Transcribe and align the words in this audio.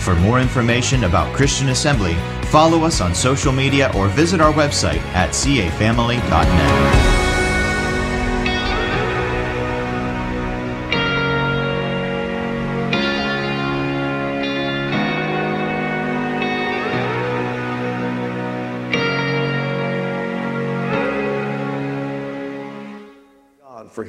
For 0.00 0.14
more 0.16 0.40
information 0.40 1.04
about 1.04 1.34
Christian 1.34 1.68
Assembly, 1.68 2.14
follow 2.46 2.84
us 2.84 3.00
on 3.00 3.14
social 3.14 3.52
media 3.52 3.92
or 3.94 4.08
visit 4.08 4.40
our 4.40 4.52
website 4.52 5.00
at 5.14 5.30
cafamily.net. 5.30 7.10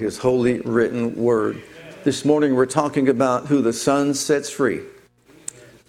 his 0.02 0.18
holy 0.18 0.60
written 0.62 1.16
word. 1.16 1.62
This 2.04 2.26
morning 2.26 2.55
we're 2.55 2.66
talking 2.66 3.08
about 3.08 3.46
who 3.46 3.62
the 3.62 3.71
Son 3.71 4.13
sets 4.13 4.49
free. 4.49 4.82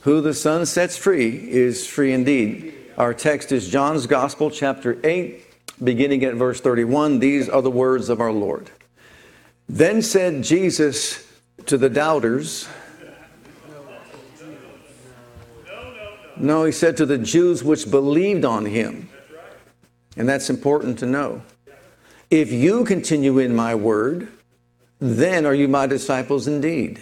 Who 0.03 0.21
the 0.21 0.35
Son 0.35 0.67
sets 0.67 0.97
free 0.97 1.37
is 1.51 1.87
free 1.87 2.13
indeed. 2.13 2.75
Our 2.99 3.15
text 3.15 3.53
is 3.53 3.69
John's 3.69 4.07
Gospel, 4.09 4.51
chapter 4.51 4.99
8, 5.05 5.45
beginning 5.83 6.25
at 6.25 6.35
verse 6.35 6.61
31. 6.61 7.21
These 7.21 7.49
are 7.49 7.63
the 7.63 7.71
words 7.71 8.09
of 8.09 8.21
our 8.21 8.33
Lord. 8.33 8.71
Then 9.69 10.03
said 10.03 10.43
Jesus 10.43 11.25
to 11.67 11.79
the 11.79 11.89
doubters, 11.89 12.69
No, 16.37 16.65
he 16.65 16.73
said 16.73 16.97
to 16.97 17.07
the 17.07 17.19
Jews 17.19 17.63
which 17.63 17.89
believed 17.89 18.45
on 18.45 18.67
him. 18.67 19.09
And 20.17 20.29
that's 20.29 20.51
important 20.51 20.99
to 20.99 21.07
know. 21.07 21.43
If 22.29 22.51
you 22.51 22.85
continue 22.85 23.39
in 23.39 23.55
my 23.55 23.77
word, 23.77 24.27
then 24.99 25.47
are 25.47 25.55
you 25.55 25.69
my 25.69 25.87
disciples 25.87 26.49
indeed. 26.49 26.99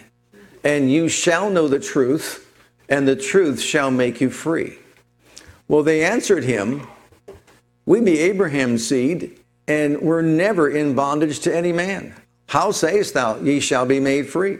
And 0.63 0.93
you 0.93 1.09
shall 1.09 1.49
know 1.49 1.67
the 1.69 1.79
truth, 1.79 2.47
and 2.91 3.07
the 3.07 3.17
truth 3.17 3.61
shall 3.61 3.91
make 3.91 4.21
you 4.21 4.29
free. 4.29 4.77
Well, 5.69 5.85
they 5.85 6.05
answered 6.05 6.45
him, 6.45 6.87
We 7.87 8.01
be 8.01 8.19
Abraham's 8.19 8.87
seed, 8.87 9.39
and 9.69 10.03
we're 10.03 10.23
never 10.23 10.69
in 10.69 10.95
bondage 10.95 11.39
to 11.41 11.57
any 11.57 11.73
man. 11.73 12.15
How 12.49 12.73
sayest 12.73 13.15
thou, 13.15 13.39
ye 13.39 13.61
shall 13.61 13.87
be 13.87 14.01
made 14.01 14.29
free? 14.29 14.59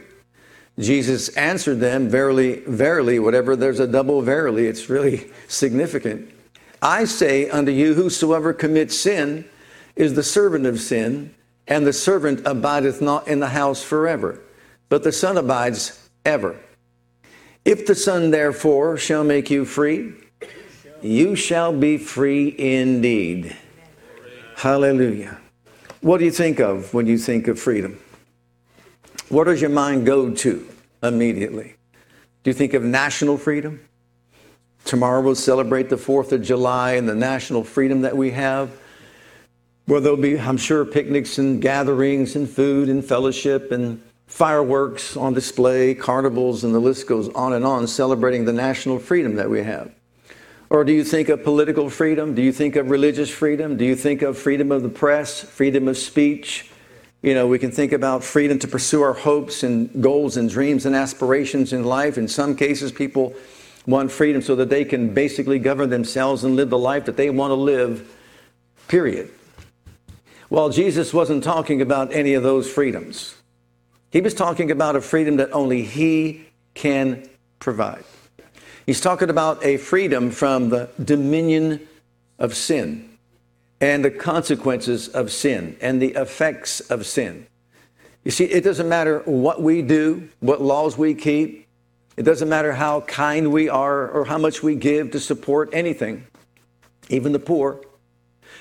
Jesus 0.79 1.27
answered 1.35 1.81
them, 1.81 2.07
Verily, 2.07 2.61
verily, 2.65 3.19
whatever 3.19 3.57
there's 3.57 3.81
a 3.81 3.87
double 3.87 4.21
verily, 4.21 4.67
it's 4.67 4.89
really 4.89 5.29
significant. 5.49 6.31
I 6.81 7.03
say 7.03 7.49
unto 7.49 7.71
you, 7.71 7.93
whosoever 7.93 8.53
commits 8.53 8.97
sin 8.97 9.45
is 9.97 10.13
the 10.13 10.23
servant 10.23 10.65
of 10.65 10.79
sin, 10.79 11.35
and 11.67 11.85
the 11.85 11.93
servant 11.93 12.41
abideth 12.45 13.01
not 13.01 13.27
in 13.27 13.41
the 13.41 13.49
house 13.49 13.83
forever, 13.83 14.39
but 14.89 15.03
the 15.03 15.11
Son 15.11 15.37
abides 15.37 16.09
ever. 16.25 16.57
If 17.63 17.85
the 17.85 17.95
Son 17.95 18.31
therefore 18.31 18.97
shall 18.97 19.23
make 19.23 19.49
you 19.49 19.65
free, 19.65 20.13
you 21.01 21.35
shall 21.35 21.71
be 21.71 21.97
free 21.97 22.55
indeed. 22.57 23.55
Hallelujah. 24.55 25.37
What 26.01 26.17
do 26.17 26.25
you 26.25 26.31
think 26.31 26.59
of 26.59 26.93
when 26.93 27.05
you 27.05 27.17
think 27.17 27.47
of 27.47 27.59
freedom? 27.59 27.99
What 29.29 29.45
does 29.45 29.61
your 29.61 29.69
mind 29.69 30.05
go 30.05 30.31
to 30.31 30.67
immediately? 31.03 31.75
Do 32.43 32.49
you 32.49 32.53
think 32.53 32.73
of 32.73 32.83
national 32.83 33.37
freedom? 33.37 33.79
Tomorrow 34.83 35.21
we'll 35.21 35.35
celebrate 35.35 35.89
the 35.89 35.95
4th 35.95 36.31
of 36.31 36.41
July 36.41 36.93
and 36.93 37.07
the 37.07 37.15
national 37.15 37.63
freedom 37.63 38.01
that 38.01 38.17
we 38.17 38.31
have 38.31 38.71
where 39.85 39.99
there'll 39.99 40.17
be, 40.17 40.39
I'm 40.39 40.57
sure, 40.57 40.85
picnics 40.85 41.37
and 41.37 41.61
gatherings 41.61 42.35
and 42.35 42.49
food 42.49 42.89
and 42.89 43.03
fellowship 43.03 43.71
and 43.71 44.01
fireworks 44.31 45.17
on 45.17 45.33
display, 45.33 45.93
carnivals, 45.93 46.63
and 46.63 46.73
the 46.73 46.79
list 46.79 47.05
goes 47.05 47.27
on 47.35 47.51
and 47.51 47.65
on, 47.65 47.85
celebrating 47.85 48.45
the 48.45 48.53
national 48.53 48.97
freedom 48.97 49.35
that 49.35 49.49
we 49.49 49.61
have. 49.61 49.91
Or 50.69 50.85
do 50.85 50.93
you 50.93 51.03
think 51.03 51.27
of 51.27 51.43
political 51.43 51.89
freedom? 51.89 52.33
Do 52.33 52.41
you 52.41 52.53
think 52.53 52.77
of 52.77 52.89
religious 52.89 53.29
freedom? 53.29 53.75
Do 53.75 53.83
you 53.83 53.95
think 53.95 54.21
of 54.21 54.37
freedom 54.37 54.71
of 54.71 54.83
the 54.83 54.89
press, 54.89 55.41
freedom 55.41 55.89
of 55.89 55.97
speech? 55.97 56.71
You 57.21 57.33
know, 57.33 57.45
we 57.45 57.59
can 57.59 57.71
think 57.71 57.91
about 57.91 58.23
freedom 58.23 58.57
to 58.59 58.69
pursue 58.69 59.01
our 59.01 59.13
hopes 59.13 59.63
and 59.63 60.01
goals 60.01 60.37
and 60.37 60.49
dreams 60.49 60.85
and 60.85 60.95
aspirations 60.95 61.73
in 61.73 61.83
life. 61.83 62.17
In 62.17 62.29
some 62.29 62.55
cases, 62.55 62.93
people 62.93 63.35
want 63.85 64.13
freedom 64.13 64.41
so 64.41 64.55
that 64.55 64.69
they 64.69 64.85
can 64.85 65.13
basically 65.13 65.59
govern 65.59 65.89
themselves 65.89 66.45
and 66.45 66.55
live 66.55 66.69
the 66.69 66.77
life 66.77 67.03
that 67.03 67.17
they 67.17 67.29
want 67.29 67.51
to 67.51 67.55
live, 67.55 68.09
period. 68.87 69.29
Well, 70.49 70.69
Jesus 70.69 71.13
wasn't 71.13 71.43
talking 71.43 71.81
about 71.81 72.13
any 72.13 72.33
of 72.33 72.43
those 72.43 72.71
freedoms. 72.71 73.35
He 74.11 74.21
was 74.21 74.33
talking 74.33 74.71
about 74.71 74.95
a 74.95 75.01
freedom 75.01 75.37
that 75.37 75.51
only 75.51 75.83
He 75.83 76.45
can 76.73 77.27
provide. 77.59 78.03
He's 78.85 79.01
talking 79.01 79.29
about 79.29 79.63
a 79.63 79.77
freedom 79.77 80.31
from 80.31 80.69
the 80.69 80.89
dominion 81.03 81.87
of 82.37 82.55
sin 82.55 83.17
and 83.79 84.03
the 84.03 84.11
consequences 84.11 85.07
of 85.07 85.31
sin 85.31 85.77
and 85.81 86.01
the 86.01 86.09
effects 86.09 86.81
of 86.81 87.05
sin. 87.05 87.47
You 88.23 88.31
see, 88.31 88.45
it 88.45 88.63
doesn't 88.63 88.87
matter 88.87 89.19
what 89.25 89.61
we 89.61 89.81
do, 89.81 90.29
what 90.39 90.61
laws 90.61 90.97
we 90.97 91.15
keep, 91.15 91.67
it 92.17 92.23
doesn't 92.23 92.49
matter 92.49 92.73
how 92.73 93.01
kind 93.01 93.51
we 93.51 93.69
are 93.69 94.09
or 94.09 94.25
how 94.25 94.37
much 94.37 94.61
we 94.61 94.75
give 94.75 95.11
to 95.11 95.19
support 95.19 95.69
anything, 95.73 96.27
even 97.09 97.31
the 97.31 97.39
poor. 97.39 97.81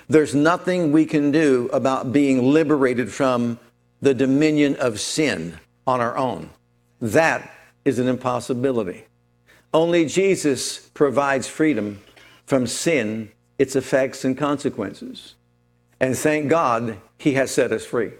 There's 0.09 0.35
nothing 0.35 0.93
we 0.93 1.05
can 1.05 1.31
do 1.31 1.69
about 1.73 2.13
being 2.13 2.53
liberated 2.53 3.13
from 3.13 3.59
the 4.01 4.15
dominion 4.15 4.77
of 4.77 5.01
sin 5.01 5.59
on 5.87 6.01
our 6.01 6.17
own. 6.17 6.51
That 7.01 7.51
is 7.85 7.99
an 7.99 8.09
impossibility. 8.09 9.05
Only 9.73 10.05
Jesus 10.07 10.79
provides 10.79 11.47
freedom 11.47 12.01
from 12.47 12.67
sin, 12.67 13.31
its 13.59 13.77
effects, 13.77 14.25
and 14.25 14.37
consequences. 14.37 15.35
And 16.01 16.17
thank 16.17 16.49
God 16.49 16.99
he 17.19 17.35
has 17.35 17.51
set 17.51 17.73
us 17.73 17.85
free. 17.85 18.13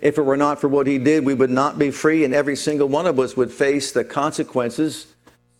If 0.00 0.16
it 0.16 0.22
were 0.22 0.36
not 0.36 0.60
for 0.60 0.68
what 0.68 0.86
he 0.86 0.98
did, 0.98 1.24
we 1.24 1.34
would 1.34 1.50
not 1.50 1.78
be 1.78 1.90
free, 1.90 2.24
and 2.24 2.32
every 2.32 2.56
single 2.56 2.88
one 2.88 3.06
of 3.06 3.18
us 3.18 3.36
would 3.36 3.52
face 3.52 3.92
the 3.92 4.04
consequences 4.04 5.14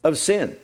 of 0.05 0.17
sin. 0.17 0.57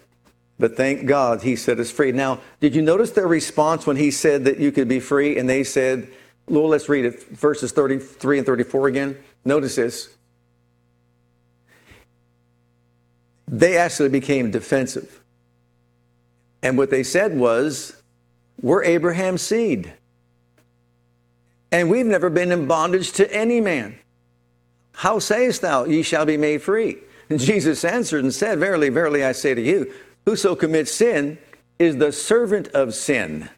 But 0.58 0.76
thank 0.76 1.06
God 1.06 1.42
he 1.42 1.56
set 1.56 1.80
us 1.80 1.90
free. 1.90 2.12
Now, 2.12 2.40
did 2.60 2.76
you 2.76 2.82
notice 2.82 3.10
their 3.10 3.26
response 3.26 3.86
when 3.86 3.96
he 3.96 4.10
said 4.12 4.44
that 4.44 4.58
you 4.58 4.70
could 4.70 4.86
be 4.86 5.00
free? 5.00 5.36
And 5.36 5.48
they 5.48 5.64
said, 5.64 6.08
well, 6.46 6.68
let's 6.68 6.88
read 6.88 7.04
it, 7.04 7.22
verses 7.28 7.72
33 7.72 8.38
and 8.38 8.46
34 8.46 8.88
again. 8.88 9.18
Notice 9.44 9.76
this. 9.76 10.14
They 13.48 13.76
actually 13.76 14.08
became 14.08 14.50
defensive. 14.50 15.22
And 16.62 16.78
what 16.78 16.90
they 16.90 17.02
said 17.02 17.36
was, 17.36 18.02
We're 18.60 18.84
Abraham's 18.84 19.42
seed. 19.42 19.92
And 21.70 21.90
we've 21.90 22.06
never 22.06 22.30
been 22.30 22.52
in 22.52 22.66
bondage 22.66 23.12
to 23.12 23.32
any 23.34 23.60
man. 23.60 23.98
How 24.92 25.18
sayest 25.18 25.60
thou, 25.60 25.84
ye 25.84 26.02
shall 26.02 26.24
be 26.24 26.36
made 26.36 26.62
free? 26.62 26.98
And 27.28 27.38
mm-hmm. 27.38 27.46
Jesus 27.46 27.84
answered 27.84 28.22
and 28.22 28.32
said, 28.32 28.58
Verily, 28.58 28.88
verily, 28.90 29.24
I 29.24 29.32
say 29.32 29.54
to 29.54 29.60
you, 29.60 29.92
Whoso 30.24 30.54
commits 30.54 30.92
sin 30.92 31.38
is 31.78 31.96
the 31.96 32.12
servant 32.12 32.68
of 32.68 32.94
sin. 32.94 33.50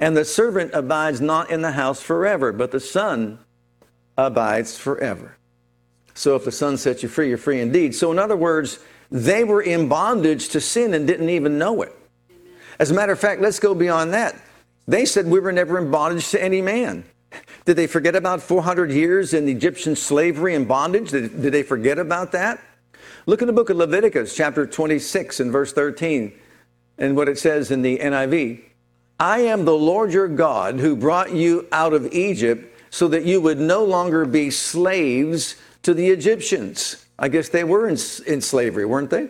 And 0.00 0.16
the 0.16 0.24
servant 0.24 0.72
abides 0.74 1.20
not 1.20 1.50
in 1.50 1.62
the 1.62 1.72
house 1.72 2.00
forever, 2.00 2.52
but 2.52 2.70
the 2.70 2.80
Son 2.80 3.38
abides 4.16 4.76
forever. 4.76 5.36
So 6.14 6.36
if 6.36 6.44
the 6.44 6.52
Son 6.52 6.76
sets 6.76 7.02
you 7.02 7.08
free, 7.08 7.28
you're 7.28 7.38
free 7.38 7.60
indeed. 7.60 7.94
So, 7.94 8.12
in 8.12 8.18
other 8.18 8.36
words, 8.36 8.78
they 9.10 9.44
were 9.44 9.62
in 9.62 9.88
bondage 9.88 10.48
to 10.50 10.60
sin 10.60 10.94
and 10.94 11.06
didn't 11.06 11.30
even 11.30 11.58
know 11.58 11.82
it. 11.82 11.94
As 12.78 12.90
a 12.90 12.94
matter 12.94 13.12
of 13.12 13.20
fact, 13.20 13.40
let's 13.40 13.58
go 13.58 13.74
beyond 13.74 14.12
that. 14.12 14.34
They 14.88 15.04
said 15.04 15.26
we 15.26 15.40
were 15.40 15.52
never 15.52 15.78
in 15.78 15.90
bondage 15.90 16.30
to 16.30 16.42
any 16.42 16.60
man. 16.60 17.04
Did 17.64 17.76
they 17.76 17.86
forget 17.86 18.16
about 18.16 18.42
400 18.42 18.90
years 18.90 19.32
in 19.32 19.48
Egyptian 19.48 19.96
slavery 19.96 20.54
and 20.54 20.66
bondage? 20.66 21.10
Did, 21.10 21.40
did 21.42 21.52
they 21.52 21.62
forget 21.62 21.98
about 21.98 22.32
that? 22.32 22.60
Look 23.26 23.40
in 23.40 23.46
the 23.46 23.52
book 23.52 23.70
of 23.70 23.76
Leviticus, 23.76 24.34
chapter 24.34 24.66
26, 24.66 25.40
and 25.40 25.52
verse 25.52 25.72
13, 25.72 26.32
and 26.98 27.16
what 27.16 27.28
it 27.28 27.38
says 27.38 27.70
in 27.70 27.82
the 27.82 27.98
NIV 27.98 28.64
I 29.22 29.42
am 29.42 29.64
the 29.64 29.76
Lord 29.76 30.12
your 30.12 30.26
God 30.26 30.80
who 30.80 30.96
brought 30.96 31.32
you 31.32 31.68
out 31.70 31.92
of 31.92 32.12
Egypt 32.12 32.76
so 32.90 33.06
that 33.06 33.24
you 33.24 33.40
would 33.40 33.60
no 33.60 33.84
longer 33.84 34.24
be 34.24 34.50
slaves 34.50 35.54
to 35.84 35.94
the 35.94 36.08
Egyptians. 36.08 37.06
I 37.20 37.28
guess 37.28 37.48
they 37.48 37.62
were 37.62 37.86
in, 37.86 37.96
in 38.26 38.40
slavery, 38.40 38.84
weren't 38.84 39.10
they? 39.10 39.28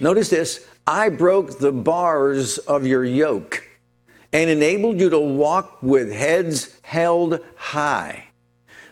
Notice 0.00 0.28
this 0.28 0.68
I 0.86 1.08
broke 1.08 1.58
the 1.58 1.72
bars 1.72 2.58
of 2.58 2.86
your 2.86 3.06
yoke 3.06 3.66
and 4.34 4.50
enabled 4.50 5.00
you 5.00 5.08
to 5.08 5.18
walk 5.18 5.82
with 5.82 6.12
heads 6.12 6.78
held 6.82 7.40
high. 7.56 8.26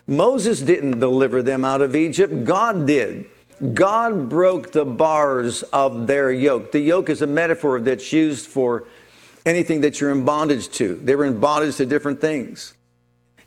Moses 0.07 0.63
didn't 0.63 1.01
deliver 1.01 1.43
them 1.43 1.67
out 1.67 1.83
of 1.83 1.95
Egypt, 1.95 2.45
God 2.45 2.87
did. 2.87 3.27
God 3.75 4.31
broke 4.31 4.73
the 4.73 4.87
bars 4.87 5.63
of 5.65 6.07
their 6.07 6.33
yoke. 6.33 6.73
The 6.73 6.81
yoke 6.81 7.11
is 7.11 7.21
a 7.21 7.27
metaphor 7.27 7.79
that's 7.79 8.11
used 8.11 8.47
for 8.47 8.87
anything 9.47 9.81
that 9.81 10.01
you're 10.01 10.11
in 10.11 10.25
bondage 10.25 10.69
to. 10.71 10.97
They 10.97 11.15
were 11.17 11.25
in 11.25 11.41
bondage 11.41 11.77
to 11.77 11.87
different 11.87 12.21
things. 12.21 12.75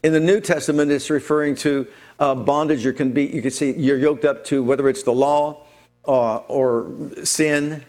In 0.02 0.14
the 0.14 0.20
New 0.20 0.40
Testament, 0.40 0.92
it's 0.92 1.10
referring 1.10 1.56
to 1.58 1.86
uh, 2.20 2.34
bondage. 2.34 2.86
You 2.86 2.94
can 2.94 3.12
be, 3.12 3.26
you 3.26 3.42
can 3.42 3.52
see 3.52 3.74
you're 3.74 3.98
yoked 3.98 4.26
up 4.26 4.46
to 4.46 4.64
whether 4.64 4.88
it's 4.88 5.04
the 5.04 5.14
law 5.14 5.66
uh, 6.06 6.38
or 6.38 6.92
sin, 7.24 7.84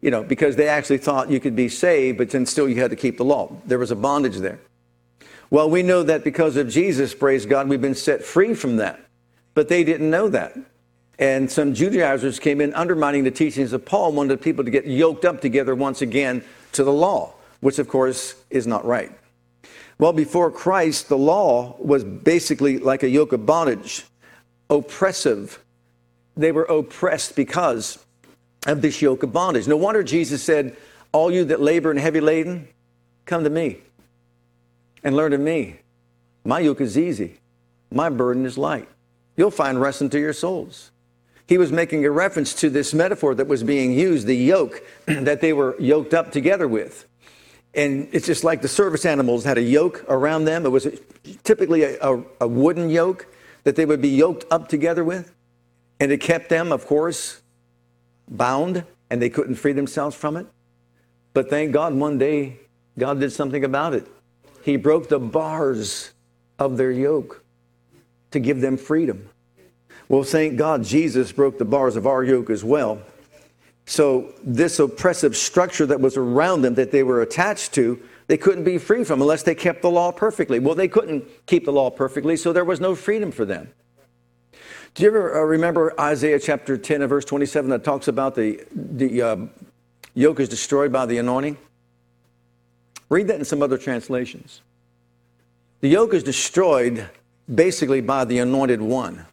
you 0.00 0.10
know, 0.10 0.22
because 0.22 0.56
they 0.56 0.68
actually 0.68 0.98
thought 0.98 1.28
you 1.28 1.40
could 1.40 1.56
be 1.56 1.68
saved, 1.68 2.18
but 2.18 2.30
then 2.30 2.46
still 2.46 2.68
you 2.68 2.80
had 2.80 2.90
to 2.90 2.96
keep 2.96 3.16
the 3.18 3.24
law. 3.24 3.52
There 3.66 3.78
was 3.78 3.90
a 3.90 3.96
bondage 3.96 4.36
there. 4.36 4.60
Well, 5.50 5.68
we 5.68 5.82
know 5.82 6.04
that 6.04 6.22
because 6.22 6.56
of 6.56 6.68
Jesus, 6.68 7.12
praise 7.12 7.44
God, 7.44 7.68
we've 7.68 7.80
been 7.80 7.96
set 7.96 8.22
free 8.22 8.54
from 8.54 8.76
that. 8.76 9.00
But 9.54 9.68
they 9.68 9.82
didn't 9.82 10.08
know 10.08 10.28
that. 10.28 10.56
And 11.18 11.50
some 11.50 11.74
Judaizers 11.74 12.38
came 12.38 12.60
in 12.60 12.72
undermining 12.74 13.24
the 13.24 13.30
teachings 13.32 13.72
of 13.72 13.84
Paul, 13.84 14.12
wanted 14.12 14.40
people 14.40 14.64
to 14.64 14.70
get 14.70 14.86
yoked 14.86 15.24
up 15.24 15.40
together 15.40 15.74
once 15.74 16.00
again 16.00 16.44
to 16.72 16.84
the 16.84 16.92
law, 16.92 17.34
which 17.60 17.78
of 17.78 17.88
course 17.88 18.34
is 18.50 18.66
not 18.66 18.84
right. 18.84 19.12
Well, 19.98 20.12
before 20.12 20.50
Christ, 20.50 21.08
the 21.08 21.18
law 21.18 21.76
was 21.78 22.04
basically 22.04 22.78
like 22.78 23.02
a 23.02 23.08
yoke 23.08 23.32
of 23.32 23.44
bondage, 23.44 24.06
oppressive. 24.70 25.62
They 26.36 26.52
were 26.52 26.64
oppressed 26.64 27.36
because 27.36 27.98
of 28.66 28.80
this 28.80 29.02
yoke 29.02 29.22
of 29.22 29.32
bondage. 29.32 29.68
No 29.68 29.76
wonder 29.76 30.02
Jesus 30.02 30.42
said, 30.42 30.76
All 31.12 31.30
you 31.30 31.44
that 31.44 31.60
labor 31.60 31.90
and 31.90 32.00
heavy 32.00 32.20
laden, 32.20 32.68
come 33.26 33.44
to 33.44 33.50
me 33.50 33.80
and 35.04 35.14
learn 35.16 35.32
of 35.32 35.40
me. 35.40 35.80
My 36.44 36.60
yoke 36.60 36.80
is 36.80 36.96
easy, 36.96 37.38
my 37.90 38.08
burden 38.08 38.46
is 38.46 38.56
light. 38.56 38.88
You'll 39.36 39.50
find 39.50 39.80
rest 39.80 40.00
unto 40.00 40.18
your 40.18 40.32
souls. 40.32 40.90
He 41.46 41.58
was 41.58 41.72
making 41.72 42.04
a 42.04 42.10
reference 42.10 42.54
to 42.54 42.70
this 42.70 42.94
metaphor 42.94 43.34
that 43.34 43.48
was 43.48 43.62
being 43.62 43.92
used, 43.92 44.26
the 44.26 44.36
yoke 44.36 44.82
that 45.06 45.40
they 45.40 45.52
were 45.52 45.76
yoked 45.78 46.14
up 46.14 46.32
together 46.32 46.68
with. 46.68 47.06
And 47.74 48.08
it's 48.12 48.26
just 48.26 48.42
like 48.42 48.62
the 48.62 48.68
service 48.68 49.06
animals 49.06 49.44
had 49.44 49.58
a 49.58 49.62
yoke 49.62 50.04
around 50.08 50.44
them. 50.44 50.66
It 50.66 50.70
was 50.70 50.88
typically 51.44 51.84
a, 51.84 51.98
a, 52.00 52.24
a 52.40 52.48
wooden 52.48 52.90
yoke 52.90 53.26
that 53.64 53.76
they 53.76 53.84
would 53.84 54.02
be 54.02 54.08
yoked 54.08 54.44
up 54.50 54.68
together 54.68 55.04
with. 55.04 55.32
And 56.00 56.10
it 56.10 56.20
kept 56.20 56.48
them, 56.48 56.72
of 56.72 56.86
course, 56.86 57.42
bound, 58.26 58.84
and 59.10 59.20
they 59.20 59.28
couldn't 59.28 59.56
free 59.56 59.72
themselves 59.72 60.16
from 60.16 60.36
it. 60.36 60.46
But 61.32 61.50
thank 61.50 61.72
God, 61.72 61.94
one 61.94 62.18
day, 62.18 62.58
God 62.98 63.20
did 63.20 63.32
something 63.32 63.64
about 63.64 63.94
it. 63.94 64.06
He 64.62 64.76
broke 64.76 65.08
the 65.08 65.18
bars 65.18 66.12
of 66.58 66.76
their 66.76 66.90
yoke 66.90 67.44
to 68.32 68.40
give 68.40 68.60
them 68.60 68.76
freedom. 68.76 69.28
Well, 70.08 70.24
thank 70.24 70.56
God 70.56 70.82
Jesus 70.82 71.30
broke 71.30 71.58
the 71.58 71.64
bars 71.64 71.96
of 71.96 72.06
our 72.06 72.24
yoke 72.24 72.50
as 72.50 72.64
well. 72.64 73.00
So, 73.90 74.32
this 74.44 74.78
oppressive 74.78 75.36
structure 75.36 75.84
that 75.84 76.00
was 76.00 76.16
around 76.16 76.62
them 76.62 76.74
that 76.74 76.92
they 76.92 77.02
were 77.02 77.22
attached 77.22 77.74
to, 77.74 78.00
they 78.28 78.36
couldn't 78.36 78.62
be 78.62 78.78
free 78.78 79.02
from 79.02 79.20
unless 79.20 79.42
they 79.42 79.56
kept 79.56 79.82
the 79.82 79.90
law 79.90 80.12
perfectly. 80.12 80.60
Well, 80.60 80.76
they 80.76 80.86
couldn't 80.86 81.24
keep 81.46 81.64
the 81.64 81.72
law 81.72 81.90
perfectly, 81.90 82.36
so 82.36 82.52
there 82.52 82.64
was 82.64 82.78
no 82.78 82.94
freedom 82.94 83.32
for 83.32 83.44
them. 83.44 83.72
Do 84.94 85.02
you 85.02 85.08
ever 85.08 85.40
uh, 85.40 85.44
remember 85.44 85.92
Isaiah 85.98 86.38
chapter 86.38 86.78
10 86.78 87.02
and 87.02 87.10
verse 87.10 87.24
27 87.24 87.68
that 87.70 87.82
talks 87.82 88.06
about 88.06 88.36
the, 88.36 88.64
the 88.72 89.22
uh, 89.22 89.36
yoke 90.14 90.38
is 90.38 90.48
destroyed 90.48 90.92
by 90.92 91.04
the 91.04 91.18
anointing? 91.18 91.58
Read 93.08 93.26
that 93.26 93.40
in 93.40 93.44
some 93.44 93.60
other 93.60 93.76
translations. 93.76 94.60
The 95.80 95.88
yoke 95.88 96.14
is 96.14 96.22
destroyed 96.22 97.10
basically 97.52 98.02
by 98.02 98.24
the 98.24 98.38
anointed 98.38 98.80
one. 98.80 99.26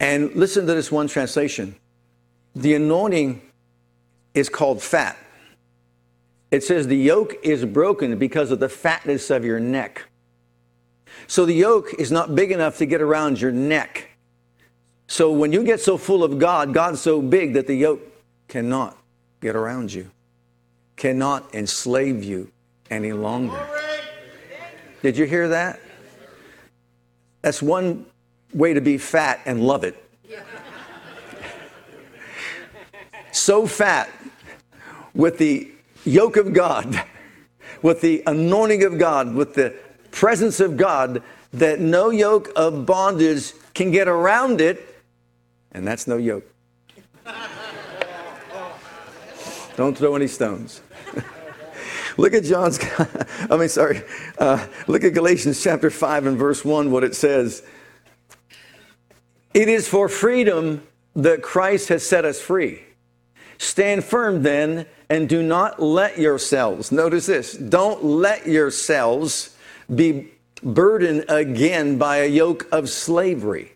And 0.00 0.34
listen 0.34 0.66
to 0.66 0.74
this 0.74 0.90
one 0.90 1.06
translation. 1.06 1.76
The 2.54 2.74
anointing 2.74 3.42
is 4.34 4.48
called 4.48 4.82
fat. 4.82 5.16
It 6.50 6.64
says 6.64 6.86
the 6.86 6.96
yoke 6.96 7.34
is 7.42 7.64
broken 7.64 8.18
because 8.18 8.50
of 8.50 8.60
the 8.60 8.68
fatness 8.68 9.30
of 9.30 9.44
your 9.44 9.60
neck. 9.60 10.04
So 11.26 11.44
the 11.44 11.54
yoke 11.54 11.94
is 11.98 12.10
not 12.10 12.34
big 12.34 12.52
enough 12.52 12.78
to 12.78 12.86
get 12.86 13.02
around 13.02 13.40
your 13.40 13.52
neck. 13.52 14.10
So 15.06 15.32
when 15.32 15.52
you 15.52 15.62
get 15.64 15.80
so 15.80 15.96
full 15.96 16.24
of 16.24 16.38
God, 16.38 16.72
God's 16.72 17.00
so 17.00 17.20
big 17.20 17.54
that 17.54 17.66
the 17.66 17.74
yoke 17.74 18.00
cannot 18.48 18.96
get 19.40 19.54
around 19.54 19.92
you 19.92 20.10
cannot 20.98 21.54
enslave 21.54 22.22
you 22.22 22.50
any 22.90 23.12
longer. 23.12 23.58
Did 25.02 25.16
you 25.16 25.24
hear 25.24 25.48
that? 25.48 25.80
That's 27.40 27.62
one 27.62 28.04
way 28.52 28.74
to 28.74 28.80
be 28.80 28.98
fat 28.98 29.40
and 29.46 29.62
love 29.62 29.84
it. 29.84 30.07
So 33.38 33.66
fat 33.68 34.10
with 35.14 35.38
the 35.38 35.70
yoke 36.04 36.36
of 36.36 36.52
God, 36.52 37.02
with 37.82 38.00
the 38.00 38.22
anointing 38.26 38.82
of 38.82 38.98
God, 38.98 39.32
with 39.32 39.54
the 39.54 39.76
presence 40.10 40.58
of 40.58 40.76
God, 40.76 41.22
that 41.52 41.78
no 41.78 42.10
yoke 42.10 42.50
of 42.56 42.84
bondage 42.84 43.52
can 43.74 43.92
get 43.92 44.08
around 44.08 44.60
it, 44.60 44.84
and 45.70 45.86
that's 45.86 46.08
no 46.08 46.16
yoke. 46.16 46.44
Don't 49.76 49.96
throw 49.96 50.16
any 50.16 50.26
stones. 50.26 50.82
look 52.16 52.34
at 52.34 52.42
John's, 52.42 52.80
I 53.48 53.56
mean, 53.56 53.68
sorry, 53.68 54.02
uh, 54.38 54.66
look 54.88 55.04
at 55.04 55.14
Galatians 55.14 55.62
chapter 55.62 55.90
5 55.90 56.26
and 56.26 56.36
verse 56.36 56.64
1, 56.64 56.90
what 56.90 57.04
it 57.04 57.14
says. 57.14 57.62
It 59.54 59.68
is 59.68 59.86
for 59.86 60.08
freedom 60.08 60.82
that 61.14 61.40
Christ 61.40 61.88
has 61.90 62.04
set 62.04 62.24
us 62.24 62.40
free. 62.40 62.82
Stand 63.58 64.04
firm 64.04 64.42
then, 64.42 64.86
and 65.10 65.28
do 65.28 65.42
not 65.42 65.82
let 65.82 66.18
yourselves, 66.18 66.92
notice 66.92 67.26
this, 67.26 67.54
don't 67.54 68.04
let 68.04 68.46
yourselves 68.46 69.56
be 69.94 70.28
burdened 70.62 71.24
again 71.28 71.98
by 71.98 72.18
a 72.18 72.26
yoke 72.26 72.66
of 72.72 72.88
slavery. 72.88 73.72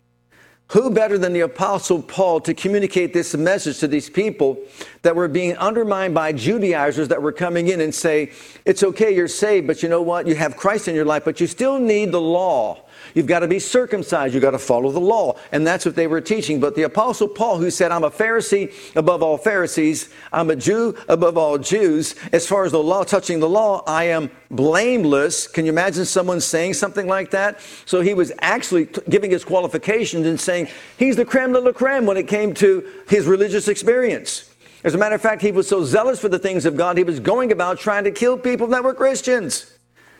Who 0.67 0.89
better 0.89 1.17
than 1.17 1.33
the 1.33 1.41
Apostle 1.41 2.01
Paul 2.01 2.39
to 2.41 2.53
communicate 2.53 3.13
this 3.13 3.35
message 3.35 3.79
to 3.79 3.87
these 3.87 4.09
people 4.09 4.57
that 5.03 5.15
were 5.15 5.27
being 5.27 5.55
undermined 5.57 6.15
by 6.15 6.31
Judaizers 6.31 7.09
that 7.09 7.21
were 7.21 7.31
coming 7.31 7.67
in 7.67 7.81
and 7.81 7.93
say, 7.93 8.31
It's 8.65 8.81
okay, 8.81 9.13
you're 9.13 9.27
saved, 9.27 9.67
but 9.67 9.83
you 9.83 9.89
know 9.89 10.01
what? 10.01 10.25
You 10.25 10.35
have 10.35 10.57
Christ 10.57 10.87
in 10.87 10.95
your 10.95 11.05
life, 11.05 11.25
but 11.25 11.39
you 11.39 11.45
still 11.45 11.77
need 11.77 12.11
the 12.11 12.21
law. 12.21 12.82
You've 13.13 13.27
got 13.27 13.39
to 13.39 13.47
be 13.47 13.59
circumcised. 13.59 14.33
You've 14.33 14.43
got 14.43 14.51
to 14.51 14.59
follow 14.59 14.91
the 14.91 14.99
law. 14.99 15.37
And 15.51 15.65
that's 15.65 15.85
what 15.85 15.95
they 15.95 16.07
were 16.07 16.21
teaching. 16.21 16.59
But 16.59 16.75
the 16.75 16.83
Apostle 16.83 17.27
Paul, 17.27 17.57
who 17.57 17.69
said, 17.69 17.91
I'm 17.91 18.03
a 18.03 18.11
Pharisee 18.11 18.73
above 18.95 19.21
all 19.21 19.37
Pharisees, 19.37 20.09
I'm 20.31 20.49
a 20.49 20.55
Jew 20.55 20.97
above 21.07 21.37
all 21.37 21.57
Jews, 21.57 22.15
as 22.31 22.47
far 22.47 22.65
as 22.65 22.71
the 22.71 22.81
law, 22.81 23.03
touching 23.03 23.39
the 23.39 23.49
law, 23.49 23.83
I 23.85 24.05
am 24.05 24.31
blameless. 24.49 25.47
Can 25.47 25.65
you 25.65 25.71
imagine 25.71 26.05
someone 26.05 26.41
saying 26.41 26.73
something 26.73 27.07
like 27.07 27.31
that? 27.31 27.59
So 27.85 28.01
he 28.01 28.13
was 28.13 28.31
actually 28.39 28.87
t- 28.87 29.01
giving 29.09 29.31
his 29.31 29.43
qualifications 29.43 30.25
and 30.27 30.39
saying 30.39 30.69
he's 30.97 31.15
the 31.15 31.25
creme 31.25 31.53
de 31.53 31.59
la 31.59 31.71
creme 31.71 32.05
when 32.05 32.17
it 32.17 32.27
came 32.27 32.53
to 32.55 32.87
his 33.07 33.25
religious 33.25 33.67
experience. 33.67 34.49
As 34.83 34.95
a 34.95 34.97
matter 34.97 35.15
of 35.15 35.21
fact, 35.21 35.41
he 35.41 35.51
was 35.51 35.67
so 35.67 35.83
zealous 35.83 36.19
for 36.19 36.29
the 36.29 36.39
things 36.39 36.65
of 36.65 36.75
God, 36.75 36.97
he 36.97 37.03
was 37.03 37.19
going 37.19 37.51
about 37.51 37.79
trying 37.79 38.03
to 38.03 38.11
kill 38.11 38.37
people 38.37 38.67
that 38.67 38.83
were 38.83 38.93
Christians 38.93 39.77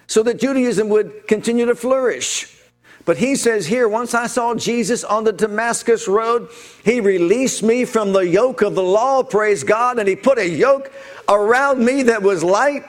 so 0.07 0.23
that 0.23 0.39
Judaism 0.39 0.89
would 0.89 1.27
continue 1.27 1.65
to 1.65 1.75
flourish. 1.75 2.62
But 3.05 3.17
he 3.17 3.35
says 3.35 3.67
here, 3.67 3.87
once 3.87 4.13
I 4.13 4.27
saw 4.27 4.55
Jesus 4.55 5.03
on 5.03 5.25
the 5.25 5.33
Damascus 5.33 6.07
road, 6.07 6.49
he 6.85 7.01
released 7.01 7.61
me 7.61 7.83
from 7.83 8.13
the 8.13 8.25
yoke 8.25 8.61
of 8.61 8.75
the 8.75 8.83
law, 8.83 9.23
praise 9.23 9.63
God, 9.63 9.99
and 9.99 10.07
he 10.07 10.15
put 10.15 10.37
a 10.37 10.47
yoke 10.47 10.91
around 11.27 11.83
me 11.83 12.03
that 12.03 12.21
was 12.21 12.43
light 12.43 12.85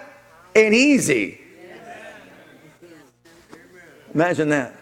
and 0.54 0.72
easy. 0.72 1.40
Imagine 4.14 4.50
that. 4.50 4.76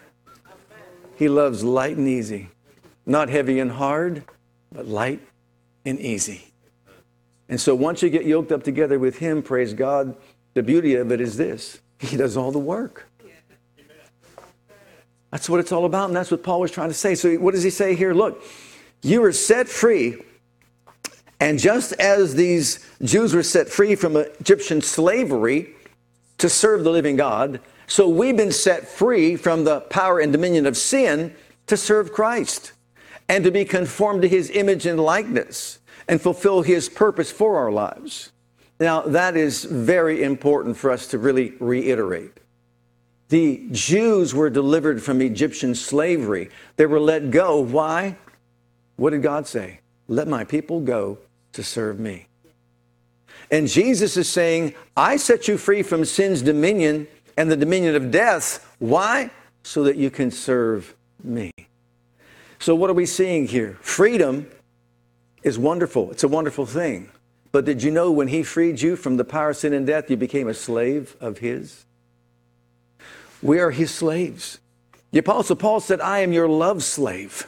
He 1.15 1.27
loves 1.27 1.63
light 1.63 1.97
and 1.97 2.07
easy, 2.07 2.49
not 3.05 3.29
heavy 3.29 3.59
and 3.59 3.71
hard, 3.71 4.23
but 4.71 4.87
light 4.87 5.21
and 5.85 5.99
easy. 5.99 6.53
And 7.49 7.59
so 7.59 7.73
once 7.73 8.03
you 8.03 8.09
get 8.09 8.25
yoked 8.25 8.51
up 8.51 8.63
together 8.63 8.99
with 8.99 9.17
him, 9.17 9.41
praise 9.41 9.73
God, 9.73 10.15
the 10.53 10.63
beauty 10.63 10.95
of 10.95 11.11
it 11.11 11.19
is 11.19 11.37
this 11.37 11.79
he 11.99 12.17
does 12.17 12.37
all 12.37 12.51
the 12.51 12.59
work. 12.59 13.07
That's 15.33 15.49
what 15.49 15.59
it's 15.59 15.71
all 15.71 15.85
about, 15.85 16.09
and 16.09 16.15
that's 16.15 16.29
what 16.29 16.43
Paul 16.43 16.59
was 16.59 16.69
trying 16.69 16.89
to 16.89 16.93
say. 16.93 17.15
So, 17.15 17.33
what 17.37 17.55
does 17.55 17.63
he 17.63 17.71
say 17.71 17.95
here? 17.95 18.13
Look, 18.13 18.43
you 19.01 19.19
were 19.19 19.31
set 19.31 19.67
free, 19.67 20.21
and 21.39 21.57
just 21.57 21.91
as 21.93 22.35
these 22.35 22.87
Jews 23.01 23.33
were 23.33 23.41
set 23.41 23.67
free 23.67 23.95
from 23.95 24.15
Egyptian 24.15 24.79
slavery 24.79 25.73
to 26.37 26.47
serve 26.47 26.83
the 26.83 26.91
living 26.91 27.15
God, 27.15 27.61
so 27.87 28.07
we've 28.07 28.37
been 28.37 28.51
set 28.51 28.87
free 28.87 29.35
from 29.35 29.63
the 29.63 29.81
power 29.81 30.19
and 30.19 30.31
dominion 30.31 30.67
of 30.67 30.77
sin 30.77 31.33
to 31.65 31.77
serve 31.77 32.13
Christ 32.13 32.73
and 33.27 33.43
to 33.43 33.49
be 33.49 33.65
conformed 33.65 34.21
to 34.21 34.27
his 34.27 34.51
image 34.51 34.85
and 34.85 34.99
likeness 34.99 35.79
and 36.07 36.21
fulfill 36.21 36.61
his 36.61 36.89
purpose 36.89 37.31
for 37.31 37.57
our 37.57 37.71
lives. 37.71 38.31
Now, 38.79 39.01
that 39.01 39.35
is 39.35 39.63
very 39.63 40.21
important 40.21 40.77
for 40.77 40.91
us 40.91 41.07
to 41.07 41.17
really 41.17 41.55
reiterate. 41.59 42.37
The 43.33 43.63
Jews 43.71 44.35
were 44.35 44.51
delivered 44.51 45.01
from 45.01 45.19
Egyptian 45.19 45.73
slavery. 45.73 46.51
They 46.75 46.85
were 46.85 46.99
let 46.99 47.31
go. 47.31 47.59
Why? 47.59 48.15
What 48.95 49.09
did 49.09 49.23
God 49.23 49.47
say? 49.47 49.79
Let 50.07 50.27
my 50.27 50.43
people 50.43 50.81
go 50.81 51.17
to 51.53 51.63
serve 51.63 51.99
me. 51.99 52.27
And 53.49 53.67
Jesus 53.67 54.17
is 54.17 54.29
saying, 54.29 54.75
I 54.95 55.17
set 55.17 55.47
you 55.47 55.57
free 55.57 55.81
from 55.81 56.05
sin's 56.05 56.43
dominion 56.43 57.07
and 57.35 57.49
the 57.49 57.57
dominion 57.57 57.95
of 57.95 58.11
death. 58.11 58.71
Why? 58.77 59.31
So 59.63 59.81
that 59.85 59.95
you 59.95 60.11
can 60.11 60.29
serve 60.29 60.93
me. 61.23 61.49
So, 62.59 62.75
what 62.75 62.91
are 62.91 62.93
we 62.93 63.07
seeing 63.07 63.47
here? 63.47 63.79
Freedom 63.81 64.45
is 65.41 65.57
wonderful, 65.57 66.11
it's 66.11 66.23
a 66.23 66.27
wonderful 66.27 66.67
thing. 66.67 67.09
But 67.51 67.65
did 67.65 67.81
you 67.81 67.89
know 67.89 68.11
when 68.11 68.27
he 68.27 68.43
freed 68.43 68.79
you 68.79 68.95
from 68.95 69.17
the 69.17 69.25
power 69.25 69.49
of 69.49 69.57
sin 69.57 69.73
and 69.73 69.87
death, 69.87 70.11
you 70.11 70.17
became 70.17 70.47
a 70.47 70.53
slave 70.53 71.15
of 71.19 71.39
his? 71.39 71.87
We 73.43 73.59
are 73.59 73.71
his 73.71 73.91
slaves. 73.91 74.59
The 75.11 75.19
Apostle 75.19 75.57
Paul 75.57 75.81
said, 75.81 75.99
I 76.01 76.19
am 76.19 76.31
your 76.31 76.47
love 76.47 76.81
slave. 76.81 77.45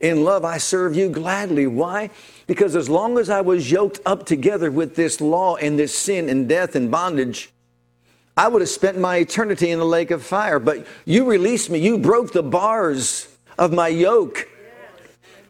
In 0.00 0.24
love, 0.24 0.44
I 0.44 0.58
serve 0.58 0.96
you 0.96 1.08
gladly. 1.08 1.66
Why? 1.66 2.10
Because 2.46 2.76
as 2.76 2.90
long 2.90 3.16
as 3.16 3.30
I 3.30 3.40
was 3.40 3.70
yoked 3.70 4.00
up 4.04 4.26
together 4.26 4.70
with 4.70 4.96
this 4.96 5.20
law 5.20 5.56
and 5.56 5.78
this 5.78 5.96
sin 5.96 6.28
and 6.28 6.48
death 6.48 6.74
and 6.74 6.90
bondage, 6.90 7.52
I 8.36 8.48
would 8.48 8.60
have 8.60 8.68
spent 8.68 8.98
my 8.98 9.18
eternity 9.18 9.70
in 9.70 9.78
the 9.78 9.86
lake 9.86 10.10
of 10.10 10.22
fire. 10.22 10.58
But 10.58 10.86
you 11.04 11.24
released 11.24 11.70
me. 11.70 11.78
You 11.78 11.96
broke 11.96 12.32
the 12.32 12.42
bars 12.42 13.28
of 13.56 13.72
my 13.72 13.88
yoke 13.88 14.48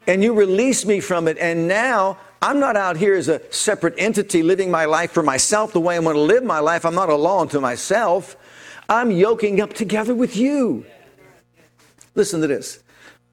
and 0.06 0.22
you 0.22 0.34
released 0.34 0.86
me 0.86 1.00
from 1.00 1.26
it. 1.26 1.38
And 1.38 1.66
now 1.66 2.18
I'm 2.42 2.60
not 2.60 2.76
out 2.76 2.98
here 2.98 3.14
as 3.14 3.28
a 3.28 3.40
separate 3.50 3.94
entity 3.96 4.42
living 4.42 4.70
my 4.70 4.84
life 4.84 5.12
for 5.12 5.22
myself 5.22 5.72
the 5.72 5.80
way 5.80 5.96
I 5.96 5.98
want 6.00 6.16
to 6.16 6.20
live 6.20 6.44
my 6.44 6.60
life. 6.60 6.84
I'm 6.84 6.94
not 6.94 7.08
a 7.08 7.16
law 7.16 7.40
unto 7.40 7.58
myself. 7.58 8.36
I'm 8.88 9.10
yoking 9.10 9.60
up 9.60 9.72
together 9.72 10.14
with 10.14 10.36
you. 10.36 10.84
Listen 12.14 12.40
to 12.40 12.46
this. 12.46 12.82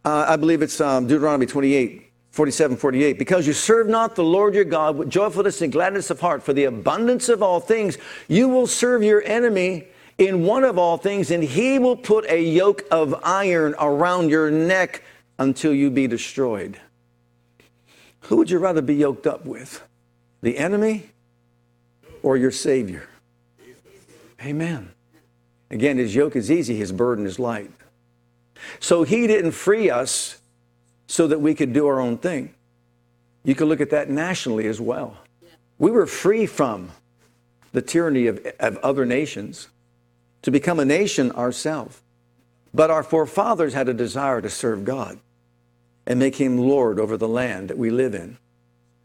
Uh, 0.04 0.26
I 0.28 0.36
believe 0.36 0.62
it's 0.62 0.82
um, 0.82 1.08
Deuteronomy 1.08 1.46
28, 1.46 2.12
47, 2.32 2.78
48. 2.78 3.20
Because 3.20 3.46
you 3.46 3.54
serve 3.54 3.88
not 3.88 4.16
the 4.16 4.24
Lord 4.24 4.56
your 4.56 4.64
God 4.64 4.98
with 4.98 5.10
joyfulness 5.10 5.62
and 5.62 5.72
gladness 5.72 6.10
of 6.10 6.20
heart 6.20 6.42
for 6.42 6.54
the 6.54 6.64
abundance 6.64 7.30
of 7.30 7.44
all 7.44 7.60
things, 7.60 7.98
you 8.28 8.48
will 8.50 8.68
serve 8.68 9.04
your 9.04 9.22
enemy 9.24 9.88
in 10.18 10.44
one 10.44 10.64
of 10.64 10.78
all 10.78 10.98
things, 10.98 11.32
and 11.32 11.44
he 11.44 11.80
will 11.80 11.96
put 11.96 12.26
a 12.30 12.42
yoke 12.42 12.84
of 12.92 13.16
iron 13.24 13.76
around 13.80 14.30
your 14.30 14.52
neck 14.52 15.04
until 15.40 15.74
you 15.74 15.90
be 15.90 16.08
destroyed. 16.08 16.80
Who 18.22 18.38
would 18.38 18.50
you 18.50 18.60
rather 18.60 18.82
be 18.82 18.96
yoked 18.96 19.26
up 19.26 19.46
with? 19.46 19.82
The 20.42 20.58
enemy 20.58 21.10
or 22.24 22.38
your 22.38 22.52
Savior? 22.52 23.08
Amen. 24.42 24.92
Again, 25.72 25.98
his 25.98 26.14
yoke 26.14 26.36
is 26.36 26.52
easy, 26.52 26.76
his 26.76 26.92
burden 26.92 27.26
is 27.26 27.40
light. 27.40 27.72
So 28.80 29.04
he 29.04 29.26
didn't 29.26 29.52
free 29.52 29.90
us 29.90 30.40
so 31.08 31.28
that 31.28 31.42
we 31.42 31.56
could 31.56 31.74
do 31.74 31.88
our 31.88 32.00
own 32.00 32.18
thing. 32.18 32.54
You 33.44 33.56
can 33.56 33.68
look 33.68 33.82
at 33.82 33.90
that 33.90 34.10
nationally 34.10 34.68
as 34.68 34.80
well. 34.80 35.18
We 35.80 35.90
were 35.90 36.06
free 36.06 36.46
from 36.46 36.92
the 37.72 37.82
tyranny 37.82 38.28
of, 38.28 38.46
of 38.60 38.78
other 38.78 39.06
nations 39.06 39.70
to 40.42 40.52
become 40.52 40.80
a 40.80 40.86
nation 40.86 41.32
ourselves. 41.32 42.02
But 42.74 42.92
our 42.92 43.04
forefathers 43.04 43.74
had 43.74 43.90
a 43.90 43.94
desire 43.94 44.42
to 44.42 44.50
serve 44.50 44.86
God 44.86 45.20
and 46.06 46.20
make 46.20 46.36
him 46.36 46.58
Lord 46.58 47.00
over 47.00 47.18
the 47.18 47.28
land 47.28 47.70
that 47.70 47.78
we 47.78 47.90
live 47.90 48.14
in. 48.14 48.38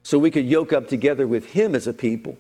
So 0.03 0.19
we 0.19 0.31
could 0.31 0.47
yoke 0.47 0.73
up 0.73 0.89
together 0.89 1.27
with 1.27 1.47
him 1.53 1.75
as 1.75 1.87
a 1.87 1.93
people 1.93 2.39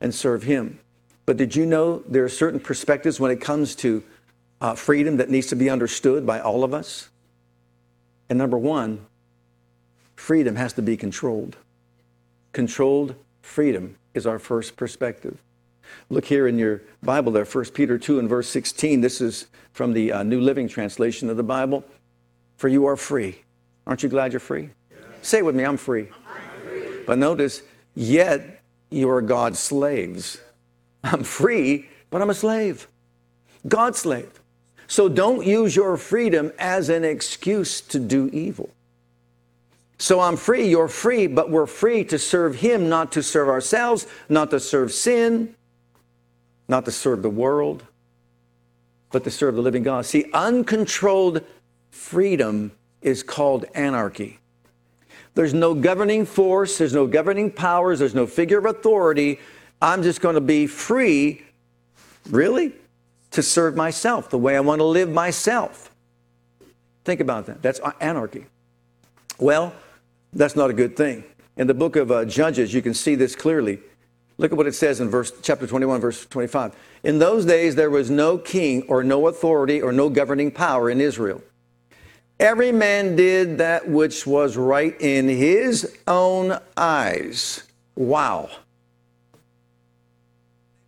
and 0.00 0.14
serve 0.14 0.44
him. 0.44 0.80
But 1.28 1.36
did 1.36 1.54
you 1.54 1.66
know 1.66 2.02
there 2.08 2.24
are 2.24 2.28
certain 2.30 2.58
perspectives 2.58 3.20
when 3.20 3.30
it 3.30 3.38
comes 3.38 3.76
to 3.76 4.02
uh, 4.62 4.74
freedom 4.74 5.18
that 5.18 5.28
needs 5.28 5.48
to 5.48 5.56
be 5.56 5.68
understood 5.68 6.24
by 6.24 6.40
all 6.40 6.64
of 6.64 6.72
us? 6.72 7.10
And 8.30 8.38
number 8.38 8.56
one, 8.56 9.04
freedom 10.16 10.56
has 10.56 10.72
to 10.72 10.80
be 10.80 10.96
controlled. 10.96 11.58
Controlled 12.54 13.14
freedom 13.42 13.98
is 14.14 14.26
our 14.26 14.38
first 14.38 14.78
perspective. 14.78 15.36
Look 16.08 16.24
here 16.24 16.48
in 16.48 16.58
your 16.58 16.80
Bible 17.02 17.30
there, 17.30 17.44
1 17.44 17.64
Peter 17.74 17.98
2 17.98 18.20
and 18.20 18.26
verse 18.26 18.48
16. 18.48 19.02
This 19.02 19.20
is 19.20 19.48
from 19.74 19.92
the 19.92 20.10
uh, 20.12 20.22
New 20.22 20.40
Living 20.40 20.66
Translation 20.66 21.28
of 21.28 21.36
the 21.36 21.42
Bible. 21.42 21.84
For 22.56 22.68
you 22.68 22.86
are 22.86 22.96
free. 22.96 23.42
Aren't 23.86 24.02
you 24.02 24.08
glad 24.08 24.32
you're 24.32 24.40
free? 24.40 24.70
Say 25.20 25.40
it 25.40 25.44
with 25.44 25.54
me 25.54 25.64
I'm 25.64 25.76
free. 25.76 26.08
I'm 26.08 26.62
free. 26.62 27.02
But 27.06 27.18
notice, 27.18 27.60
yet 27.94 28.62
you 28.88 29.10
are 29.10 29.20
God's 29.20 29.58
slaves. 29.58 30.40
I'm 31.04 31.22
free, 31.22 31.88
but 32.10 32.22
I'm 32.22 32.30
a 32.30 32.34
slave. 32.34 32.88
God's 33.66 33.98
slave. 33.98 34.40
So 34.86 35.08
don't 35.08 35.46
use 35.46 35.76
your 35.76 35.96
freedom 35.96 36.52
as 36.58 36.88
an 36.88 37.04
excuse 37.04 37.80
to 37.82 37.98
do 37.98 38.28
evil. 38.32 38.70
So 39.98 40.20
I'm 40.20 40.36
free, 40.36 40.68
you're 40.68 40.88
free, 40.88 41.26
but 41.26 41.50
we're 41.50 41.66
free 41.66 42.04
to 42.04 42.18
serve 42.18 42.56
Him, 42.56 42.88
not 42.88 43.12
to 43.12 43.22
serve 43.22 43.48
ourselves, 43.48 44.06
not 44.28 44.50
to 44.50 44.60
serve 44.60 44.92
sin, 44.92 45.54
not 46.68 46.84
to 46.84 46.90
serve 46.90 47.22
the 47.22 47.30
world, 47.30 47.84
but 49.10 49.24
to 49.24 49.30
serve 49.30 49.56
the 49.56 49.62
living 49.62 49.82
God. 49.82 50.06
See, 50.06 50.30
uncontrolled 50.32 51.44
freedom 51.90 52.72
is 53.02 53.22
called 53.22 53.64
anarchy. 53.74 54.38
There's 55.34 55.54
no 55.54 55.74
governing 55.74 56.24
force, 56.24 56.78
there's 56.78 56.94
no 56.94 57.06
governing 57.06 57.50
powers, 57.50 57.98
there's 57.98 58.14
no 58.14 58.26
figure 58.26 58.58
of 58.58 58.66
authority 58.66 59.40
I'm 59.80 60.02
just 60.02 60.20
going 60.20 60.34
to 60.34 60.40
be 60.40 60.66
free, 60.66 61.42
really, 62.30 62.72
to 63.30 63.42
serve 63.42 63.76
myself 63.76 64.30
the 64.30 64.38
way 64.38 64.56
I 64.56 64.60
want 64.60 64.80
to 64.80 64.84
live 64.84 65.10
myself. 65.10 65.90
Think 67.04 67.20
about 67.20 67.46
that. 67.46 67.62
That's 67.62 67.80
anarchy. 68.00 68.46
Well, 69.38 69.72
that's 70.32 70.56
not 70.56 70.70
a 70.70 70.72
good 70.72 70.96
thing. 70.96 71.24
In 71.56 71.66
the 71.66 71.74
book 71.74 71.96
of 71.96 72.10
uh, 72.10 72.24
Judges, 72.24 72.74
you 72.74 72.82
can 72.82 72.94
see 72.94 73.14
this 73.14 73.34
clearly. 73.34 73.78
Look 74.36 74.52
at 74.52 74.58
what 74.58 74.66
it 74.68 74.74
says 74.74 75.00
in 75.00 75.08
verse 75.08 75.32
chapter 75.42 75.66
21 75.66 76.00
verse 76.00 76.24
25. 76.26 76.74
In 77.02 77.18
those 77.18 77.44
days 77.44 77.74
there 77.74 77.90
was 77.90 78.08
no 78.08 78.38
king 78.38 78.82
or 78.82 79.02
no 79.02 79.26
authority 79.26 79.82
or 79.82 79.92
no 79.92 80.08
governing 80.08 80.52
power 80.52 80.90
in 80.90 81.00
Israel. 81.00 81.42
Every 82.38 82.70
man 82.70 83.16
did 83.16 83.58
that 83.58 83.88
which 83.88 84.24
was 84.24 84.56
right 84.56 84.94
in 85.00 85.28
his 85.28 85.98
own 86.06 86.56
eyes. 86.76 87.64
Wow. 87.96 88.48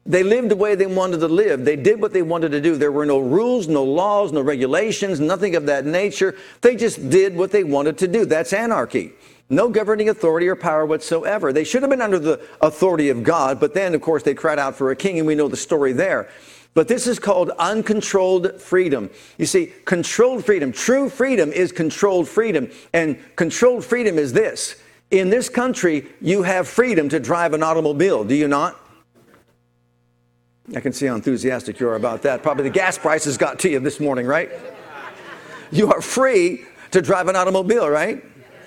They 0.06 0.22
lived 0.22 0.48
the 0.48 0.56
way 0.56 0.74
they 0.74 0.86
wanted 0.86 1.20
to 1.20 1.28
live. 1.28 1.64
They 1.64 1.76
did 1.76 2.00
what 2.00 2.12
they 2.12 2.22
wanted 2.22 2.52
to 2.52 2.60
do. 2.60 2.76
There 2.76 2.90
were 2.90 3.06
no 3.06 3.18
rules, 3.18 3.68
no 3.68 3.84
laws, 3.84 4.32
no 4.32 4.40
regulations, 4.40 5.20
nothing 5.20 5.56
of 5.56 5.66
that 5.66 5.84
nature. 5.84 6.36
They 6.62 6.74
just 6.74 7.10
did 7.10 7.36
what 7.36 7.50
they 7.50 7.64
wanted 7.64 7.98
to 7.98 8.08
do. 8.08 8.24
That's 8.24 8.52
anarchy. 8.52 9.12
No 9.50 9.68
governing 9.68 10.08
authority 10.08 10.48
or 10.48 10.56
power 10.56 10.86
whatsoever. 10.86 11.52
They 11.52 11.64
should 11.64 11.82
have 11.82 11.90
been 11.90 12.00
under 12.00 12.18
the 12.18 12.40
authority 12.60 13.10
of 13.10 13.22
God, 13.22 13.60
but 13.60 13.74
then, 13.74 13.94
of 13.94 14.00
course, 14.00 14.22
they 14.22 14.32
cried 14.32 14.58
out 14.58 14.76
for 14.76 14.90
a 14.90 14.96
king, 14.96 15.18
and 15.18 15.26
we 15.26 15.34
know 15.34 15.48
the 15.48 15.56
story 15.56 15.92
there. 15.92 16.28
But 16.72 16.86
this 16.86 17.06
is 17.08 17.18
called 17.18 17.50
uncontrolled 17.58 18.60
freedom. 18.60 19.10
You 19.38 19.46
see, 19.46 19.72
controlled 19.84 20.44
freedom, 20.44 20.70
true 20.70 21.10
freedom 21.10 21.52
is 21.52 21.72
controlled 21.72 22.28
freedom. 22.28 22.70
And 22.92 23.18
controlled 23.34 23.84
freedom 23.84 24.18
is 24.18 24.32
this 24.32 24.80
in 25.10 25.30
this 25.30 25.48
country, 25.48 26.06
you 26.20 26.42
have 26.42 26.68
freedom 26.68 27.08
to 27.08 27.18
drive 27.18 27.52
an 27.52 27.62
automobile, 27.62 28.22
do 28.22 28.34
you 28.34 28.46
not? 28.46 28.79
I 30.74 30.80
can 30.80 30.92
see 30.92 31.06
how 31.06 31.14
enthusiastic 31.14 31.80
you 31.80 31.88
are 31.88 31.96
about 31.96 32.22
that. 32.22 32.42
Probably 32.42 32.64
the 32.64 32.70
gas 32.70 32.96
prices 32.96 33.36
got 33.36 33.58
to 33.60 33.68
you 33.68 33.80
this 33.80 33.98
morning, 33.98 34.26
right? 34.26 34.50
You 35.72 35.92
are 35.92 36.00
free 36.00 36.64
to 36.92 37.02
drive 37.02 37.28
an 37.28 37.36
automobile, 37.36 37.88
right? 37.88 38.24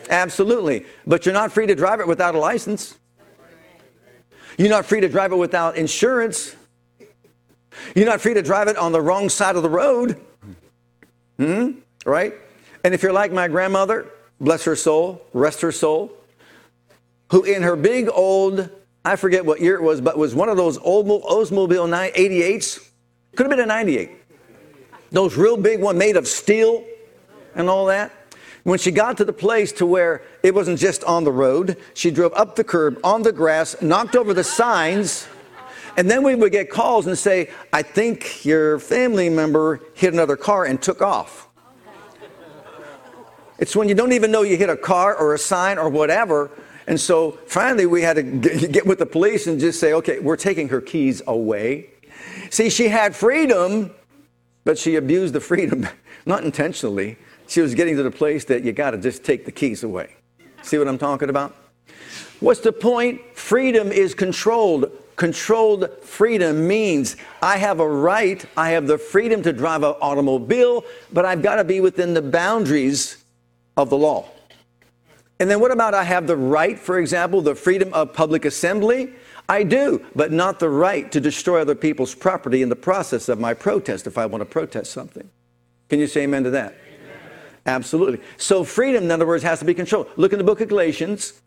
Absolutely. 0.10 0.86
But 1.08 1.26
you're 1.26 1.34
not 1.34 1.52
free 1.52 1.66
to 1.68 1.76
drive 1.76 2.00
it 2.00 2.08
without 2.08 2.36
a 2.36 2.40
license. 2.40 2.98
You're 4.58 4.70
not 4.70 4.86
free 4.86 5.02
to 5.02 5.10
drive 5.10 5.32
it 5.32 5.38
without 5.38 5.78
insurance. 5.78 6.56
You're 7.96 8.06
not 8.06 8.22
free 8.22 8.34
to 8.34 8.42
drive 8.42 8.68
it 8.68 8.78
on 8.78 8.92
the 8.92 9.02
wrong 9.02 9.30
side 9.30 9.56
of 9.56 9.64
the 9.64 9.70
road. 9.70 10.20
Hmm? 11.38 11.72
Right? 12.06 12.34
And 12.84 12.94
if 12.94 13.02
you're 13.02 13.14
like 13.14 13.32
my 13.32 13.48
grandmother, 13.48 14.12
bless 14.40 14.66
her 14.66 14.76
soul, 14.76 15.26
rest 15.34 15.62
her 15.62 15.72
soul, 15.72 16.12
who 17.32 17.44
in 17.44 17.64
her 17.64 17.76
big 17.76 18.10
old 18.10 18.70
I 19.06 19.18
forget 19.18 19.46
what 19.46 19.60
year 19.60 19.76
it 19.76 19.84
was, 19.84 20.00
but 20.00 20.16
it 20.16 20.18
was 20.18 20.34
one 20.34 20.48
of 20.50 20.58
those 20.58 20.78
old 20.78 21.08
Oldsmobile 21.08 22.14
88s. 22.14 22.90
Could 23.36 23.46
have 23.46 23.50
been 23.50 23.60
a 23.60 23.66
98. 23.66 24.12
Those 25.12 25.36
real 25.36 25.58
big 25.58 25.82
one 25.82 25.98
made 25.98 26.16
of 26.16 26.28
steel 26.28 26.84
and 27.56 27.70
all 27.70 27.88
that. 27.88 28.12
When 28.64 28.80
she 28.80 28.92
got 28.92 29.18
to 29.18 29.26
the 29.26 29.34
place 29.34 29.74
to 29.74 29.86
where 29.86 30.24
it 30.42 30.56
wasn't 30.56 30.80
just 30.80 31.04
on 31.04 31.26
the 31.26 31.32
road, 31.32 31.78
she 31.94 32.12
drove 32.12 32.34
up 32.34 32.56
the 32.56 32.64
curb 32.64 32.98
on 33.04 33.24
the 33.24 33.34
grass, 33.34 33.76
knocked 33.82 34.16
over 34.16 34.34
the 34.34 34.44
signs, 34.44 35.28
and 35.98 36.10
then 36.10 36.24
we 36.24 36.34
would 36.34 36.54
get 36.54 36.70
calls 36.70 37.06
and 37.06 37.18
say, 37.18 37.52
I 37.74 37.82
think 37.82 38.46
your 38.46 38.80
family 38.80 39.30
member 39.30 39.82
hit 39.94 40.14
another 40.14 40.38
car 40.38 40.64
and 40.66 40.82
took 40.82 41.02
off. 41.02 41.50
It's 43.60 43.76
when 43.76 43.90
you 43.90 43.96
don't 43.96 44.14
even 44.14 44.32
know 44.32 44.42
you 44.42 44.58
hit 44.58 44.70
a 44.70 44.78
car 44.78 45.16
or 45.16 45.34
a 45.34 45.38
sign 45.38 45.78
or 45.78 45.90
whatever, 45.90 46.50
And 46.88 47.00
so 47.00 47.32
finally, 47.48 47.86
we 47.86 48.02
had 48.02 48.16
to 48.16 48.24
get 48.24 48.86
with 48.86 49.00
the 49.00 49.06
police 49.06 49.48
and 49.48 49.60
just 49.60 49.80
say, 49.80 49.94
okay, 49.94 50.20
we're 50.20 50.38
taking 50.38 50.70
her 50.70 50.82
keys 50.82 51.22
away. 51.28 51.90
See, 52.50 52.70
she 52.70 52.90
had 52.90 53.16
freedom, 53.16 53.92
but 54.64 54.78
she 54.78 54.96
abused 54.96 55.34
the 55.34 55.40
freedom, 55.40 55.88
not 56.26 56.44
intentionally. 56.44 57.18
She 57.48 57.62
was 57.62 57.76
getting 57.76 57.96
to 57.98 58.04
the 58.04 58.12
place 58.12 58.46
that 58.46 58.64
you 58.64 58.72
got 58.72 58.92
to 58.92 58.98
just 58.98 59.24
take 59.24 59.46
the 59.46 59.52
keys 59.52 59.84
away. 59.84 60.16
See 60.62 60.78
what 60.78 60.88
I'm 60.88 60.98
talking 60.98 61.30
about? 61.30 61.56
What's 62.40 62.62
the 62.62 62.72
point? 62.72 63.22
Freedom 63.36 63.92
is 63.92 64.14
controlled. 64.14 64.92
Controlled 65.16 65.90
freedom 66.02 66.68
means 66.68 67.16
I 67.42 67.58
have 67.58 67.80
a 67.80 67.88
right, 67.88 68.44
I 68.58 68.72
have 68.72 68.88
the 68.88 68.98
freedom 68.98 69.44
to 69.44 69.54
drive 69.54 69.84
an 69.84 69.94
automobile, 70.02 70.84
but 71.12 71.24
I've 71.26 71.42
got 71.42 71.58
to 71.58 71.64
be 71.64 71.80
within 71.80 72.14
the 72.14 72.22
boundaries 72.22 73.24
of 73.78 73.90
the 73.90 73.98
law. 73.98 74.28
And 75.44 75.52
then 75.52 75.60
what 75.60 75.72
about 75.72 75.94
I 75.94 76.06
have 76.06 76.26
the 76.26 76.38
right, 76.38 76.80
for 76.80 76.98
example, 76.98 77.42
the 77.42 77.54
freedom 77.54 77.94
of 77.94 78.14
public 78.14 78.46
assembly? 78.46 79.12
I 79.50 79.64
do, 79.64 80.06
but 80.16 80.32
not 80.32 80.62
the 80.62 80.70
right 80.70 81.12
to 81.12 81.20
destroy 81.20 81.60
other 81.60 81.76
people's 81.76 82.16
property 82.16 82.62
in 82.62 82.70
the 82.70 82.78
process 82.78 83.28
of 83.28 83.42
my 83.42 83.54
protest 83.54 84.08
if 84.08 84.18
I 84.18 84.26
want 84.26 84.40
to 84.40 84.46
protest 84.46 84.94
something. 84.94 85.30
Can 85.90 86.00
you 86.00 86.08
say 86.08 86.22
amen 86.22 86.46
to 86.46 86.50
that? 86.52 86.78
Amen. 86.88 87.18
Absolutely. 87.66 88.22
So 88.38 88.64
freedom, 88.64 89.04
in 89.04 89.12
other 89.12 89.28
words, 89.28 89.44
has 89.44 89.60
to 89.60 89.66
be 89.66 89.74
controlled. 89.74 90.08
Look 90.16 90.32
in 90.32 90.38
the 90.38 90.46
book 90.46 90.62
of 90.62 90.70
Galatians. 90.70 91.42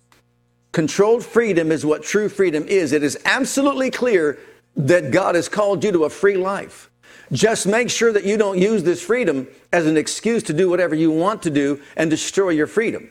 Controlled 0.72 1.24
freedom 1.24 1.72
is 1.72 1.86
what 1.86 2.02
true 2.02 2.28
freedom 2.28 2.68
is. 2.68 2.92
It 2.92 3.02
is 3.02 3.18
absolutely 3.24 3.90
clear 3.90 4.38
that 4.76 5.10
God 5.10 5.36
has 5.36 5.48
called 5.48 5.82
you 5.82 5.92
to 5.92 6.04
a 6.04 6.10
free 6.10 6.36
life. 6.36 6.90
Just 7.32 7.66
make 7.66 7.88
sure 7.88 8.12
that 8.12 8.24
you 8.24 8.36
don't 8.36 8.58
use 8.58 8.82
this 8.82 9.02
freedom 9.02 9.48
as 9.72 9.86
an 9.86 9.96
excuse 9.96 10.42
to 10.42 10.52
do 10.52 10.68
whatever 10.68 10.94
you 10.94 11.10
want 11.10 11.42
to 11.44 11.50
do 11.50 11.80
and 11.96 12.10
destroy 12.10 12.50
your 12.50 12.66
freedom. 12.66 13.08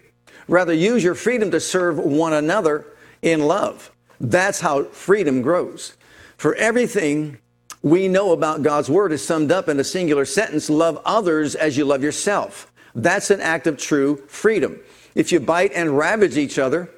Rather, 0.48 0.74
use 0.74 1.04
your 1.04 1.16
freedom 1.16 1.52
to 1.52 1.60
serve 1.60 1.98
one 1.98 2.34
another 2.34 2.86
in 3.22 3.42
love. 3.42 3.92
That's 4.20 4.60
how 4.60 4.84
freedom 4.86 5.42
grows. 5.42 5.96
For 6.38 6.56
everything 6.56 7.40
we 7.82 8.08
know 8.08 8.32
about 8.32 8.64
God's 8.64 8.90
word 8.90 9.12
is 9.12 9.26
summed 9.26 9.52
up 9.52 9.70
in 9.70 9.80
a 9.80 9.84
singular 9.84 10.26
sentence 10.26 10.70
love 10.70 11.00
others 11.06 11.56
as 11.56 11.78
you 11.78 11.86
love 11.86 12.04
yourself. 12.04 12.72
That's 12.94 13.30
an 13.30 13.42
act 13.42 13.68
of 13.68 13.78
true 13.78 14.18
freedom. 14.28 14.80
If 15.16 15.32
you 15.32 15.40
bite 15.40 15.72
and 15.74 15.98
ravage 15.98 16.38
each 16.38 16.58
other, 16.58 16.90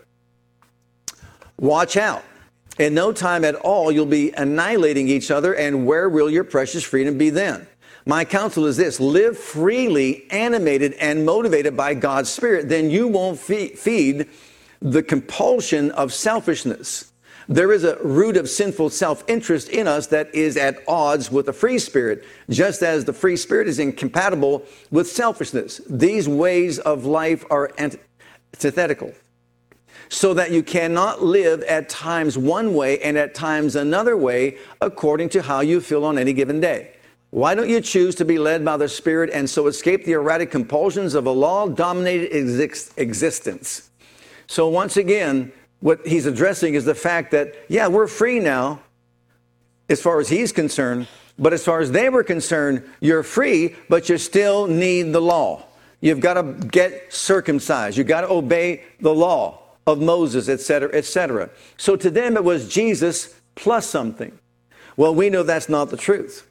watch 1.60 1.98
out. 1.98 2.24
In 2.80 2.94
no 2.94 3.12
time 3.12 3.44
at 3.44 3.56
all, 3.56 3.92
you'll 3.92 4.06
be 4.06 4.32
annihilating 4.32 5.08
each 5.08 5.32
other, 5.32 5.54
and 5.56 5.88
where 5.88 6.08
will 6.08 6.30
your 6.30 6.44
precious 6.44 6.84
freedom 6.84 7.18
be 7.18 7.32
then? 7.32 7.68
My 8.08 8.24
counsel 8.24 8.66
is 8.68 8.78
this 8.78 9.02
live 9.02 9.38
freely, 9.38 10.32
animated, 10.32 10.94
and 10.94 11.26
motivated 11.26 11.76
by 11.76 11.94
God's 11.94 12.30
Spirit, 12.30 12.70
then 12.70 12.90
you 12.90 13.10
won't 13.10 13.38
feed 13.38 14.30
the 14.82 15.04
compulsion 15.04 15.92
of 15.92 16.14
selfishness. 16.14 17.12
There 17.50 17.74
is 17.74 17.84
a 17.84 17.98
root 18.02 18.38
of 18.38 18.48
sinful 18.50 18.92
self 18.92 19.26
interest 19.28 19.68
in 19.68 19.90
us 19.90 20.08
that 20.08 20.34
is 20.34 20.56
at 20.56 20.78
odds 20.88 21.30
with 21.30 21.48
the 21.48 21.54
free 21.54 21.80
spirit, 21.80 22.24
just 22.50 22.82
as 22.82 23.04
the 23.04 23.12
free 23.12 23.36
spirit 23.36 23.68
is 23.68 23.78
incompatible 23.78 24.64
with 24.90 25.10
selfishness. 25.10 25.82
These 25.90 26.30
ways 26.30 26.80
of 26.80 27.04
life 27.04 27.44
are 27.52 27.74
antithetical, 27.78 29.12
so 30.08 30.34
that 30.34 30.52
you 30.52 30.64
cannot 30.64 31.24
live 31.24 31.62
at 31.64 31.90
times 31.90 32.38
one 32.38 32.74
way 32.74 33.02
and 33.02 33.18
at 33.18 33.36
times 33.36 33.76
another 33.76 34.16
way 34.16 34.60
according 34.80 35.28
to 35.30 35.42
how 35.42 35.60
you 35.60 35.82
feel 35.82 36.06
on 36.06 36.18
any 36.18 36.32
given 36.32 36.62
day. 36.62 36.94
Why 37.30 37.56
don't 37.56 37.70
you 37.70 37.82
choose 37.82 38.16
to 38.16 38.26
be 38.26 38.40
led 38.40 38.64
by 38.64 38.78
the 38.78 38.88
Spirit 38.88 39.30
and 39.34 39.50
so 39.50 39.68
escape 39.68 40.06
the 40.06 40.14
erratic 40.14 40.50
compulsions 40.50 41.14
of 41.14 41.26
a 41.26 41.32
law 41.32 41.68
dominated 41.68 42.34
existence? 42.98 43.90
So, 44.48 44.70
once 44.70 44.96
again, 44.96 45.52
what 45.82 46.06
he's 46.08 46.26
addressing 46.26 46.76
is 46.76 46.86
the 46.86 46.96
fact 46.96 47.32
that, 47.32 47.56
yeah, 47.68 47.88
we're 47.88 48.08
free 48.08 48.40
now 48.40 48.82
as 49.90 50.02
far 50.02 50.20
as 50.20 50.30
he's 50.30 50.54
concerned, 50.54 51.08
but 51.38 51.54
as 51.54 51.66
far 51.66 51.82
as 51.82 51.92
they 51.92 52.10
were 52.10 52.24
concerned, 52.24 52.84
you're 53.02 53.24
free, 53.24 53.76
but 53.90 54.08
you 54.08 54.18
still 54.18 54.68
need 54.68 55.12
the 55.12 55.22
law. 55.22 55.64
You've 56.00 56.22
got 56.22 56.36
to 56.36 56.44
get 56.68 57.14
circumcised, 57.14 57.98
you've 57.98 58.08
got 58.08 58.22
to 58.22 58.30
obey 58.30 58.84
the 59.02 59.14
law 59.14 59.60
of 59.86 60.02
Moses, 60.02 60.48
etc., 60.48 60.90
etc. 60.94 61.50
So, 61.76 61.98
to 61.98 62.10
them, 62.10 62.38
it 62.38 62.44
was 62.46 62.70
Jesus 62.70 63.36
plus 63.56 63.86
something. 63.86 64.38
Well, 64.96 65.14
we 65.14 65.30
know 65.30 65.44
that's 65.44 65.68
not 65.68 65.90
the 65.90 65.98
truth. 65.98 66.48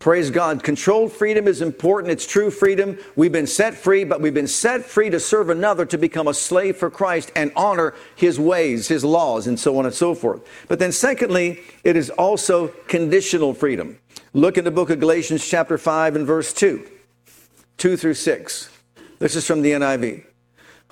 Praise 0.00 0.30
God. 0.30 0.62
Controlled 0.62 1.12
freedom 1.12 1.46
is 1.46 1.60
important. 1.60 2.10
It's 2.10 2.26
true 2.26 2.50
freedom. 2.50 2.98
We've 3.16 3.30
been 3.30 3.46
set 3.46 3.74
free, 3.74 4.02
but 4.02 4.22
we've 4.22 4.32
been 4.32 4.46
set 4.46 4.82
free 4.86 5.10
to 5.10 5.20
serve 5.20 5.50
another, 5.50 5.84
to 5.84 5.98
become 5.98 6.26
a 6.26 6.32
slave 6.32 6.78
for 6.78 6.88
Christ 6.88 7.30
and 7.36 7.52
honor 7.54 7.92
his 8.16 8.40
ways, 8.40 8.88
his 8.88 9.04
laws, 9.04 9.46
and 9.46 9.60
so 9.60 9.76
on 9.78 9.84
and 9.84 9.94
so 9.94 10.14
forth. 10.14 10.40
But 10.68 10.78
then, 10.78 10.90
secondly, 10.90 11.60
it 11.84 11.96
is 11.96 12.08
also 12.08 12.68
conditional 12.88 13.52
freedom. 13.52 13.98
Look 14.32 14.56
in 14.56 14.64
the 14.64 14.70
book 14.70 14.88
of 14.88 15.00
Galatians, 15.00 15.46
chapter 15.46 15.76
5, 15.76 16.16
and 16.16 16.26
verse 16.26 16.54
2, 16.54 16.88
2 17.76 17.96
through 17.98 18.14
6. 18.14 18.70
This 19.18 19.36
is 19.36 19.46
from 19.46 19.60
the 19.60 19.72
NIV. 19.72 20.24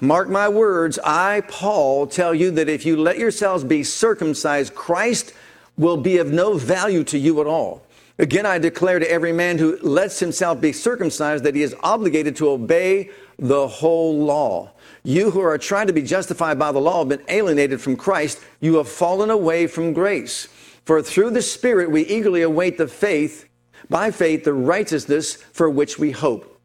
Mark 0.03 0.29
my 0.29 0.51
words, 0.51 0.99
I, 1.03 1.41
Paul, 1.49 2.09
tell 2.09 2.35
you 2.35 2.51
that 2.51 2.69
if 2.69 2.85
you 2.85 2.99
let 2.99 3.17
yourselves 3.19 3.65
be 3.65 3.85
circumcised, 3.85 4.75
Christ 4.75 5.33
will 5.79 5.97
be 5.97 6.19
of 6.19 6.31
no 6.31 6.59
value 6.59 7.05
to 7.05 7.17
you 7.17 7.41
at 7.41 7.47
all. 7.47 7.88
Again, 8.21 8.47
I 8.47 8.59
declare 8.59 8.99
to 8.99 9.11
every 9.11 9.33
man 9.33 9.59
who 9.59 9.79
lets 9.81 10.19
himself 10.19 10.61
be 10.61 10.73
circumcised 10.73 11.45
that 11.45 11.55
he 11.55 11.63
is 11.63 11.77
obligated 11.85 12.35
to 12.37 12.51
obey 12.51 13.11
the 13.39 13.69
whole 13.69 14.19
law. 14.19 14.73
You 15.05 15.31
who 15.31 15.41
are 15.41 15.57
trying 15.57 15.87
to 15.87 15.93
be 15.93 16.03
justified 16.03 16.59
by 16.59 16.73
the 16.73 16.81
law 16.81 16.99
have 16.99 17.09
been 17.09 17.23
alienated 17.29 17.81
from 17.81 17.97
Christ. 17.97 18.41
You 18.61 18.77
have 18.77 18.89
fallen 18.89 19.31
away 19.31 19.69
from 19.69 19.93
grace. 19.93 20.49
For 20.85 21.01
through 21.01 21.31
the 21.31 21.43
Spirit 21.43 21.93
we 21.93 22.03
eagerly 22.07 22.43
await 22.43 22.77
the 22.77 22.89
faith, 22.89 23.49
by 23.89 24.11
faith, 24.11 24.43
the 24.43 24.53
righteousness 24.53 25.37
for 25.37 25.71
which 25.71 25.99
we 25.99 26.11
hope. 26.11 26.61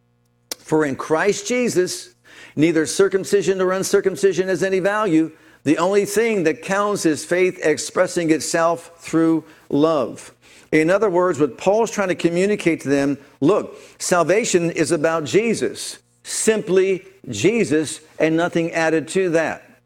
For 0.57 0.85
in 0.85 0.95
Christ 0.95 1.47
Jesus, 1.47 2.15
neither 2.55 2.87
circumcision 2.87 3.59
nor 3.59 3.73
uncircumcision 3.73 4.47
has 4.47 4.63
any 4.63 4.79
value. 4.79 5.31
The 5.65 5.77
only 5.77 6.05
thing 6.05 6.43
that 6.43 6.63
counts 6.63 7.05
is 7.05 7.23
faith 7.23 7.59
expressing 7.63 8.31
itself 8.31 8.91
through 8.97 9.45
love. 9.69 10.33
In 10.73 10.89
other 10.89 11.07
words, 11.07 11.39
what 11.39 11.55
Paul's 11.55 11.91
trying 11.91 12.07
to 12.07 12.15
communicate 12.15 12.81
to 12.81 12.89
them 12.89 13.19
look, 13.41 13.77
salvation 13.99 14.71
is 14.71 14.91
about 14.91 15.23
Jesus, 15.23 15.99
simply 16.23 17.05
Jesus, 17.29 18.01
and 18.17 18.35
nothing 18.35 18.71
added 18.71 19.07
to 19.09 19.29
that. 19.29 19.79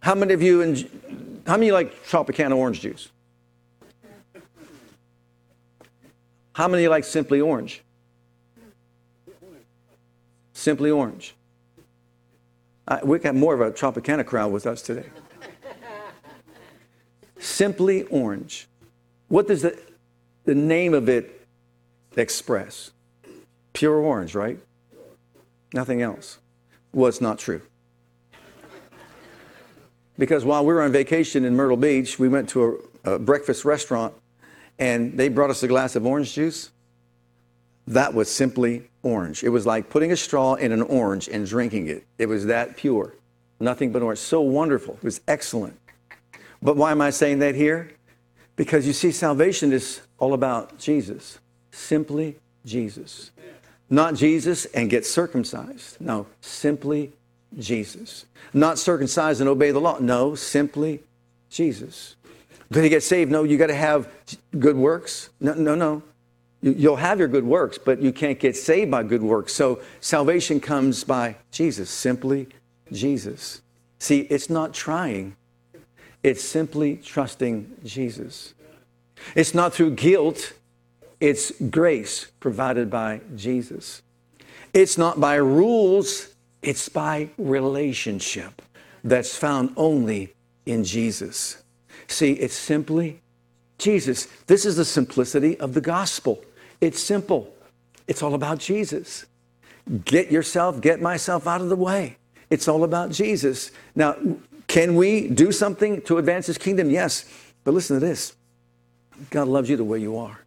How 0.00 0.14
many 0.14 0.34
of 0.34 0.42
you, 0.42 0.60
in, 0.60 1.42
how 1.46 1.56
many 1.56 1.72
like 1.72 2.04
Tropicana 2.04 2.54
orange 2.54 2.82
juice? 2.82 3.08
How 6.52 6.68
many 6.68 6.86
like 6.86 7.04
Simply 7.04 7.40
Orange? 7.40 7.82
Simply 10.52 10.90
Orange. 10.90 11.34
I, 12.88 13.02
we 13.04 13.18
got 13.18 13.34
more 13.34 13.54
of 13.54 13.60
a 13.62 13.70
Tropicana 13.70 14.24
crowd 14.24 14.52
with 14.52 14.66
us 14.66 14.80
today. 14.82 15.06
Simply 17.38 18.04
Orange. 18.04 18.68
What 19.28 19.48
does 19.48 19.62
the, 19.62 19.78
the 20.44 20.54
name 20.54 20.94
of 20.94 21.08
it 21.08 21.46
express? 22.16 22.90
Pure 23.72 23.96
orange, 23.96 24.34
right? 24.34 24.58
Nothing 25.72 26.02
else. 26.02 26.38
Well, 26.92 27.08
it's 27.08 27.20
not 27.20 27.38
true. 27.38 27.62
Because 30.18 30.44
while 30.44 30.64
we 30.64 30.72
were 30.72 30.82
on 30.82 30.92
vacation 30.92 31.44
in 31.44 31.54
Myrtle 31.54 31.76
Beach, 31.76 32.18
we 32.18 32.28
went 32.28 32.48
to 32.50 32.80
a, 33.04 33.14
a 33.14 33.18
breakfast 33.18 33.64
restaurant 33.64 34.14
and 34.78 35.18
they 35.18 35.28
brought 35.28 35.50
us 35.50 35.62
a 35.62 35.68
glass 35.68 35.96
of 35.96 36.06
orange 36.06 36.32
juice. 36.32 36.70
That 37.86 38.14
was 38.14 38.30
simply 38.30 38.88
orange. 39.02 39.44
It 39.44 39.50
was 39.50 39.66
like 39.66 39.90
putting 39.90 40.12
a 40.12 40.16
straw 40.16 40.54
in 40.54 40.72
an 40.72 40.82
orange 40.82 41.28
and 41.28 41.46
drinking 41.46 41.88
it. 41.88 42.06
It 42.18 42.26
was 42.26 42.46
that 42.46 42.76
pure. 42.76 43.14
Nothing 43.60 43.92
but 43.92 44.02
orange. 44.02 44.18
So 44.18 44.40
wonderful. 44.40 44.94
It 44.94 45.04
was 45.04 45.20
excellent. 45.28 45.78
But 46.62 46.76
why 46.76 46.90
am 46.90 47.00
I 47.00 47.10
saying 47.10 47.40
that 47.40 47.54
here? 47.54 47.90
Because 48.56 48.86
you 48.86 48.92
see, 48.92 49.12
salvation 49.12 49.72
is 49.72 50.00
all 50.18 50.32
about 50.32 50.78
Jesus, 50.78 51.38
simply 51.70 52.36
Jesus. 52.64 53.30
Not 53.88 54.14
Jesus 54.14 54.64
and 54.66 54.90
get 54.90 55.06
circumcised. 55.06 56.00
No, 56.00 56.26
simply 56.40 57.12
Jesus. 57.58 58.26
Not 58.52 58.78
circumcised 58.78 59.40
and 59.40 59.48
obey 59.48 59.70
the 59.70 59.80
law. 59.80 59.98
No, 60.00 60.34
simply 60.34 61.00
Jesus. 61.50 62.16
Did 62.72 62.82
he 62.82 62.90
get 62.90 63.02
saved? 63.02 63.30
No, 63.30 63.44
you 63.44 63.56
got 63.56 63.68
to 63.68 63.74
have 63.74 64.08
good 64.58 64.76
works. 64.76 65.30
No, 65.38 65.54
no, 65.54 65.74
no. 65.74 66.02
You'll 66.62 66.96
have 66.96 67.20
your 67.20 67.28
good 67.28 67.44
works, 67.44 67.78
but 67.78 68.00
you 68.00 68.12
can't 68.12 68.40
get 68.40 68.56
saved 68.56 68.90
by 68.90 69.04
good 69.04 69.22
works. 69.22 69.52
So 69.52 69.80
salvation 70.00 70.58
comes 70.58 71.04
by 71.04 71.36
Jesus, 71.52 71.90
simply 71.90 72.48
Jesus. 72.90 73.60
See, 73.98 74.20
it's 74.22 74.50
not 74.50 74.74
trying, 74.74 75.36
it's 76.26 76.42
simply 76.42 76.96
trusting 76.96 77.72
Jesus. 77.84 78.52
It's 79.36 79.54
not 79.54 79.72
through 79.72 79.92
guilt, 79.92 80.54
it's 81.20 81.52
grace 81.70 82.32
provided 82.40 82.90
by 82.90 83.20
Jesus. 83.36 84.02
It's 84.74 84.98
not 84.98 85.20
by 85.20 85.36
rules, 85.36 86.34
it's 86.62 86.88
by 86.88 87.30
relationship. 87.38 88.60
that's 89.04 89.36
found 89.36 89.72
only 89.76 90.34
in 90.64 90.82
Jesus. 90.82 91.62
See, 92.08 92.32
it's 92.32 92.56
simply 92.56 93.20
Jesus. 93.78 94.26
This 94.48 94.66
is 94.66 94.74
the 94.74 94.84
simplicity 94.84 95.56
of 95.60 95.74
the 95.74 95.80
gospel. 95.80 96.44
It's 96.80 97.00
simple, 97.00 97.54
it's 98.08 98.20
all 98.20 98.34
about 98.34 98.58
Jesus. 98.58 99.26
Get 100.04 100.32
yourself, 100.32 100.80
get 100.80 101.00
myself 101.00 101.46
out 101.46 101.60
of 101.60 101.68
the 101.68 101.76
way. 101.76 102.16
It's 102.50 102.68
all 102.68 102.84
about 102.84 103.10
Jesus. 103.10 103.70
Now, 103.94 104.16
can 104.66 104.94
we 104.94 105.28
do 105.28 105.52
something 105.52 106.02
to 106.02 106.18
advance 106.18 106.46
his 106.46 106.58
kingdom? 106.58 106.90
Yes. 106.90 107.24
But 107.64 107.74
listen 107.74 107.98
to 107.98 108.06
this 108.06 108.34
God 109.30 109.48
loves 109.48 109.68
you 109.68 109.76
the 109.76 109.84
way 109.84 109.98
you 109.98 110.16
are. 110.16 110.40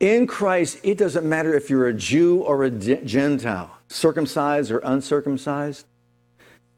In 0.00 0.26
Christ, 0.26 0.80
it 0.82 0.98
doesn't 0.98 1.26
matter 1.26 1.54
if 1.54 1.70
you're 1.70 1.86
a 1.86 1.94
Jew 1.94 2.40
or 2.40 2.64
a 2.64 2.70
Gentile, 2.70 3.78
circumcised 3.88 4.70
or 4.70 4.78
uncircumcised. 4.78 5.86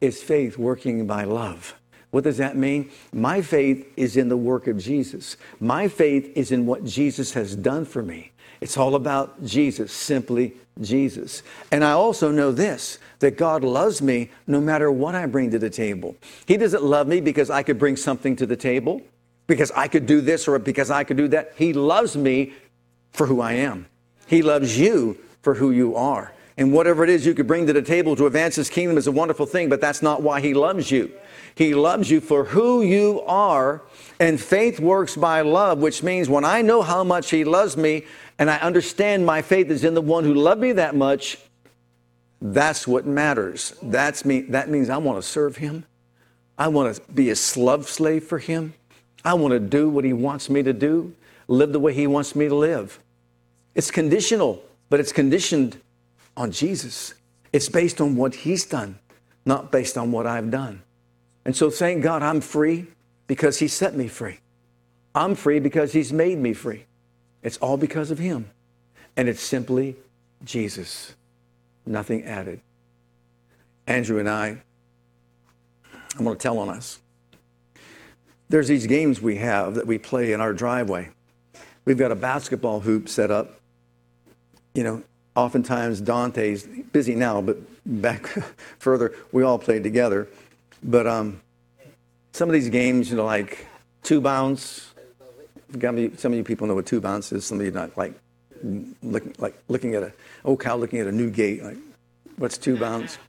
It's 0.00 0.22
faith 0.22 0.58
working 0.58 1.06
by 1.06 1.24
love. 1.24 1.74
What 2.10 2.24
does 2.24 2.36
that 2.36 2.56
mean? 2.56 2.90
My 3.12 3.42
faith 3.42 3.90
is 3.96 4.16
in 4.16 4.28
the 4.28 4.36
work 4.36 4.66
of 4.68 4.78
Jesus. 4.78 5.36
My 5.58 5.88
faith 5.88 6.30
is 6.36 6.52
in 6.52 6.66
what 6.66 6.84
Jesus 6.84 7.32
has 7.32 7.56
done 7.56 7.84
for 7.84 8.02
me. 8.02 8.32
It's 8.60 8.76
all 8.76 8.94
about 8.94 9.44
Jesus, 9.44 9.92
simply 9.92 10.54
Jesus. 10.80 11.42
And 11.70 11.84
I 11.84 11.92
also 11.92 12.30
know 12.30 12.52
this 12.52 12.98
that 13.20 13.38
God 13.38 13.64
loves 13.64 14.02
me 14.02 14.30
no 14.46 14.60
matter 14.60 14.90
what 14.90 15.14
I 15.14 15.24
bring 15.26 15.50
to 15.52 15.58
the 15.58 15.70
table. 15.70 16.16
He 16.46 16.56
doesn't 16.56 16.82
love 16.82 17.06
me 17.06 17.20
because 17.20 17.48
I 17.48 17.62
could 17.62 17.78
bring 17.78 17.96
something 17.96 18.36
to 18.36 18.46
the 18.46 18.56
table, 18.56 19.00
because 19.46 19.70
I 19.70 19.88
could 19.88 20.06
do 20.06 20.20
this 20.20 20.46
or 20.46 20.58
because 20.58 20.90
I 20.90 21.04
could 21.04 21.16
do 21.16 21.28
that. 21.28 21.52
He 21.56 21.72
loves 21.72 22.16
me 22.16 22.52
for 23.12 23.26
who 23.26 23.40
I 23.40 23.52
am. 23.54 23.86
He 24.26 24.42
loves 24.42 24.78
you 24.78 25.18
for 25.40 25.54
who 25.54 25.70
you 25.70 25.96
are. 25.96 26.32
And 26.58 26.72
whatever 26.72 27.04
it 27.04 27.10
is 27.10 27.26
you 27.26 27.34
could 27.34 27.46
bring 27.46 27.66
to 27.66 27.72
the 27.72 27.82
table 27.82 28.16
to 28.16 28.26
advance 28.26 28.56
his 28.56 28.70
kingdom 28.70 28.96
is 28.96 29.06
a 29.06 29.12
wonderful 29.12 29.44
thing, 29.44 29.68
but 29.68 29.80
that's 29.80 30.00
not 30.00 30.22
why 30.22 30.40
he 30.40 30.54
loves 30.54 30.90
you. 30.90 31.12
He 31.54 31.74
loves 31.74 32.10
you 32.10 32.20
for 32.20 32.44
who 32.44 32.82
you 32.82 33.22
are, 33.26 33.82
and 34.18 34.40
faith 34.40 34.80
works 34.80 35.16
by 35.16 35.42
love, 35.42 35.78
which 35.78 36.02
means 36.02 36.28
when 36.28 36.44
I 36.44 36.62
know 36.62 36.80
how 36.82 37.04
much 37.04 37.30
he 37.30 37.44
loves 37.44 37.76
me 37.76 38.04
and 38.38 38.50
I 38.50 38.56
understand 38.58 39.24
my 39.24 39.42
faith 39.42 39.70
is 39.70 39.84
in 39.84 39.94
the 39.94 40.00
one 40.00 40.24
who 40.24 40.34
loved 40.34 40.60
me 40.60 40.72
that 40.72 40.94
much, 40.94 41.38
that's 42.40 42.86
what 42.86 43.06
matters. 43.06 43.74
That's 43.82 44.24
me, 44.24 44.42
that 44.42 44.68
means 44.68 44.90
I 44.90 44.98
want 44.98 45.18
to 45.18 45.22
serve 45.22 45.56
him. 45.56 45.84
I 46.58 46.68
want 46.68 46.94
to 46.94 47.12
be 47.12 47.30
a 47.30 47.36
slave 47.36 47.86
slave 47.86 48.24
for 48.24 48.38
him. 48.38 48.74
I 49.24 49.34
want 49.34 49.52
to 49.52 49.60
do 49.60 49.88
what 49.88 50.04
he 50.04 50.12
wants 50.12 50.48
me 50.48 50.62
to 50.62 50.72
do, 50.72 51.14
live 51.48 51.72
the 51.72 51.80
way 51.80 51.92
he 51.92 52.06
wants 52.06 52.36
me 52.36 52.48
to 52.48 52.54
live. 52.54 53.00
It's 53.74 53.90
conditional, 53.90 54.62
but 54.88 55.00
it's 55.00 55.12
conditioned 55.12 55.80
on 56.36 56.50
Jesus. 56.52 57.14
It's 57.52 57.68
based 57.68 58.00
on 58.00 58.16
what 58.16 58.34
he's 58.34 58.64
done, 58.64 58.98
not 59.44 59.72
based 59.72 59.98
on 59.98 60.12
what 60.12 60.26
I've 60.26 60.50
done. 60.50 60.82
And 61.44 61.56
so 61.56 61.70
thank 61.70 62.02
God 62.02 62.22
I'm 62.22 62.40
free 62.40 62.86
because 63.26 63.58
he 63.58 63.68
set 63.68 63.94
me 63.94 64.08
free. 64.08 64.40
I'm 65.14 65.34
free 65.34 65.58
because 65.58 65.92
he's 65.92 66.12
made 66.12 66.38
me 66.38 66.52
free. 66.52 66.84
It's 67.46 67.56
all 67.58 67.76
because 67.76 68.10
of 68.10 68.18
him. 68.18 68.50
And 69.16 69.28
it's 69.28 69.42
simply 69.42 69.96
Jesus, 70.44 71.14
nothing 71.86 72.24
added. 72.24 72.60
Andrew 73.86 74.18
and 74.18 74.28
I, 74.28 74.58
I'm 76.18 76.24
going 76.24 76.36
to 76.36 76.42
tell 76.42 76.58
on 76.58 76.68
us. 76.68 77.00
There's 78.48 78.68
these 78.68 78.86
games 78.86 79.22
we 79.22 79.36
have 79.36 79.74
that 79.76 79.86
we 79.86 79.96
play 79.96 80.32
in 80.32 80.40
our 80.40 80.52
driveway. 80.52 81.08
We've 81.84 81.96
got 81.96 82.12
a 82.12 82.16
basketball 82.16 82.80
hoop 82.80 83.08
set 83.08 83.30
up 83.30 83.56
you 84.76 84.84
know, 84.84 85.02
oftentimes 85.34 86.00
Dante's 86.00 86.64
busy 86.92 87.14
now, 87.14 87.40
but 87.40 87.56
back 87.86 88.26
further, 88.78 89.14
we 89.32 89.42
all 89.42 89.58
played 89.58 89.82
together. 89.82 90.28
But 90.82 91.06
um, 91.06 91.40
some 92.32 92.48
of 92.48 92.52
these 92.52 92.68
games, 92.68 93.10
you 93.10 93.16
know, 93.16 93.24
like 93.24 93.66
two 94.02 94.20
bounce. 94.20 94.92
Some 95.72 96.32
of 96.32 96.34
you 96.34 96.44
people 96.44 96.66
know 96.66 96.74
what 96.74 96.86
two 96.86 97.00
bounce 97.00 97.32
is. 97.32 97.44
Some 97.44 97.60
of 97.60 97.66
you 97.66 97.72
not 97.72 97.96
like 97.96 98.14
looking 99.02 99.34
like 99.38 99.56
looking 99.68 99.94
at 99.94 100.02
a 100.02 100.12
old 100.44 100.60
cow 100.60 100.76
looking 100.76 101.00
at 101.00 101.06
a 101.06 101.12
new 101.12 101.30
gate. 101.30 101.62
Like 101.62 101.78
what's 102.36 102.58
two 102.58 102.76
bounce? 102.76 103.18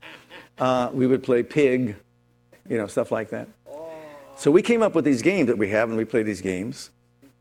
Uh, 0.58 0.90
we 0.92 1.06
would 1.06 1.22
play 1.22 1.40
pig, 1.40 1.94
you 2.68 2.76
know, 2.76 2.88
stuff 2.88 3.12
like 3.12 3.30
that. 3.30 3.46
So 4.36 4.50
we 4.50 4.60
came 4.60 4.82
up 4.82 4.92
with 4.92 5.04
these 5.04 5.22
games 5.22 5.46
that 5.46 5.56
we 5.56 5.68
have, 5.70 5.88
and 5.88 5.96
we 5.96 6.04
play 6.04 6.24
these 6.24 6.40
games 6.40 6.90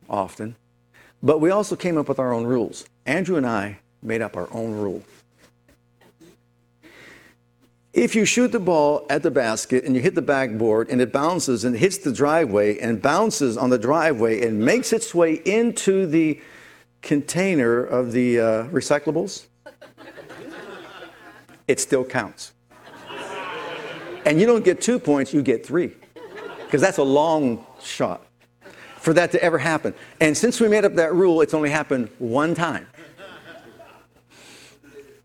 often. 0.07 0.55
But 1.23 1.41
we 1.41 1.49
also 1.49 1.75
came 1.75 1.97
up 1.97 2.07
with 2.07 2.19
our 2.19 2.31
own 2.31 2.45
rules. 2.45 2.85
Andrew 3.07 3.37
and 3.37 3.47
I 3.47 3.79
made 4.03 4.21
up 4.21 4.37
our 4.37 4.47
own 4.53 4.73
rule. 4.73 5.01
If 7.97 8.13
you 8.13 8.25
shoot 8.25 8.51
the 8.51 8.59
ball 8.59 9.07
at 9.09 9.23
the 9.23 9.31
basket 9.31 9.83
and 9.83 9.95
you 9.95 10.03
hit 10.03 10.13
the 10.13 10.21
backboard 10.21 10.89
and 10.89 11.01
it 11.01 11.11
bounces 11.11 11.63
and 11.63 11.75
hits 11.75 11.97
the 11.97 12.13
driveway 12.13 12.77
and 12.77 13.01
bounces 13.01 13.57
on 13.57 13.71
the 13.71 13.79
driveway 13.79 14.45
and 14.45 14.59
makes 14.59 14.93
its 14.93 15.15
way 15.15 15.41
into 15.45 16.05
the 16.05 16.39
container 17.01 17.83
of 17.83 18.11
the 18.11 18.39
uh, 18.39 18.43
recyclables, 18.65 19.47
it 21.67 21.79
still 21.79 22.05
counts. 22.05 22.53
And 24.27 24.39
you 24.39 24.45
don't 24.45 24.63
get 24.63 24.79
two 24.79 24.99
points, 24.99 25.33
you 25.33 25.41
get 25.41 25.65
three. 25.65 25.95
Because 26.65 26.81
that's 26.81 26.99
a 26.99 27.03
long 27.03 27.65
shot 27.81 28.27
for 28.97 29.11
that 29.13 29.31
to 29.31 29.41
ever 29.41 29.57
happen. 29.57 29.95
And 30.19 30.37
since 30.37 30.61
we 30.61 30.67
made 30.67 30.85
up 30.85 30.93
that 30.93 31.15
rule, 31.15 31.41
it's 31.41 31.55
only 31.55 31.71
happened 31.71 32.11
one 32.19 32.53
time. 32.53 32.85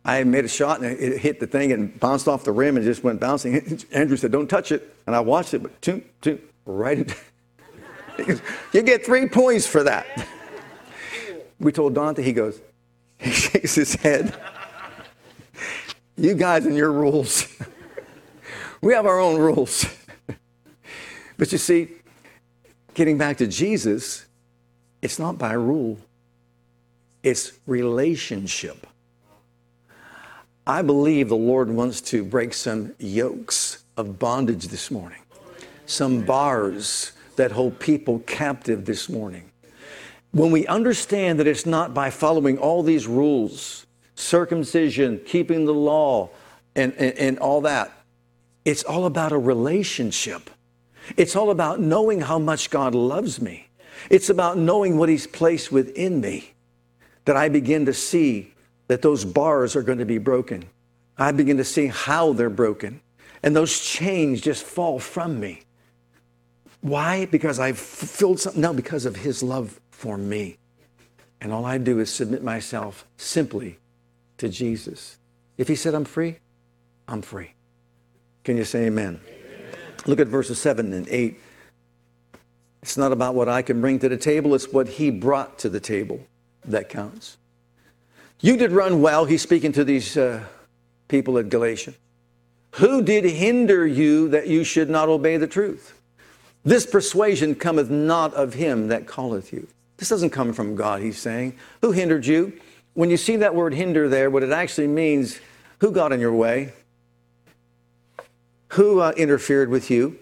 I 0.04 0.24
made 0.24 0.44
a 0.44 0.48
shot 0.48 0.80
and 0.80 0.98
it 0.98 1.18
hit 1.18 1.38
the 1.38 1.46
thing 1.46 1.72
and 1.72 1.98
bounced 2.00 2.26
off 2.26 2.44
the 2.44 2.52
rim 2.52 2.76
and 2.76 2.84
just 2.84 3.04
went 3.04 3.20
bouncing. 3.20 3.80
Andrew 3.92 4.16
said, 4.16 4.32
Don't 4.32 4.48
touch 4.48 4.72
it. 4.72 4.94
And 5.06 5.14
I 5.14 5.20
watched 5.20 5.54
it, 5.54 5.62
but 5.62 5.80
two, 5.80 6.02
two, 6.20 6.40
right 6.66 6.98
into 6.98 7.16
You 8.72 8.82
get 8.82 9.04
three 9.04 9.28
points 9.28 9.66
for 9.66 9.82
that. 9.84 10.06
We 11.58 11.72
told 11.72 11.94
Dante, 11.94 12.22
he 12.22 12.32
goes, 12.32 12.60
he 13.18 13.30
shakes 13.30 13.74
his 13.74 13.94
head. 13.94 14.34
You 16.16 16.34
guys 16.34 16.66
and 16.66 16.76
your 16.76 16.92
rules. 16.92 17.46
we 18.80 18.92
have 18.94 19.06
our 19.06 19.20
own 19.20 19.38
rules. 19.38 19.86
but 21.38 21.52
you 21.52 21.58
see, 21.58 21.88
getting 22.94 23.18
back 23.18 23.38
to 23.38 23.46
Jesus, 23.46 24.26
it's 25.00 25.18
not 25.18 25.38
by 25.38 25.52
rule, 25.52 25.98
it's 27.22 27.52
relationship. 27.66 28.86
I 30.66 30.82
believe 30.82 31.28
the 31.28 31.36
Lord 31.36 31.70
wants 31.70 32.00
to 32.02 32.24
break 32.24 32.54
some 32.54 32.94
yokes 32.98 33.82
of 33.96 34.20
bondage 34.20 34.68
this 34.68 34.92
morning, 34.92 35.18
some 35.86 36.24
bars 36.24 37.12
that 37.34 37.50
hold 37.50 37.80
people 37.80 38.20
captive 38.20 38.84
this 38.84 39.08
morning. 39.08 39.50
When 40.30 40.52
we 40.52 40.66
understand 40.68 41.40
that 41.40 41.48
it's 41.48 41.66
not 41.66 41.92
by 41.92 42.10
following 42.10 42.58
all 42.58 42.84
these 42.84 43.08
rules, 43.08 43.86
circumcision, 44.14 45.20
keeping 45.26 45.64
the 45.64 45.74
law, 45.74 46.30
and, 46.76 46.92
and, 46.94 47.18
and 47.18 47.38
all 47.40 47.60
that, 47.62 47.90
it's 48.64 48.84
all 48.84 49.06
about 49.06 49.32
a 49.32 49.38
relationship. 49.38 50.48
It's 51.16 51.34
all 51.34 51.50
about 51.50 51.80
knowing 51.80 52.20
how 52.20 52.38
much 52.38 52.70
God 52.70 52.94
loves 52.94 53.42
me. 53.42 53.68
It's 54.10 54.30
about 54.30 54.58
knowing 54.58 54.96
what 54.96 55.08
He's 55.08 55.26
placed 55.26 55.72
within 55.72 56.20
me 56.20 56.52
that 57.24 57.36
I 57.36 57.48
begin 57.48 57.84
to 57.86 57.92
see 57.92 58.52
that 58.92 59.00
those 59.00 59.24
bars 59.24 59.74
are 59.74 59.82
going 59.82 60.00
to 60.00 60.04
be 60.04 60.18
broken. 60.18 60.66
I 61.16 61.32
begin 61.32 61.56
to 61.56 61.64
see 61.64 61.86
how 61.86 62.34
they're 62.34 62.50
broken. 62.50 63.00
And 63.42 63.56
those 63.56 63.80
chains 63.80 64.42
just 64.42 64.64
fall 64.64 64.98
from 64.98 65.40
me. 65.40 65.62
Why? 66.82 67.24
Because 67.24 67.58
I've 67.58 67.78
fulfilled 67.78 68.38
something? 68.38 68.60
No, 68.60 68.74
because 68.74 69.06
of 69.06 69.16
His 69.16 69.42
love 69.42 69.80
for 69.90 70.18
me. 70.18 70.58
And 71.40 71.54
all 71.54 71.64
I 71.64 71.78
do 71.78 72.00
is 72.00 72.12
submit 72.12 72.44
myself 72.44 73.06
simply 73.16 73.78
to 74.36 74.50
Jesus. 74.50 75.16
If 75.56 75.68
He 75.68 75.74
said 75.74 75.94
I'm 75.94 76.04
free, 76.04 76.36
I'm 77.08 77.22
free. 77.22 77.54
Can 78.44 78.58
you 78.58 78.64
say 78.64 78.88
amen? 78.88 79.22
amen? 79.26 79.74
Look 80.04 80.20
at 80.20 80.26
verses 80.26 80.58
7 80.58 80.92
and 80.92 81.08
8. 81.08 81.40
It's 82.82 82.98
not 82.98 83.10
about 83.10 83.34
what 83.34 83.48
I 83.48 83.62
can 83.62 83.80
bring 83.80 84.00
to 84.00 84.10
the 84.10 84.18
table, 84.18 84.54
it's 84.54 84.70
what 84.70 84.86
He 84.86 85.10
brought 85.10 85.58
to 85.60 85.70
the 85.70 85.80
table 85.80 86.26
that 86.66 86.90
counts. 86.90 87.38
You 88.44 88.56
did 88.56 88.72
run 88.72 89.00
well. 89.00 89.24
He's 89.24 89.40
speaking 89.40 89.70
to 89.72 89.84
these 89.84 90.16
uh, 90.16 90.42
people 91.06 91.38
at 91.38 91.48
Galatia. 91.48 91.94
Who 92.72 93.00
did 93.00 93.24
hinder 93.24 93.86
you 93.86 94.28
that 94.30 94.48
you 94.48 94.64
should 94.64 94.90
not 94.90 95.08
obey 95.08 95.36
the 95.36 95.46
truth? 95.46 96.00
This 96.64 96.84
persuasion 96.84 97.54
cometh 97.54 97.88
not 97.88 98.34
of 98.34 98.54
him 98.54 98.88
that 98.88 99.06
calleth 99.06 99.52
you. 99.52 99.68
This 99.96 100.08
doesn't 100.08 100.30
come 100.30 100.52
from 100.52 100.74
God, 100.74 101.02
he's 101.02 101.18
saying. 101.18 101.56
Who 101.82 101.92
hindered 101.92 102.26
you? 102.26 102.60
When 102.94 103.10
you 103.10 103.16
see 103.16 103.36
that 103.36 103.54
word 103.54 103.74
hinder 103.74 104.08
there, 104.08 104.28
what 104.28 104.42
it 104.42 104.50
actually 104.50 104.88
means, 104.88 105.38
who 105.78 105.92
got 105.92 106.12
in 106.12 106.18
your 106.18 106.34
way? 106.34 106.72
Who 108.70 108.98
uh, 108.98 109.12
interfered 109.16 109.68
with 109.68 109.88
you? 109.88 110.18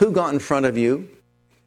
Who 0.00 0.10
got 0.10 0.32
in 0.32 0.40
front 0.40 0.66
of 0.66 0.76
you? 0.76 1.08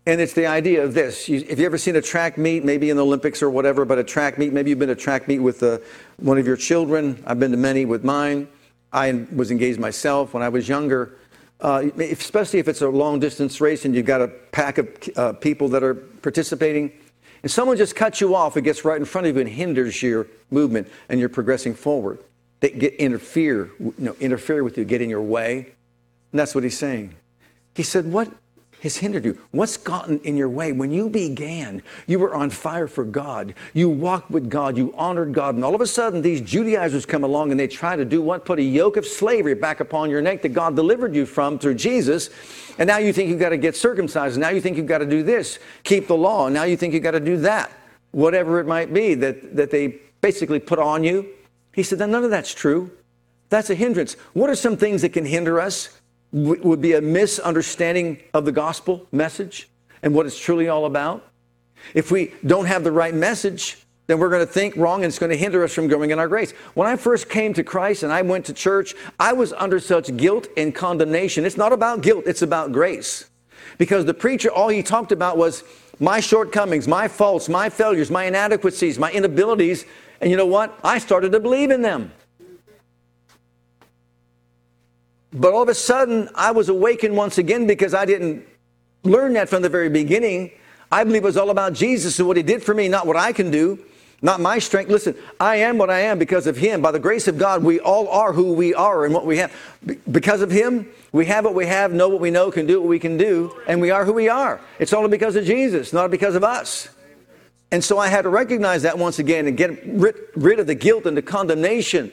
And 0.08 0.20
it's 0.20 0.34
the 0.34 0.48
idea 0.48 0.84
of 0.84 0.96
this. 0.96 1.30
You, 1.30 1.46
if 1.48 1.60
you 1.60 1.66
ever 1.66 1.78
seen 1.78 1.96
a 1.96 2.02
track 2.02 2.38
meet, 2.38 2.66
maybe 2.66 2.90
in 2.90 2.98
the 2.98 3.06
Olympics 3.06 3.44
or 3.44 3.52
whatever, 3.52 3.86
but 3.86 4.00
a 4.00 4.04
track 4.04 4.40
meet, 4.40 4.52
maybe 4.52 4.72
you've 4.72 4.80
been 4.80 4.88
to 4.88 4.94
a 4.94 4.96
track 4.96 5.28
meet 5.28 5.40
with 5.40 5.62
uh, 5.62 5.78
one 6.18 6.40
of 6.40 6.48
your 6.48 6.58
children. 6.58 7.22
I've 7.28 7.40
been 7.40 7.52
to 7.52 7.58
many 7.58 7.86
with 7.86 8.04
mine. 8.04 8.48
I 8.92 9.26
was 9.34 9.52
engaged 9.52 9.80
myself 9.80 10.34
when 10.34 10.42
I 10.42 10.50
was 10.50 10.68
younger, 10.68 11.18
uh, 11.62 11.84
especially 12.00 12.60
if 12.60 12.68
it's 12.68 12.82
a 12.82 12.90
long 12.90 13.20
distance 13.20 13.62
race 13.62 13.86
and 13.86 13.96
you've 13.96 14.08
got 14.08 14.22
a 14.22 14.28
pack 14.28 14.80
of 14.80 14.90
uh, 15.16 15.34
people 15.34 15.70
that 15.70 15.84
are 15.84 15.94
participating, 15.94 16.92
and 17.44 17.52
someone 17.52 17.78
just 17.78 17.96
cuts 17.96 18.22
you 18.22 18.36
off, 18.36 18.58
it 18.58 18.64
gets 18.64 18.84
right 18.84 18.98
in 18.98 19.06
front 19.06 19.28
of 19.28 19.36
you 19.36 19.42
and 19.42 19.50
hinders 19.50 20.02
your 20.02 20.28
movement 20.50 20.88
and 21.10 21.20
you're 21.20 21.30
progressing 21.30 21.74
forward. 21.74 22.20
They 22.60 22.70
get 22.70 22.96
interfere, 22.96 23.72
you 23.80 23.94
know, 23.98 24.16
interfere 24.20 24.64
with 24.64 24.78
you, 24.78 24.86
get 24.86 25.02
in 25.02 25.10
your 25.10 25.22
way. 25.22 25.74
And 26.32 26.40
that's 26.40 26.54
what 26.54 26.64
he's 26.64 26.78
saying. 26.78 27.16
He 27.76 27.84
said, 27.84 28.12
What 28.12 28.32
has 28.82 28.98
hindered 28.98 29.26
you? 29.26 29.38
What's 29.52 29.78
gotten 29.78 30.20
in 30.22 30.36
your 30.36 30.50
way? 30.50 30.72
When 30.72 30.92
you 30.92 31.08
began, 31.08 31.84
you 32.08 32.18
were 32.18 32.34
on 32.34 32.50
fire 32.50 32.88
for 32.88 33.04
God. 33.04 33.54
You 33.74 33.90
walked 33.90 34.32
with 34.32 34.50
God. 34.50 34.76
You 34.76 34.92
honored 34.98 35.34
God. 35.34 35.54
And 35.54 35.64
all 35.64 35.76
of 35.76 35.82
a 35.82 35.88
sudden, 35.88 36.22
these 36.22 36.42
Judaizers 36.42 37.06
come 37.06 37.24
along 37.24 37.52
and 37.52 37.60
they 37.60 37.68
try 37.68 37.96
to 37.96 38.04
do 38.04 38.24
what? 38.24 38.44
Put 38.44 38.58
a 38.58 38.64
yoke 38.64 38.98
of 38.98 39.06
slavery 39.06 39.54
back 39.54 39.82
upon 39.82 40.10
your 40.10 40.22
neck 40.22 40.42
that 40.42 40.50
God 40.50 40.76
delivered 40.76 41.14
you 41.14 41.28
from 41.28 41.60
through 41.60 41.76
Jesus. 41.76 42.32
And 42.80 42.88
now 42.88 42.98
you 42.98 43.14
think 43.14 43.30
you've 43.30 43.40
got 43.40 43.50
to 43.50 43.58
get 43.58 43.76
circumcised. 43.76 44.40
Now 44.40 44.50
you 44.50 44.60
think 44.60 44.78
you've 44.78 44.88
got 44.88 44.98
to 44.98 45.06
do 45.06 45.22
this, 45.22 45.60
keep 45.84 46.08
the 46.08 46.18
law. 46.18 46.50
Now 46.50 46.64
you 46.64 46.76
think 46.76 46.96
you've 46.96 47.04
got 47.04 47.12
to 47.12 47.20
do 47.20 47.38
that, 47.38 47.72
whatever 48.12 48.60
it 48.60 48.66
might 48.66 48.92
be 48.92 49.14
that, 49.14 49.56
that 49.56 49.70
they 49.70 50.00
basically 50.22 50.60
put 50.60 50.80
on 50.80 51.04
you. 51.04 51.28
He 51.74 51.84
said, 51.84 52.00
none 52.00 52.16
of 52.16 52.32
that's 52.32 52.54
true. 52.54 52.90
That's 53.50 53.70
a 53.70 53.76
hindrance. 53.76 54.14
What 54.34 54.50
are 54.50 54.56
some 54.56 54.76
things 54.76 55.04
that 55.04 55.14
can 55.14 55.26
hinder 55.26 55.60
us? 55.62 56.01
Would 56.32 56.82
be 56.82 56.94
a 56.94 57.02
misunderstanding 57.02 58.20
of 58.34 58.46
the 58.46 58.52
gospel 58.52 59.08
message 59.12 59.70
and 60.02 60.14
what 60.14 60.26
it's 60.26 60.40
truly 60.40 60.70
all 60.70 60.86
about. 60.86 61.28
If 61.94 62.12
we 62.12 62.34
don't 62.46 62.66
have 62.66 62.84
the 62.84 62.92
right 62.92 63.14
message, 63.14 63.78
then 64.08 64.20
we're 64.20 64.30
going 64.30 64.46
to 64.46 64.52
think 64.52 64.76
wrong 64.76 65.04
and 65.04 65.10
it's 65.10 65.20
going 65.20 65.30
to 65.30 65.38
hinder 65.38 65.64
us 65.64 65.74
from 65.74 65.88
growing 65.88 66.12
in 66.12 66.20
our 66.20 66.28
grace. 66.28 66.52
When 66.74 66.88
I 66.88 66.96
first 66.96 67.30
came 67.30 67.54
to 67.54 67.64
Christ 67.64 68.04
and 68.04 68.12
I 68.12 68.22
went 68.22 68.46
to 68.46 68.54
church, 68.54 68.96
I 69.20 69.34
was 69.34 69.54
under 69.54 69.80
such 69.80 70.16
guilt 70.18 70.48
and 70.58 70.74
condemnation. 70.74 71.46
It's 71.46 71.58
not 71.58 71.74
about 71.74 72.02
guilt, 72.02 72.24
it's 72.28 72.42
about 72.42 72.72
grace. 72.72 73.30
Because 73.78 74.06
the 74.06 74.14
preacher, 74.14 74.50
all 74.50 74.70
he 74.70 74.84
talked 74.84 75.12
about 75.12 75.38
was 75.38 75.64
my 76.00 76.20
shortcomings, 76.20 76.88
my 76.88 77.08
faults, 77.08 77.48
my 77.48 77.70
failures, 77.70 78.10
my 78.10 78.26
inadequacies, 78.26 78.98
my 78.98 79.12
inabilities. 79.12 79.86
And 80.20 80.30
you 80.30 80.38
know 80.38 80.46
what? 80.46 80.78
I 80.84 80.98
started 80.98 81.32
to 81.32 81.40
believe 81.40 81.72
in 81.72 81.82
them. 81.82 82.12
But 85.34 85.54
all 85.54 85.62
of 85.62 85.70
a 85.70 85.76
sudden, 85.76 86.30
I 86.36 86.52
was 86.52 86.70
awakened 86.70 87.16
once 87.16 87.38
again 87.38 87.68
because 87.68 87.94
I 87.94 88.06
didn't 88.06 88.46
learn 89.04 89.34
that 89.34 89.50
from 89.50 89.62
the 89.62 89.70
very 89.70 89.90
beginning. 89.90 90.52
I 90.92 91.04
believe 91.04 91.24
it 91.24 91.26
was 91.26 91.38
all 91.38 91.50
about 91.50 91.74
Jesus 91.74 92.20
and 92.20 92.28
what 92.28 92.38
he 92.38 92.44
did 92.44 92.62
for 92.62 92.74
me, 92.74 92.90
not 92.90 93.08
what 93.08 93.16
I 93.16 93.32
can 93.32 93.50
do, 93.50 93.80
not 94.22 94.42
my 94.42 94.60
strength. 94.60 94.90
Listen, 94.90 95.16
I 95.40 95.58
am 95.58 95.78
what 95.78 95.90
I 95.90 96.02
am 96.02 96.20
because 96.20 96.48
of 96.48 96.58
him. 96.58 96.82
By 96.82 96.92
the 96.92 97.00
grace 97.00 97.28
of 97.28 97.38
God, 97.38 97.64
we 97.64 97.80
all 97.80 98.10
are 98.10 98.34
who 98.34 98.54
we 98.54 98.74
are 98.74 99.06
and 99.06 99.14
what 99.14 99.26
we 99.26 99.38
have. 99.38 99.56
Because 100.12 100.42
of 100.42 100.52
him, 100.52 100.88
we 101.14 101.26
have 101.28 101.46
what 101.46 101.56
we 101.56 101.66
have, 101.66 101.94
know 101.94 102.10
what 102.10 102.20
we 102.20 102.30
know, 102.30 102.52
can 102.52 102.66
do 102.66 102.82
what 102.82 102.90
we 102.90 103.00
can 103.00 103.18
do, 103.18 103.58
and 103.68 103.80
we 103.80 103.90
are 103.90 104.04
who 104.04 104.14
we 104.14 104.28
are. 104.28 104.60
It's 104.80 104.94
only 104.94 105.10
because 105.10 105.36
of 105.38 105.46
Jesus, 105.46 105.94
not 105.94 106.12
because 106.12 106.36
of 106.36 106.44
us. 106.44 106.90
And 107.72 107.82
so 107.82 107.98
I 107.98 108.10
had 108.10 108.24
to 108.24 108.30
recognize 108.30 108.82
that 108.82 108.98
once 108.98 109.18
again 109.18 109.48
and 109.48 109.56
get 109.56 109.82
rid, 109.86 110.16
rid 110.36 110.60
of 110.60 110.68
the 110.68 110.76
guilt 110.76 111.06
and 111.06 111.16
the 111.16 111.22
condemnation 111.22 112.12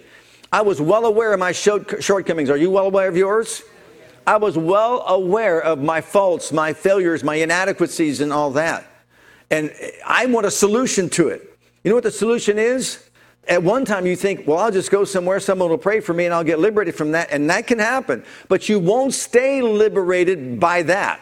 I 0.50 0.62
was 0.62 0.80
well 0.80 1.04
aware 1.04 1.32
of 1.32 1.40
my 1.40 1.52
shortcomings. 1.52 2.48
Are 2.48 2.56
you 2.56 2.70
well 2.70 2.86
aware 2.86 3.08
of 3.08 3.16
yours? 3.16 3.62
I 4.26 4.36
was 4.36 4.56
well 4.56 5.04
aware 5.06 5.60
of 5.60 5.82
my 5.82 6.00
faults, 6.00 6.52
my 6.52 6.72
failures, 6.72 7.22
my 7.24 7.36
inadequacies, 7.36 8.20
and 8.20 8.32
all 8.32 8.50
that. 8.52 8.86
And 9.50 9.72
I 10.06 10.26
want 10.26 10.46
a 10.46 10.50
solution 10.50 11.08
to 11.10 11.28
it. 11.28 11.58
You 11.82 11.90
know 11.90 11.94
what 11.94 12.04
the 12.04 12.10
solution 12.10 12.58
is? 12.58 13.08
At 13.46 13.62
one 13.62 13.86
time, 13.86 14.04
you 14.04 14.16
think, 14.16 14.46
well, 14.46 14.58
I'll 14.58 14.70
just 14.70 14.90
go 14.90 15.04
somewhere, 15.04 15.40
someone 15.40 15.70
will 15.70 15.78
pray 15.78 16.00
for 16.00 16.12
me, 16.12 16.26
and 16.26 16.34
I'll 16.34 16.44
get 16.44 16.58
liberated 16.58 16.94
from 16.94 17.12
that. 17.12 17.30
And 17.30 17.48
that 17.48 17.66
can 17.66 17.78
happen. 17.78 18.22
But 18.48 18.68
you 18.68 18.78
won't 18.78 19.14
stay 19.14 19.62
liberated 19.62 20.60
by 20.60 20.82
that. 20.82 21.20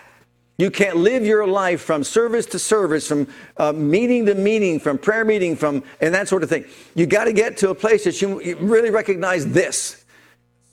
You 0.58 0.70
can't 0.70 0.96
live 0.96 1.26
your 1.26 1.46
life 1.46 1.82
from 1.82 2.02
service 2.02 2.46
to 2.46 2.58
service, 2.58 3.06
from 3.06 3.28
uh, 3.58 3.72
meeting 3.72 4.24
to 4.26 4.34
meeting, 4.34 4.80
from 4.80 4.96
prayer 4.96 5.24
meeting, 5.24 5.54
from 5.54 5.82
and 6.00 6.14
that 6.14 6.28
sort 6.28 6.42
of 6.42 6.48
thing. 6.48 6.64
You 6.94 7.06
got 7.06 7.24
to 7.24 7.32
get 7.32 7.58
to 7.58 7.70
a 7.70 7.74
place 7.74 8.04
that 8.04 8.22
you, 8.22 8.56
really 8.56 8.90
recognize 8.90 9.46
this. 9.46 10.04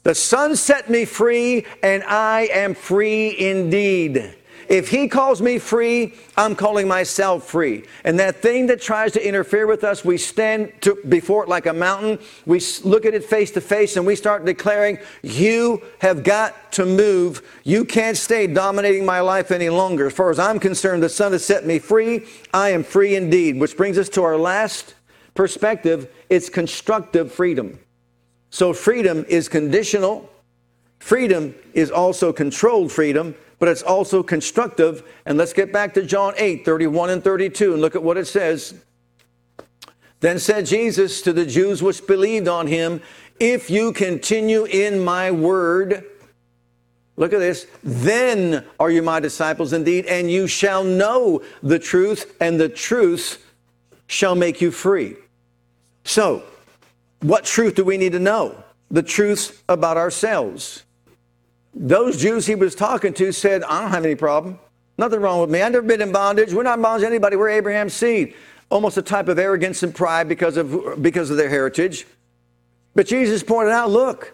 The 0.04 0.16
Son 0.16 0.56
set 0.56 0.90
me 0.90 1.04
free, 1.06 1.66
and 1.82 2.04
I 2.04 2.50
am 2.54 2.76
free 2.76 3.38
indeed. 3.38 4.36
If 4.70 4.90
he 4.90 5.08
calls 5.08 5.42
me 5.42 5.60
free, 5.60 6.16
I'm 6.38 6.56
calling 6.56 6.88
myself 6.88 7.48
free. 7.48 7.86
And 8.04 8.20
that 8.20 8.38
thing 8.42 8.68
that 8.68 8.82
tries 8.82 9.12
to 9.14 9.28
interfere 9.28 9.68
with 9.68 9.84
us, 9.84 10.06
we 10.06 10.18
stand 10.18 10.74
to, 10.82 10.98
before 11.08 11.44
it 11.44 11.50
like 11.50 11.66
a 11.66 11.74
mountain. 11.74 12.20
We 12.46 12.62
look 12.84 13.06
at 13.06 13.14
it 13.14 13.24
face 13.24 13.52
to 13.52 13.62
face 13.62 13.98
and 13.98 14.06
we 14.06 14.16
start 14.16 14.46
declaring, 14.46 14.98
You 15.22 15.82
have 16.00 16.24
got 16.24 16.72
to 16.74 16.86
move. 16.86 17.42
You 17.64 17.86
can't 17.86 18.18
stay 18.18 18.48
dominating 18.48 19.06
my 19.06 19.20
life 19.20 19.52
any 19.52 19.70
longer. 19.70 20.08
As 20.08 20.14
far 20.14 20.30
as 20.30 20.40
I'm 20.40 20.60
concerned, 20.60 21.04
the 21.04 21.10
Son 21.10 21.32
has 21.32 21.46
set 21.46 21.66
me 21.66 21.80
free. 21.80 22.26
I 22.54 22.70
am 22.70 22.84
free 22.84 23.16
indeed. 23.16 23.60
Which 23.60 23.78
brings 23.78 23.98
us 23.98 24.10
to 24.10 24.24
our 24.24 24.38
last 24.38 24.96
perspective 25.34 26.10
it's 26.30 26.50
constructive 26.50 27.32
freedom. 27.32 27.80
So 28.50 28.74
freedom 28.74 29.26
is 29.28 29.50
conditional. 29.50 30.30
Freedom 31.00 31.54
is 31.74 31.92
also 31.92 32.32
controlled 32.32 32.92
freedom 32.92 33.36
but 33.64 33.70
it's 33.70 33.82
also 33.82 34.22
constructive. 34.22 35.10
And 35.26 35.38
let's 35.38 35.54
get 35.54 35.72
back 35.72 35.94
to 35.94 36.04
John 36.04 36.34
8 36.36 36.66
31 36.66 37.12
and 37.12 37.24
32 37.24 37.72
and 37.72 37.82
look 37.82 37.96
at 37.96 38.04
what 38.04 38.18
it 38.18 38.26
says. 38.26 38.74
Then 40.20 40.38
said 40.38 40.66
Jesus 40.66 41.22
to 41.22 41.32
the 41.32 41.46
Jews 41.46 41.82
which 41.82 42.06
believed 42.06 42.50
on 42.50 42.68
him, 42.68 43.02
If 43.40 43.70
you 43.70 43.94
continue 43.94 44.66
in 44.66 45.02
my 45.02 45.32
word, 45.32 46.04
look 47.16 47.32
at 47.32 47.40
this, 47.40 47.66
then 47.82 48.66
are 48.82 48.92
you 48.92 49.02
my 49.02 49.22
disciples 49.22 49.72
indeed, 49.72 50.08
and 50.08 50.30
you 50.30 50.46
shall 50.46 50.84
know 50.84 51.42
the 51.62 51.80
truth, 51.80 52.36
and 52.42 52.60
the 52.60 52.68
truth 52.68 53.50
shall 54.08 54.36
make 54.36 54.60
you 54.60 54.72
free. 54.72 55.16
So, 56.04 56.44
what 57.22 57.46
truth 57.46 57.76
do 57.76 57.86
we 57.86 57.96
need 57.96 58.12
to 58.12 58.20
know? 58.20 58.62
The 58.92 59.04
truth 59.04 59.64
about 59.70 59.96
ourselves. 59.96 60.84
Those 61.74 62.18
Jews 62.18 62.46
he 62.46 62.56
was 62.56 62.76
talking 62.76 63.14
to 63.16 63.32
said, 63.32 63.64
I 63.64 63.82
don't 63.82 63.92
have 63.92 64.06
any 64.06 64.16
problem. 64.16 64.60
Nothing 64.98 65.22
wrong 65.22 65.42
with 65.42 65.50
me. 65.50 65.62
I've 65.62 65.72
never 65.72 65.86
been 65.86 66.02
in 66.02 66.12
bondage. 66.12 66.54
We're 66.54 66.64
not 66.64 66.78
in 66.78 66.84
bondage 66.84 67.04
to 67.04 67.08
anybody. 67.08 67.36
We're 67.36 67.50
Abraham's 67.50 67.94
seed. 67.94 68.36
Almost 68.70 68.98
a 68.98 69.02
type 69.02 69.28
of 69.28 69.40
arrogance 69.40 69.82
and 69.84 69.94
pride 69.94 70.28
because 70.28 70.58
of, 70.58 71.02
because 71.02 71.30
of 71.30 71.38
their 71.38 71.50
heritage. 71.50 72.06
But 72.96 73.08
Jesus 73.08 73.42
pointed 73.42 73.72
out 73.72 73.90
look, 73.90 74.34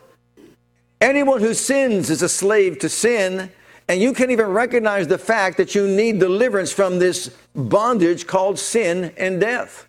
anyone 1.00 1.40
who 1.40 1.54
sins 1.54 2.10
is 2.10 2.22
a 2.22 2.30
slave 2.30 2.80
to 2.80 2.90
sin, 2.90 3.52
and 3.88 4.02
you 4.02 4.14
can't 4.14 4.32
even 4.32 4.48
recognize 4.48 5.08
the 5.08 5.18
fact 5.18 5.58
that 5.58 5.76
you 5.76 5.88
need 5.88 6.20
deliverance 6.20 6.74
from 6.74 7.00
this 7.00 7.36
bondage 7.56 8.28
called 8.28 8.60
sin 8.60 9.14
and 9.18 9.40
death. 9.40 9.88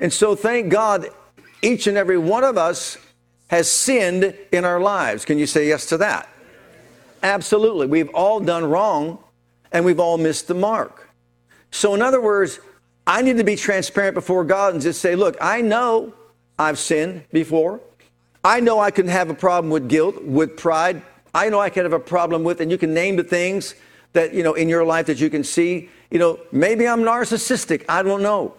And 0.00 0.12
so, 0.12 0.34
thank 0.34 0.70
God, 0.70 1.08
each 1.62 1.86
and 1.86 1.96
every 1.96 2.18
one 2.18 2.44
of 2.44 2.58
us 2.58 2.98
has 3.48 3.70
sinned 3.70 4.34
in 4.52 4.64
our 4.64 4.80
lives. 4.80 5.24
Can 5.24 5.38
you 5.38 5.46
say 5.46 5.68
yes 5.68 5.86
to 5.86 5.98
that? 5.98 6.28
Absolutely. 7.26 7.88
We've 7.88 8.08
all 8.10 8.38
done 8.38 8.64
wrong 8.64 9.18
and 9.72 9.84
we've 9.84 9.98
all 9.98 10.16
missed 10.16 10.46
the 10.46 10.54
mark. 10.54 11.10
So, 11.72 11.92
in 11.92 12.00
other 12.00 12.20
words, 12.20 12.60
I 13.04 13.20
need 13.20 13.36
to 13.38 13.44
be 13.44 13.56
transparent 13.56 14.14
before 14.14 14.44
God 14.44 14.74
and 14.74 14.80
just 14.80 15.00
say, 15.00 15.16
look, 15.16 15.36
I 15.40 15.60
know 15.60 16.14
I've 16.56 16.78
sinned 16.78 17.24
before. 17.32 17.80
I 18.44 18.60
know 18.60 18.78
I 18.78 18.92
can 18.92 19.08
have 19.08 19.28
a 19.28 19.34
problem 19.34 19.72
with 19.72 19.88
guilt, 19.88 20.22
with 20.22 20.56
pride. 20.56 21.02
I 21.34 21.48
know 21.48 21.58
I 21.58 21.68
can 21.68 21.82
have 21.82 21.92
a 21.92 21.98
problem 21.98 22.44
with, 22.44 22.60
and 22.60 22.70
you 22.70 22.78
can 22.78 22.94
name 22.94 23.16
the 23.16 23.24
things 23.24 23.74
that, 24.12 24.32
you 24.32 24.44
know, 24.44 24.54
in 24.54 24.68
your 24.68 24.84
life 24.84 25.06
that 25.06 25.20
you 25.20 25.28
can 25.28 25.42
see. 25.42 25.90
You 26.12 26.20
know, 26.20 26.38
maybe 26.52 26.86
I'm 26.86 27.00
narcissistic. 27.00 27.84
I 27.88 28.04
don't 28.04 28.22
know. 28.22 28.54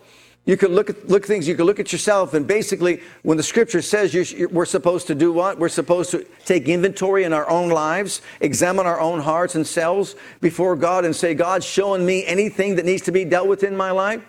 You 0.47 0.55
could 0.55 0.71
look 0.71 0.89
at 0.89 1.09
look 1.09 1.25
things. 1.25 1.45
You 1.45 1.55
could 1.55 1.65
look 1.65 1.79
at 1.79 1.91
yourself, 1.91 2.33
and 2.33 2.47
basically, 2.47 3.01
when 3.21 3.35
the 3.35 3.43
Scripture 3.43 3.81
says 3.81 4.13
you, 4.13 4.47
we're 4.47 4.65
supposed 4.65 5.05
to 5.07 5.13
do 5.13 5.33
what, 5.33 5.59
we're 5.59 5.67
supposed 5.67 6.09
to 6.11 6.25
take 6.45 6.69
inventory 6.69 7.25
in 7.25 7.33
our 7.33 7.47
own 7.49 7.69
lives, 7.69 8.21
examine 8.39 8.85
our 8.85 8.99
own 9.01 9.19
hearts 9.19 9.55
and 9.55 9.67
selves 9.67 10.15
before 10.39 10.77
God, 10.77 11.03
and 11.03 11.13
say, 11.13 11.33
"God, 11.33 11.65
showing 11.65 12.05
me 12.05 12.25
anything 12.25 12.75
that 12.75 12.85
needs 12.85 13.01
to 13.03 13.11
be 13.11 13.25
dealt 13.25 13.49
with 13.49 13.61
in 13.61 13.75
my 13.75 13.91
life." 13.91 14.21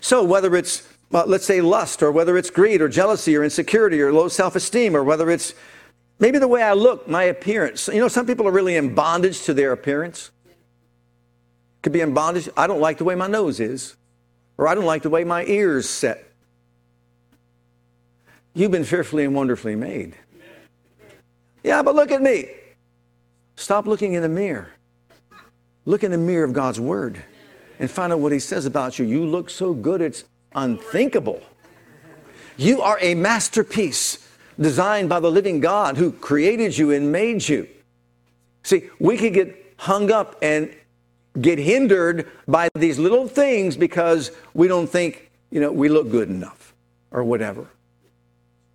So 0.00 0.24
whether 0.24 0.56
it's 0.56 0.82
let's 1.12 1.46
say 1.46 1.60
lust, 1.60 2.02
or 2.02 2.10
whether 2.10 2.36
it's 2.36 2.50
greed, 2.50 2.82
or 2.82 2.88
jealousy, 2.88 3.36
or 3.36 3.44
insecurity, 3.44 4.00
or 4.02 4.12
low 4.12 4.26
self-esteem, 4.26 4.96
or 4.96 5.04
whether 5.04 5.30
it's 5.30 5.54
maybe 6.18 6.38
the 6.38 6.48
way 6.48 6.62
I 6.62 6.72
look, 6.72 7.06
my 7.06 7.22
appearance. 7.22 7.86
You 7.86 8.00
know, 8.00 8.08
some 8.08 8.26
people 8.26 8.48
are 8.48 8.52
really 8.52 8.74
in 8.74 8.96
bondage 8.96 9.42
to 9.42 9.54
their 9.54 9.70
appearance. 9.70 10.32
Could 11.82 11.92
be 11.92 12.00
in 12.00 12.14
bondage. 12.14 12.48
I 12.56 12.66
don't 12.66 12.80
like 12.80 12.98
the 12.98 13.04
way 13.04 13.14
my 13.14 13.28
nose 13.28 13.60
is 13.60 13.94
or 14.58 14.68
I 14.68 14.74
don't 14.74 14.84
like 14.84 15.02
the 15.02 15.10
way 15.10 15.24
my 15.24 15.44
ears 15.44 15.88
set. 15.88 16.24
You've 18.54 18.70
been 18.70 18.84
fearfully 18.84 19.24
and 19.24 19.34
wonderfully 19.34 19.74
made. 19.74 20.14
Yeah, 21.64 21.82
but 21.82 21.94
look 21.94 22.10
at 22.10 22.20
me. 22.20 22.48
Stop 23.56 23.86
looking 23.86 24.14
in 24.14 24.22
the 24.22 24.28
mirror. 24.28 24.68
Look 25.84 26.04
in 26.04 26.10
the 26.10 26.18
mirror 26.18 26.44
of 26.44 26.52
God's 26.52 26.80
Word 26.80 27.22
and 27.78 27.90
find 27.90 28.12
out 28.12 28.20
what 28.20 28.32
He 28.32 28.38
says 28.38 28.66
about 28.66 28.98
you. 28.98 29.04
You 29.04 29.24
look 29.24 29.50
so 29.50 29.72
good, 29.72 30.00
it's 30.00 30.24
unthinkable. 30.54 31.42
You 32.56 32.82
are 32.82 32.98
a 33.00 33.14
masterpiece 33.14 34.28
designed 34.60 35.08
by 35.08 35.20
the 35.20 35.30
living 35.30 35.60
God 35.60 35.96
who 35.96 36.12
created 36.12 36.76
you 36.76 36.90
and 36.90 37.10
made 37.10 37.48
you. 37.48 37.68
See, 38.62 38.90
we 39.00 39.16
could 39.16 39.32
get 39.32 39.74
hung 39.78 40.12
up 40.12 40.36
and 40.42 40.74
get 41.40 41.58
hindered 41.58 42.30
by 42.46 42.68
these 42.74 42.98
little 42.98 43.26
things 43.26 43.76
because 43.76 44.30
we 44.54 44.68
don't 44.68 44.86
think, 44.86 45.30
you 45.50 45.60
know, 45.60 45.72
we 45.72 45.88
look 45.88 46.10
good 46.10 46.28
enough 46.28 46.74
or 47.10 47.24
whatever. 47.24 47.66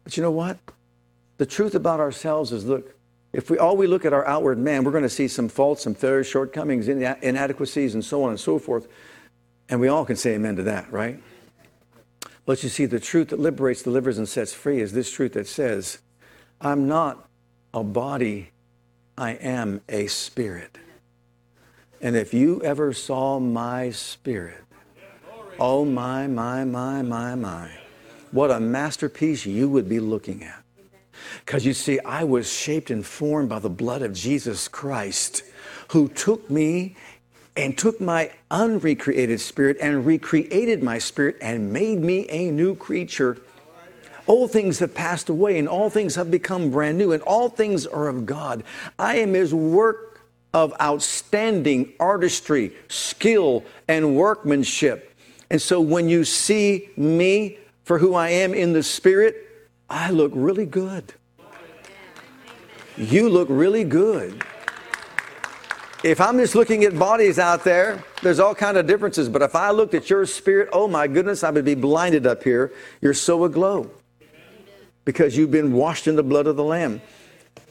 But 0.03 0.17
you 0.17 0.23
know 0.23 0.31
what? 0.31 0.57
The 1.37 1.45
truth 1.45 1.75
about 1.75 1.99
ourselves 1.99 2.51
is 2.51 2.65
look, 2.65 2.95
if 3.33 3.49
we 3.49 3.57
all 3.57 3.77
we 3.77 3.87
look 3.87 4.05
at 4.05 4.13
our 4.13 4.25
outward 4.25 4.57
man, 4.57 4.83
we're 4.83 4.91
going 4.91 5.03
to 5.03 5.09
see 5.09 5.27
some 5.27 5.49
faults, 5.49 5.83
some 5.83 5.93
failures, 5.93 6.27
shortcomings, 6.27 6.87
inadequacies, 6.87 7.93
and 7.93 8.03
so 8.03 8.23
on 8.23 8.29
and 8.29 8.39
so 8.39 8.57
forth. 8.57 8.87
And 9.69 9.79
we 9.79 9.89
all 9.89 10.05
can 10.05 10.15
say 10.15 10.33
amen 10.35 10.55
to 10.55 10.63
that, 10.63 10.91
right? 10.91 11.21
But 12.45 12.63
you 12.63 12.69
see, 12.69 12.85
the 12.85 13.01
truth 13.01 13.29
that 13.29 13.39
liberates, 13.39 13.83
delivers, 13.83 14.17
and 14.17 14.27
sets 14.27 14.53
free 14.53 14.79
is 14.79 14.93
this 14.93 15.11
truth 15.11 15.33
that 15.33 15.47
says, 15.47 15.99
I'm 16.61 16.87
not 16.87 17.27
a 17.73 17.83
body, 17.83 18.51
I 19.17 19.31
am 19.31 19.81
a 19.89 20.07
spirit. 20.07 20.77
And 22.01 22.15
if 22.15 22.33
you 22.33 22.61
ever 22.61 22.93
saw 22.93 23.39
my 23.39 23.89
spirit, 23.91 24.63
oh 25.59 25.83
my, 25.83 26.27
my, 26.27 26.63
my, 26.63 27.01
my, 27.01 27.35
my, 27.35 27.71
what 28.31 28.51
a 28.51 28.59
masterpiece 28.59 29.45
you 29.45 29.67
would 29.69 29.89
be 29.89 29.99
looking 29.99 30.43
at. 30.43 30.63
Because 31.45 31.65
you 31.65 31.73
see, 31.73 31.99
I 32.01 32.23
was 32.23 32.51
shaped 32.51 32.91
and 32.91 33.05
formed 33.05 33.49
by 33.49 33.59
the 33.59 33.69
blood 33.69 34.01
of 34.01 34.13
Jesus 34.13 34.67
Christ, 34.67 35.43
who 35.89 36.07
took 36.07 36.49
me 36.49 36.95
and 37.55 37.75
took 37.75 37.99
my 37.99 38.31
unrecreated 38.51 39.41
spirit 39.41 39.77
and 39.81 40.05
recreated 40.05 40.83
my 40.83 40.99
spirit 40.99 41.37
and 41.41 41.73
made 41.73 41.99
me 41.99 42.27
a 42.29 42.51
new 42.51 42.75
creature. 42.75 43.37
All 44.27 44.47
things 44.47 44.79
have 44.79 44.93
passed 44.93 45.29
away 45.29 45.57
and 45.57 45.67
all 45.67 45.89
things 45.89 46.15
have 46.15 46.29
become 46.29 46.69
brand 46.69 46.97
new 46.97 47.13
and 47.13 47.23
all 47.23 47.49
things 47.49 47.87
are 47.87 48.07
of 48.07 48.25
God. 48.25 48.63
I 48.99 49.17
am 49.17 49.33
His 49.33 49.53
work 49.53 50.06
of 50.53 50.73
outstanding 50.81 51.93
artistry, 51.99 52.73
skill, 52.87 53.63
and 53.87 54.15
workmanship. 54.15 55.15
And 55.49 55.61
so 55.61 55.79
when 55.79 56.09
you 56.09 56.23
see 56.23 56.89
me 56.97 57.57
for 57.83 57.99
who 57.99 58.15
I 58.15 58.29
am 58.29 58.53
in 58.53 58.73
the 58.73 58.83
spirit, 58.83 59.35
I 59.89 60.11
look 60.11 60.31
really 60.35 60.65
good. 60.65 61.13
You 62.97 63.29
look 63.29 63.47
really 63.49 63.83
good 63.83 64.43
if 66.03 66.21
I'm 66.21 66.37
just 66.37 66.55
looking 66.55 66.83
at 66.83 66.97
bodies 66.97 67.39
out 67.39 67.63
there, 67.63 68.03
there's 68.21 68.39
all 68.39 68.53
kind 68.53 68.77
of 68.77 68.85
differences. 68.85 69.29
But 69.29 69.41
if 69.41 69.55
I 69.55 69.71
looked 69.71 69.93
at 69.93 70.09
your 70.09 70.25
spirit, 70.25 70.69
oh 70.71 70.87
my 70.87 71.07
goodness, 71.07 71.43
I 71.43 71.49
would 71.49 71.65
be 71.65 71.75
blinded 71.75 72.27
up 72.27 72.43
here. 72.43 72.71
You're 73.01 73.13
so 73.13 73.43
aglow 73.43 73.89
because 75.05 75.35
you've 75.35 75.51
been 75.51 75.73
washed 75.73 76.07
in 76.07 76.15
the 76.15 76.23
blood 76.23 76.47
of 76.47 76.55
the 76.55 76.63
Lamb. 76.63 77.01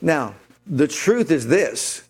Now, 0.00 0.34
the 0.66 0.88
truth 0.88 1.30
is 1.30 1.46
this 1.46 2.02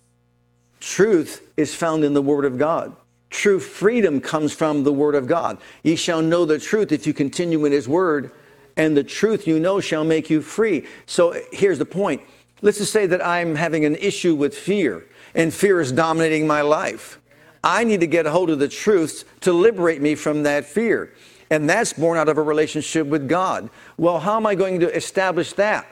truth 0.87 1.43
is 1.57 1.75
found 1.75 2.05
in 2.05 2.15
the 2.15 2.23
Word 2.23 2.45
of 2.45 2.59
God. 2.59 2.95
True 3.29 3.59
freedom 3.59 4.21
comes 4.21 4.53
from 4.53 4.85
the 4.85 4.93
Word 4.93 5.17
of 5.17 5.27
God. 5.27 5.59
Ye 5.83 5.97
shall 5.97 6.23
know 6.23 6.45
the 6.45 6.61
truth 6.61 6.93
if 6.93 7.07
you 7.07 7.13
continue 7.13 7.65
in 7.65 7.73
His 7.73 7.89
Word, 7.89 8.31
and 8.77 8.97
the 8.97 9.03
truth 9.03 9.49
you 9.49 9.59
know 9.59 9.81
shall 9.81 10.05
make 10.05 10.31
you 10.31 10.41
free. 10.41 10.87
So 11.07 11.35
here's 11.53 11.79
the 11.79 11.85
point. 11.85 12.23
Let's 12.63 12.79
just 12.79 12.93
say 12.93 13.07
that 13.07 13.25
I'm 13.25 13.57
having 13.57 13.85
an 13.85 13.97
issue 13.97 14.37
with 14.37 14.57
fear 14.57 15.05
and 15.35 15.53
fear 15.53 15.81
is 15.81 15.91
dominating 15.91 16.47
my 16.47 16.61
life. 16.61 17.21
I 17.65 17.83
need 17.83 18.01
to 18.01 18.07
get 18.07 18.27
a 18.27 18.31
hold 18.31 18.49
of 18.49 18.61
the 18.61 18.69
truth 18.69 19.25
to 19.41 19.53
liberate 19.53 20.01
me 20.01 20.15
from 20.15 20.45
that 20.45 20.67
fear. 20.67 21.13
And 21.51 21.69
that's 21.69 21.93
born 21.93 22.17
out 22.17 22.29
of 22.29 22.39
a 22.39 22.43
relationship 22.43 23.09
with 23.09 23.29
God. 23.29 23.71
Well, 23.97 24.21
how 24.21 24.37
am 24.37 24.47
I 24.47 24.55
going 24.55 24.81
to 24.81 24.95
establish 24.95 25.53
that? 25.55 25.87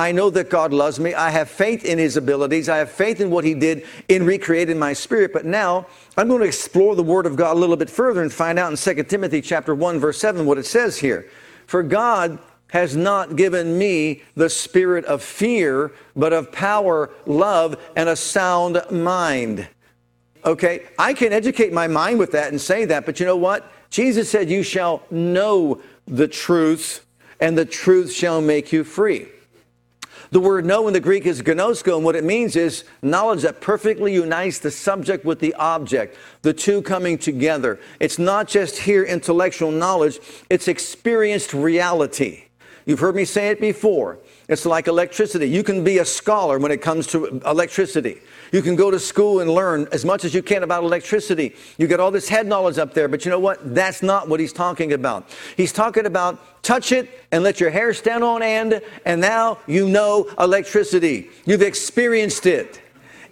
I 0.00 0.12
know 0.12 0.30
that 0.30 0.48
God 0.48 0.72
loves 0.72 0.98
me. 0.98 1.12
I 1.12 1.28
have 1.28 1.50
faith 1.50 1.84
in 1.84 1.98
his 1.98 2.16
abilities. 2.16 2.70
I 2.70 2.78
have 2.78 2.90
faith 2.90 3.20
in 3.20 3.28
what 3.28 3.44
he 3.44 3.52
did 3.52 3.84
in 4.08 4.24
recreating 4.24 4.78
my 4.78 4.94
spirit. 4.94 5.30
But 5.30 5.44
now 5.44 5.86
I'm 6.16 6.26
going 6.26 6.40
to 6.40 6.46
explore 6.46 6.96
the 6.96 7.02
word 7.02 7.26
of 7.26 7.36
God 7.36 7.54
a 7.54 7.60
little 7.60 7.76
bit 7.76 7.90
further 7.90 8.22
and 8.22 8.32
find 8.32 8.58
out 8.58 8.70
in 8.70 8.78
2 8.78 9.04
Timothy 9.04 9.42
chapter 9.42 9.74
1 9.74 10.00
verse 10.00 10.18
7 10.18 10.46
what 10.46 10.56
it 10.56 10.64
says 10.64 10.96
here. 10.96 11.28
For 11.66 11.82
God 11.82 12.38
has 12.68 12.96
not 12.96 13.36
given 13.36 13.76
me 13.76 14.22
the 14.36 14.48
spirit 14.48 15.04
of 15.04 15.22
fear, 15.22 15.92
but 16.16 16.32
of 16.32 16.50
power, 16.50 17.10
love, 17.26 17.76
and 17.94 18.08
a 18.08 18.16
sound 18.16 18.80
mind. 18.90 19.68
Okay, 20.46 20.86
I 20.98 21.12
can 21.12 21.34
educate 21.34 21.74
my 21.74 21.88
mind 21.88 22.18
with 22.18 22.32
that 22.32 22.48
and 22.48 22.58
say 22.58 22.86
that, 22.86 23.04
but 23.04 23.20
you 23.20 23.26
know 23.26 23.36
what? 23.36 23.70
Jesus 23.90 24.30
said, 24.30 24.48
You 24.48 24.62
shall 24.62 25.02
know 25.10 25.82
the 26.06 26.26
truth, 26.26 27.04
and 27.38 27.58
the 27.58 27.66
truth 27.66 28.10
shall 28.10 28.40
make 28.40 28.72
you 28.72 28.82
free. 28.82 29.28
The 30.32 30.40
word 30.40 30.64
know 30.64 30.86
in 30.86 30.92
the 30.92 31.00
Greek 31.00 31.26
is 31.26 31.42
ginosko, 31.42 31.96
and 31.96 32.04
what 32.04 32.14
it 32.14 32.22
means 32.22 32.54
is 32.54 32.84
knowledge 33.02 33.42
that 33.42 33.60
perfectly 33.60 34.14
unites 34.14 34.60
the 34.60 34.70
subject 34.70 35.24
with 35.24 35.40
the 35.40 35.54
object, 35.54 36.16
the 36.42 36.52
two 36.52 36.82
coming 36.82 37.18
together. 37.18 37.80
It's 37.98 38.18
not 38.18 38.46
just 38.46 38.78
here 38.78 39.02
intellectual 39.02 39.72
knowledge, 39.72 40.20
it's 40.48 40.68
experienced 40.68 41.52
reality. 41.52 42.44
You've 42.86 43.00
heard 43.00 43.16
me 43.16 43.24
say 43.24 43.48
it 43.48 43.60
before. 43.60 44.18
It's 44.50 44.66
like 44.66 44.88
electricity. 44.88 45.48
You 45.48 45.62
can 45.62 45.84
be 45.84 45.98
a 45.98 46.04
scholar 46.04 46.58
when 46.58 46.72
it 46.72 46.82
comes 46.82 47.06
to 47.08 47.40
electricity. 47.46 48.20
You 48.50 48.62
can 48.62 48.74
go 48.74 48.90
to 48.90 48.98
school 48.98 49.38
and 49.38 49.48
learn 49.48 49.86
as 49.92 50.04
much 50.04 50.24
as 50.24 50.34
you 50.34 50.42
can 50.42 50.64
about 50.64 50.82
electricity. 50.82 51.54
You 51.78 51.86
get 51.86 52.00
all 52.00 52.10
this 52.10 52.28
head 52.28 52.48
knowledge 52.48 52.76
up 52.76 52.92
there, 52.92 53.06
but 53.06 53.24
you 53.24 53.30
know 53.30 53.38
what? 53.38 53.76
That's 53.76 54.02
not 54.02 54.28
what 54.28 54.40
he's 54.40 54.52
talking 54.52 54.92
about. 54.92 55.28
He's 55.56 55.72
talking 55.72 56.04
about 56.04 56.62
touch 56.64 56.90
it 56.90 57.08
and 57.30 57.44
let 57.44 57.60
your 57.60 57.70
hair 57.70 57.94
stand 57.94 58.24
on 58.24 58.42
end, 58.42 58.82
and 59.04 59.20
now 59.20 59.58
you 59.68 59.88
know 59.88 60.28
electricity. 60.36 61.30
You've 61.46 61.62
experienced 61.62 62.44
it. 62.44 62.82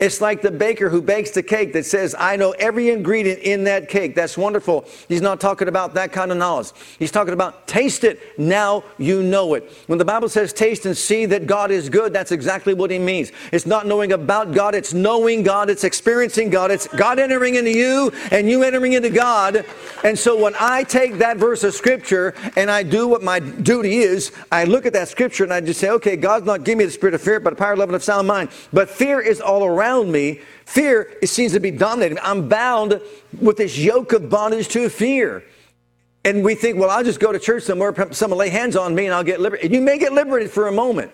It's 0.00 0.20
like 0.20 0.42
the 0.42 0.50
baker 0.50 0.88
who 0.88 1.02
bakes 1.02 1.30
the 1.32 1.42
cake 1.42 1.72
that 1.72 1.84
says, 1.84 2.14
I 2.16 2.36
know 2.36 2.52
every 2.52 2.90
ingredient 2.90 3.40
in 3.40 3.64
that 3.64 3.88
cake. 3.88 4.14
That's 4.14 4.38
wonderful. 4.38 4.86
He's 5.08 5.22
not 5.22 5.40
talking 5.40 5.66
about 5.66 5.94
that 5.94 6.12
kind 6.12 6.30
of 6.30 6.38
knowledge. 6.38 6.70
He's 6.98 7.10
talking 7.10 7.34
about 7.34 7.66
taste 7.66 8.04
it. 8.04 8.20
Now 8.38 8.84
you 8.96 9.22
know 9.22 9.54
it. 9.54 9.72
When 9.88 9.98
the 9.98 10.04
Bible 10.04 10.28
says 10.28 10.52
taste 10.52 10.86
and 10.86 10.96
see 10.96 11.26
that 11.26 11.46
God 11.46 11.72
is 11.72 11.88
good, 11.88 12.12
that's 12.12 12.30
exactly 12.30 12.74
what 12.74 12.90
he 12.90 12.98
means. 12.98 13.32
It's 13.50 13.66
not 13.66 13.86
knowing 13.86 14.12
about 14.12 14.52
God, 14.52 14.74
it's 14.74 14.94
knowing 14.94 15.42
God, 15.42 15.68
it's 15.68 15.82
experiencing 15.82 16.50
God, 16.50 16.70
it's 16.70 16.86
God 16.86 17.18
entering 17.18 17.56
into 17.56 17.76
you 17.76 18.12
and 18.30 18.48
you 18.48 18.62
entering 18.62 18.92
into 18.92 19.10
God. 19.10 19.64
And 20.04 20.16
so 20.16 20.40
when 20.40 20.54
I 20.60 20.84
take 20.84 21.18
that 21.18 21.38
verse 21.38 21.64
of 21.64 21.74
scripture 21.74 22.34
and 22.56 22.70
I 22.70 22.84
do 22.84 23.08
what 23.08 23.22
my 23.22 23.40
duty 23.40 23.98
is, 23.98 24.30
I 24.52 24.64
look 24.64 24.86
at 24.86 24.92
that 24.92 25.08
scripture 25.08 25.42
and 25.42 25.52
I 25.52 25.60
just 25.60 25.80
say, 25.80 25.90
okay, 25.90 26.16
God's 26.16 26.46
not 26.46 26.62
giving 26.62 26.78
me 26.78 26.84
the 26.84 26.90
spirit 26.92 27.14
of 27.14 27.20
fear, 27.20 27.40
but 27.40 27.52
a 27.52 27.56
power, 27.56 27.76
love, 27.76 27.88
and 27.88 27.96
of 27.96 28.04
sound 28.04 28.28
mind. 28.28 28.50
But 28.72 28.88
fear 28.88 29.20
is 29.20 29.40
all 29.40 29.64
around 29.64 29.87
around 29.88 30.12
me, 30.12 30.40
fear 30.64 31.16
it 31.22 31.28
seems 31.28 31.52
to 31.52 31.60
be 31.60 31.70
dominating. 31.70 32.18
I'm 32.22 32.48
bound 32.48 33.00
with 33.40 33.56
this 33.56 33.78
yoke 33.78 34.12
of 34.12 34.28
bondage 34.28 34.68
to 34.68 34.88
fear. 34.88 35.44
And 36.24 36.44
we 36.44 36.54
think, 36.54 36.78
well, 36.78 36.90
I'll 36.90 37.04
just 37.04 37.20
go 37.20 37.32
to 37.32 37.38
church 37.38 37.62
somewhere, 37.62 37.94
someone 38.12 38.38
lay 38.38 38.50
hands 38.50 38.76
on 38.76 38.94
me 38.94 39.06
and 39.06 39.14
I'll 39.14 39.24
get 39.24 39.40
liberated. 39.40 39.72
You 39.72 39.80
may 39.80 39.98
get 39.98 40.12
liberated 40.12 40.50
for 40.50 40.68
a 40.68 40.72
moment. 40.72 41.12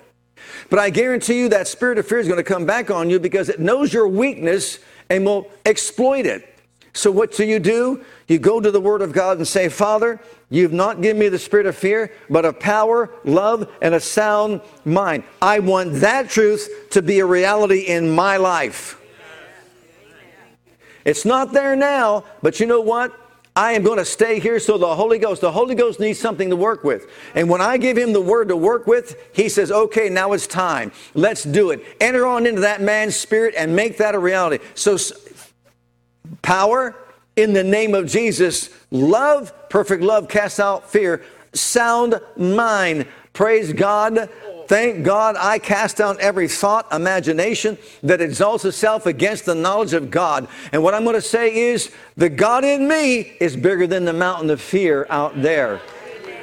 But 0.71 0.79
I 0.79 0.91
guarantee 0.91 1.39
you 1.39 1.49
that 1.51 1.69
spirit 1.69 1.99
of 1.99 2.07
fear 2.07 2.19
is 2.19 2.27
going 2.27 2.43
to 2.43 2.45
come 2.45 2.67
back 2.67 2.91
on 2.91 3.11
you 3.11 3.21
because 3.21 3.49
it 3.49 3.61
knows 3.61 3.93
your 3.93 4.09
weakness 4.09 4.79
and 5.09 5.25
will 5.25 5.51
exploit 5.65 6.27
it. 6.27 6.51
So 6.95 7.11
what 7.11 7.33
do 7.33 7.45
you 7.45 7.59
do? 7.59 8.05
You 8.29 8.39
go 8.39 8.61
to 8.61 8.71
the 8.71 8.81
Word 8.81 9.03
of 9.03 9.13
God 9.13 9.37
and 9.37 9.47
say, 9.47 9.69
Father, 9.69 10.21
you've 10.55 10.73
not 10.73 11.01
given 11.01 11.19
me 11.19 11.29
the 11.29 11.39
spirit 11.39 11.67
of 11.67 11.77
fear, 11.77 12.13
but 12.31 12.45
of 12.45 12.61
power, 12.61 13.11
love, 13.25 13.71
and 13.83 13.95
a 13.95 14.01
sound 14.01 14.61
mind. 14.85 15.25
I 15.43 15.59
want 15.59 15.95
that 15.95 16.31
truth 16.31 16.89
to 16.91 17.03
be 17.03 17.19
a 17.21 17.27
reality 17.27 17.81
in 17.81 18.11
my 18.11 18.37
life. 18.37 19.01
It's 21.05 21.25
not 21.25 21.53
there 21.53 21.77
now, 21.77 22.25
but 22.43 22.61
you 22.61 22.67
know 22.67 22.81
what? 22.81 23.13
I 23.57 23.73
am 23.73 23.85
going 23.85 23.99
to 23.99 24.05
stay 24.05 24.41
here 24.41 24.59
so 24.59 24.79
the 24.79 24.97
Holy 24.97 25.19
Ghost, 25.19 25.41
the 25.41 25.53
Holy 25.53 25.77
Ghost 25.77 26.01
needs 26.01 26.19
something 26.19 26.51
to 26.51 26.57
work 26.57 26.83
with. 26.83 27.09
And 27.37 27.49
when 27.49 27.61
I 27.61 27.77
give 27.77 27.97
him 27.97 28.13
the 28.13 28.21
word 28.21 28.49
to 28.49 28.57
work 28.57 28.89
with, 28.89 29.17
he 29.33 29.49
says, 29.49 29.71
okay, 29.71 30.09
now 30.09 30.33
it's 30.33 30.49
time. 30.49 30.91
Let's 31.15 31.45
do 31.45 31.71
it. 31.71 31.85
Enter 32.01 32.27
on 32.27 32.47
into 32.47 32.63
that 32.63 32.81
man's 32.81 33.15
spirit 33.15 33.55
and 33.57 33.77
make 33.77 33.99
that 33.99 34.17
a 34.17 34.19
reality. 34.19 34.65
So 34.75 34.97
power 36.43 36.97
in 37.37 37.53
the 37.53 37.65
name 37.65 37.95
of 37.95 38.07
Jesus. 38.07 38.71
Love, 38.91 39.53
perfect 39.69 40.03
love 40.03 40.29
casts 40.29 40.61
out 40.61 40.91
fear. 40.91 41.23
Sound 41.53 42.21
mind. 42.37 43.07
Praise 43.33 43.73
God. 43.73 44.29
Thank 44.67 45.05
God 45.05 45.37
I 45.39 45.59
cast 45.59 45.99
down 45.99 46.17
every 46.21 46.49
thought, 46.49 46.91
imagination 46.93 47.77
that 48.03 48.21
exalts 48.21 48.65
itself 48.65 49.05
against 49.05 49.45
the 49.45 49.55
knowledge 49.55 49.93
of 49.93 50.11
God. 50.11 50.49
And 50.73 50.83
what 50.83 50.95
I'm 50.95 51.05
going 51.05 51.17
to 51.17 51.21
say 51.21 51.55
is 51.55 51.93
the 52.17 52.31
God 52.31 52.65
in 52.65 52.89
me 52.89 53.37
is 53.41 53.57
bigger 53.57 53.87
than 53.87 54.05
the 54.05 54.13
mountain 54.13 54.49
of 54.51 54.61
fear 54.61 55.07
out 55.11 55.43
there. 55.43 55.81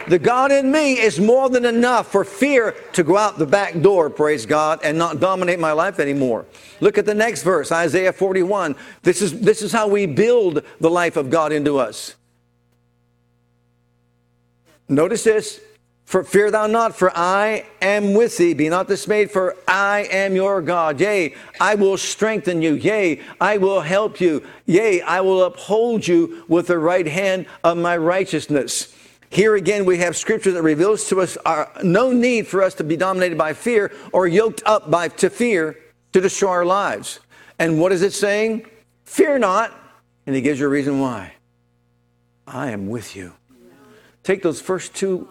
The 0.07 0.19
God 0.19 0.51
in 0.51 0.71
me 0.71 0.99
is 0.99 1.19
more 1.19 1.49
than 1.49 1.65
enough 1.65 2.11
for 2.11 2.23
fear 2.23 2.71
to 2.93 3.03
go 3.03 3.17
out 3.17 3.37
the 3.37 3.45
back 3.45 3.79
door, 3.81 4.09
praise 4.09 4.45
God, 4.45 4.79
and 4.83 4.97
not 4.97 5.19
dominate 5.19 5.59
my 5.59 5.71
life 5.71 5.99
anymore. 5.99 6.45
Look 6.79 6.97
at 6.97 7.05
the 7.05 7.13
next 7.13 7.43
verse, 7.43 7.71
Isaiah 7.71 8.13
41. 8.13 8.75
This 9.03 9.21
is, 9.21 9.39
this 9.41 9.61
is 9.61 9.71
how 9.71 9.87
we 9.87 10.05
build 10.05 10.63
the 10.79 10.89
life 10.89 11.17
of 11.17 11.29
God 11.29 11.51
into 11.51 11.77
us. 11.77 12.15
Notice 14.89 15.23
this 15.23 15.61
For 16.05 16.23
fear 16.23 16.51
thou 16.51 16.67
not, 16.67 16.95
for 16.95 17.15
I 17.15 17.65
am 17.81 18.13
with 18.13 18.37
thee. 18.37 18.53
Be 18.53 18.67
not 18.67 18.87
dismayed, 18.87 19.31
for 19.31 19.55
I 19.67 20.07
am 20.11 20.35
your 20.35 20.61
God. 20.61 20.99
Yea, 20.99 21.35
I 21.59 21.75
will 21.75 21.97
strengthen 21.97 22.61
you. 22.61 22.73
Yea, 22.73 23.21
I 23.39 23.57
will 23.57 23.81
help 23.81 24.19
you. 24.19 24.45
Yea, 24.65 25.01
I 25.01 25.21
will 25.21 25.43
uphold 25.43 26.07
you 26.07 26.43
with 26.47 26.67
the 26.67 26.79
right 26.79 27.07
hand 27.07 27.45
of 27.63 27.77
my 27.77 27.95
righteousness. 27.95 28.93
Here 29.31 29.55
again, 29.55 29.85
we 29.85 29.97
have 29.99 30.17
scripture 30.17 30.51
that 30.51 30.61
reveals 30.61 31.07
to 31.07 31.21
us 31.21 31.37
our, 31.45 31.71
no 31.83 32.11
need 32.11 32.47
for 32.47 32.61
us 32.61 32.73
to 32.75 32.83
be 32.83 32.97
dominated 32.97 33.37
by 33.37 33.53
fear 33.53 33.89
or 34.11 34.27
yoked 34.27 34.61
up 34.65 34.91
by, 34.91 35.07
to 35.07 35.29
fear 35.29 35.77
to 36.11 36.19
destroy 36.19 36.49
our 36.49 36.65
lives. 36.65 37.21
And 37.57 37.79
what 37.79 37.93
is 37.93 38.01
it 38.01 38.11
saying? 38.11 38.65
Fear 39.05 39.39
not. 39.39 39.73
And 40.25 40.35
he 40.35 40.41
gives 40.41 40.59
you 40.59 40.65
a 40.65 40.69
reason 40.69 40.99
why. 40.99 41.33
I 42.45 42.71
am 42.71 42.89
with 42.89 43.15
you. 43.15 43.31
Take 44.23 44.43
those 44.43 44.59
first 44.59 44.93
two 44.93 45.29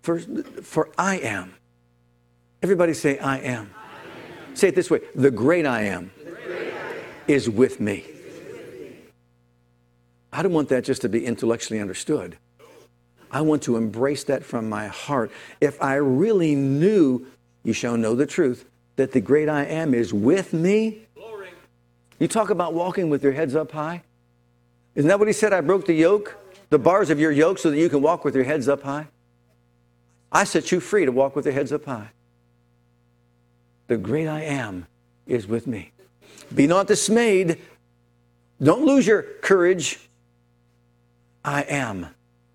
for, 0.00 0.18
for 0.62 0.88
I 0.96 1.18
am. 1.18 1.54
Everybody 2.62 2.94
say, 2.94 3.18
I 3.18 3.36
am. 3.40 3.70
I 3.76 4.48
am. 4.48 4.56
Say 4.56 4.68
it 4.68 4.74
this 4.74 4.90
way 4.90 5.00
the 5.14 5.30
great 5.30 5.66
I 5.66 5.82
am, 5.82 6.10
great 6.24 6.72
I 6.72 6.78
am. 6.78 6.94
is 7.28 7.50
with 7.50 7.80
me. 7.80 8.02
I 10.32 10.42
don't 10.42 10.54
want 10.54 10.70
that 10.70 10.84
just 10.84 11.02
to 11.02 11.10
be 11.10 11.26
intellectually 11.26 11.80
understood. 11.80 12.38
I 13.30 13.40
want 13.42 13.62
to 13.62 13.76
embrace 13.76 14.24
that 14.24 14.44
from 14.44 14.68
my 14.68 14.88
heart. 14.88 15.30
If 15.60 15.80
I 15.82 15.94
really 15.94 16.54
knew, 16.54 17.26
you 17.62 17.72
shall 17.72 17.96
know 17.96 18.14
the 18.14 18.26
truth, 18.26 18.68
that 18.96 19.12
the 19.12 19.20
great 19.20 19.48
I 19.48 19.64
am 19.64 19.94
is 19.94 20.12
with 20.12 20.52
me. 20.52 21.02
Glory. 21.14 21.50
You 22.18 22.28
talk 22.28 22.50
about 22.50 22.74
walking 22.74 23.08
with 23.08 23.22
your 23.22 23.32
heads 23.32 23.54
up 23.54 23.72
high. 23.72 24.02
Isn't 24.94 25.08
that 25.08 25.18
what 25.18 25.28
he 25.28 25.32
said? 25.32 25.52
I 25.52 25.60
broke 25.60 25.86
the 25.86 25.94
yoke, 25.94 26.36
the 26.70 26.78
bars 26.78 27.10
of 27.10 27.20
your 27.20 27.30
yoke, 27.30 27.58
so 27.58 27.70
that 27.70 27.78
you 27.78 27.88
can 27.88 28.02
walk 28.02 28.24
with 28.24 28.34
your 28.34 28.44
heads 28.44 28.68
up 28.68 28.82
high. 28.82 29.06
I 30.32 30.44
set 30.44 30.72
you 30.72 30.80
free 30.80 31.04
to 31.04 31.12
walk 31.12 31.36
with 31.36 31.44
your 31.44 31.54
heads 31.54 31.72
up 31.72 31.84
high. 31.84 32.10
The 33.86 33.96
great 33.96 34.28
I 34.28 34.42
am 34.42 34.86
is 35.26 35.46
with 35.46 35.66
me. 35.66 35.92
Be 36.54 36.66
not 36.66 36.86
dismayed. 36.86 37.60
Don't 38.62 38.84
lose 38.84 39.06
your 39.06 39.22
courage. 39.22 39.98
I 41.44 41.62
am 41.62 42.08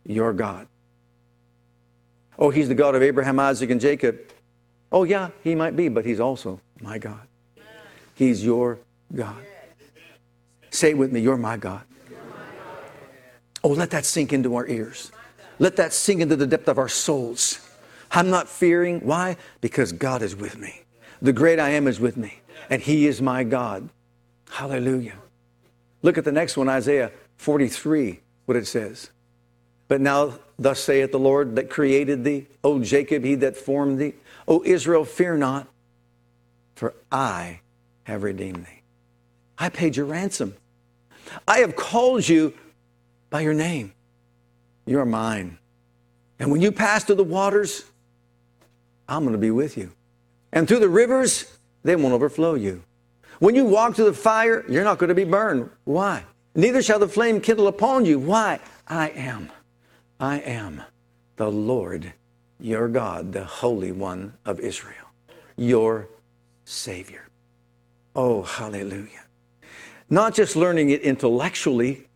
your 0.05 0.33
God. 0.33 0.67
Oh, 2.37 2.49
he's 2.49 2.67
the 2.67 2.75
God 2.75 2.95
of 2.95 3.01
Abraham, 3.01 3.39
Isaac, 3.39 3.69
and 3.69 3.79
Jacob. 3.79 4.19
Oh, 4.91 5.03
yeah, 5.03 5.29
he 5.43 5.55
might 5.55 5.75
be, 5.75 5.89
but 5.89 6.05
he's 6.05 6.19
also 6.19 6.59
my 6.81 6.97
God. 6.97 7.27
He's 8.13 8.43
your 8.43 8.79
God. 9.13 9.43
Say 10.69 10.91
it 10.91 10.97
with 10.97 11.11
me, 11.11 11.21
you're 11.21 11.37
my 11.37 11.57
God. 11.57 11.83
Oh, 13.63 13.69
let 13.69 13.89
that 13.91 14.05
sink 14.05 14.31
into 14.31 14.55
our 14.55 14.67
ears. 14.67 15.11
Let 15.57 15.77
that 15.77 15.93
sink 15.93 16.21
into 16.21 16.35
the 16.35 16.45
depth 16.45 16.67
of 16.67 16.77
our 16.77 16.89
souls. 16.89 17.61
I'm 18.11 18.29
not 18.29 18.47
fearing. 18.47 18.99
Why? 18.99 19.37
Because 19.61 19.91
God 19.91 20.21
is 20.21 20.35
with 20.35 20.57
me. 20.57 20.83
The 21.21 21.33
great 21.33 21.59
I 21.59 21.69
am 21.69 21.87
is 21.87 21.99
with 21.99 22.17
me, 22.17 22.41
and 22.69 22.81
He 22.81 23.07
is 23.07 23.21
my 23.21 23.43
God. 23.43 23.89
Hallelujah. 24.51 25.15
Look 26.01 26.17
at 26.17 26.25
the 26.25 26.31
next 26.31 26.57
one, 26.57 26.69
Isaiah 26.69 27.11
43, 27.37 28.19
what 28.45 28.55
it 28.55 28.67
says. 28.67 29.09
But 29.87 30.01
now, 30.01 30.39
thus 30.57 30.79
saith 30.79 31.11
the 31.11 31.19
Lord 31.19 31.55
that 31.57 31.69
created 31.69 32.23
thee, 32.23 32.47
O 32.63 32.79
Jacob, 32.79 33.23
he 33.23 33.35
that 33.35 33.55
formed 33.55 33.99
thee. 33.99 34.13
O 34.47 34.63
Israel, 34.65 35.05
fear 35.05 35.37
not, 35.37 35.67
for 36.75 36.93
I 37.11 37.59
have 38.03 38.23
redeemed 38.23 38.65
thee. 38.65 38.81
I 39.57 39.69
paid 39.69 39.95
your 39.95 40.05
ransom. 40.05 40.55
I 41.47 41.59
have 41.59 41.75
called 41.75 42.27
you 42.27 42.53
by 43.29 43.41
your 43.41 43.53
name. 43.53 43.93
You 44.85 44.99
are 44.99 45.05
mine. 45.05 45.57
And 46.39 46.51
when 46.51 46.61
you 46.61 46.71
pass 46.71 47.03
through 47.03 47.15
the 47.15 47.23
waters, 47.23 47.85
I'm 49.07 49.23
going 49.23 49.33
to 49.33 49.39
be 49.39 49.51
with 49.51 49.77
you. 49.77 49.91
And 50.51 50.67
through 50.67 50.79
the 50.79 50.89
rivers, 50.89 51.57
they 51.83 51.95
won't 51.95 52.13
overflow 52.13 52.55
you. 52.55 52.83
When 53.39 53.55
you 53.55 53.65
walk 53.65 53.95
through 53.95 54.05
the 54.05 54.13
fire, 54.13 54.65
you're 54.69 54.83
not 54.83 54.97
going 54.97 55.09
to 55.09 55.15
be 55.15 55.23
burned. 55.23 55.69
Why? 55.83 56.23
Neither 56.55 56.81
shall 56.81 56.99
the 56.99 57.07
flame 57.07 57.41
kindle 57.41 57.67
upon 57.67 58.05
you. 58.05 58.17
Why? 58.19 58.59
I 58.87 59.09
am. 59.09 59.51
I 60.19 60.39
am 60.39 60.83
the 61.35 61.51
Lord 61.51 62.13
your 62.59 62.87
God, 62.87 63.33
the 63.33 63.43
Holy 63.43 63.91
One 63.91 64.33
of 64.45 64.59
Israel, 64.59 65.11
your 65.57 66.07
Savior. 66.63 67.27
Oh, 68.15 68.43
hallelujah. 68.43 69.25
Not 70.09 70.33
just 70.33 70.55
learning 70.55 70.89
it 70.91 71.01
intellectually, 71.01 72.07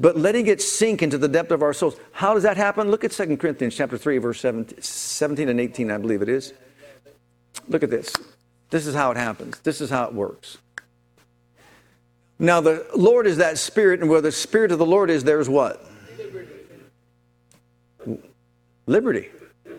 but 0.00 0.16
letting 0.16 0.46
it 0.48 0.60
sink 0.60 1.02
into 1.02 1.18
the 1.18 1.28
depth 1.28 1.50
of 1.50 1.62
our 1.62 1.72
souls. 1.72 1.96
How 2.12 2.34
does 2.34 2.42
that 2.42 2.56
happen? 2.56 2.90
Look 2.90 3.04
at 3.04 3.12
2 3.12 3.36
Corinthians 3.36 3.76
chapter 3.76 3.96
3, 3.96 4.18
verse 4.18 4.40
17 4.40 5.48
and 5.48 5.60
18, 5.60 5.90
I 5.90 5.98
believe 5.98 6.22
it 6.22 6.28
is. 6.28 6.52
Look 7.68 7.82
at 7.82 7.90
this. 7.90 8.12
This 8.70 8.86
is 8.86 8.94
how 8.94 9.10
it 9.12 9.16
happens. 9.16 9.60
This 9.60 9.80
is 9.80 9.88
how 9.88 10.04
it 10.04 10.12
works. 10.12 10.58
Now, 12.38 12.60
the 12.60 12.86
Lord 12.94 13.26
is 13.26 13.38
that 13.38 13.56
Spirit, 13.56 14.00
and 14.00 14.10
where 14.10 14.20
the 14.20 14.32
Spirit 14.32 14.72
of 14.72 14.78
the 14.78 14.84
Lord 14.84 15.08
is, 15.08 15.24
there's 15.24 15.48
what? 15.48 15.88
Liberty. 18.86 19.28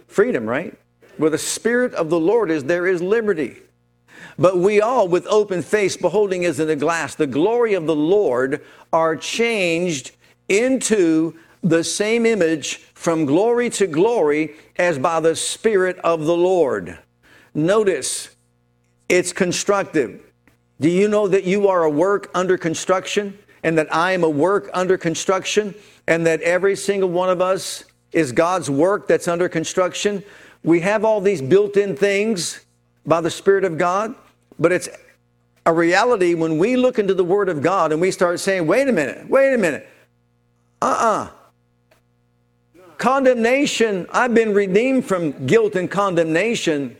Freedom, 0.08 0.45
right? 0.45 0.78
Where 1.18 1.30
the 1.30 1.38
Spirit 1.38 1.93
of 1.93 2.10
the 2.10 2.20
Lord 2.20 2.51
is, 2.51 2.66
there 2.66 2.88
is 2.88 3.01
liberty. 3.01 3.58
But 4.38 4.58
we 4.58 4.82
all, 4.82 5.08
with 5.08 5.26
open 5.28 5.62
face, 5.62 5.97
beholding 5.97 6.45
as 6.45 6.60
in 6.60 6.70
a 6.70 6.76
glass 6.76 7.16
the 7.16 7.28
glory 7.28 7.74
of 7.74 7.86
the 7.88 7.95
Lord, 7.95 8.64
are 8.93 9.16
changed 9.16 10.12
into 10.47 11.38
the 11.64 11.84
same 11.84 12.26
image 12.26 12.78
from 12.93 13.26
glory 13.26 13.70
to 13.72 13.88
glory 13.88 14.55
as 14.78 14.99
by 14.99 15.20
the 15.20 15.36
Spirit 15.36 15.97
of 15.99 16.26
the 16.26 16.38
Lord. 16.38 16.97
Notice, 17.53 18.36
it's 19.10 19.34
constructive. 19.34 20.22
Do 20.80 20.89
you 20.89 21.08
know 21.08 21.28
that 21.28 21.43
you 21.43 21.68
are 21.68 21.84
a 21.84 21.89
work 21.89 22.30
under 22.36 22.58
construction 22.58 23.38
and 23.64 23.78
that 23.78 23.93
I 23.93 24.12
am 24.12 24.24
a 24.24 24.30
work 24.30 24.70
under 24.74 24.97
construction 24.97 25.74
and 26.05 26.26
that 26.28 26.41
every 26.41 26.76
single 26.76 27.10
one 27.10 27.30
of 27.30 27.41
us 27.41 27.84
is 28.18 28.32
God's 28.32 28.70
work 28.70 29.07
that's 29.07 29.28
under 29.28 29.47
construction? 29.47 30.24
We 30.63 30.80
have 30.80 31.05
all 31.05 31.22
these 31.22 31.41
built 31.41 31.78
in 31.78 31.95
things 31.95 32.65
by 33.05 33.22
the 33.22 33.30
Spirit 33.30 33.63
of 33.63 33.78
God. 33.78 34.15
But 34.59 34.72
it's 34.72 34.89
a 35.68 35.72
reality 35.72 36.34
when 36.34 36.57
we 36.57 36.76
look 36.76 36.97
into 36.97 37.13
the 37.13 37.24
Word 37.24 37.47
of 37.47 37.61
God 37.61 37.91
and 37.91 38.01
we 38.01 38.09
start 38.09 38.39
saying, 38.39 38.65
wait 38.65 38.88
a 38.88 38.91
minute, 38.91 39.30
wait 39.30 39.53
a 39.53 39.57
minute. 39.57 39.88
Uh 40.82 40.86
uh-uh. 40.86 41.24
uh 41.24 41.30
Condemnation, 42.97 44.07
I've 44.11 44.34
been 44.34 44.55
redeemed 44.55 45.05
from 45.05 45.45
guilt 45.45 45.76
and 45.76 45.89
condemnation. 45.89 46.97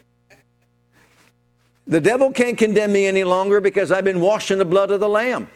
The 1.88 2.00
devil 2.00 2.32
can't 2.32 2.58
condemn 2.58 2.94
me 2.94 3.08
any 3.08 3.24
longer 3.24 3.60
because 3.60 3.92
I've 3.92 4.04
been 4.04 4.22
washed 4.22 4.52
in 4.52 4.60
the 4.60 4.66
blood 4.66 4.92
of 4.92 5.00
the 5.00 5.10
Lamb. 5.10 5.50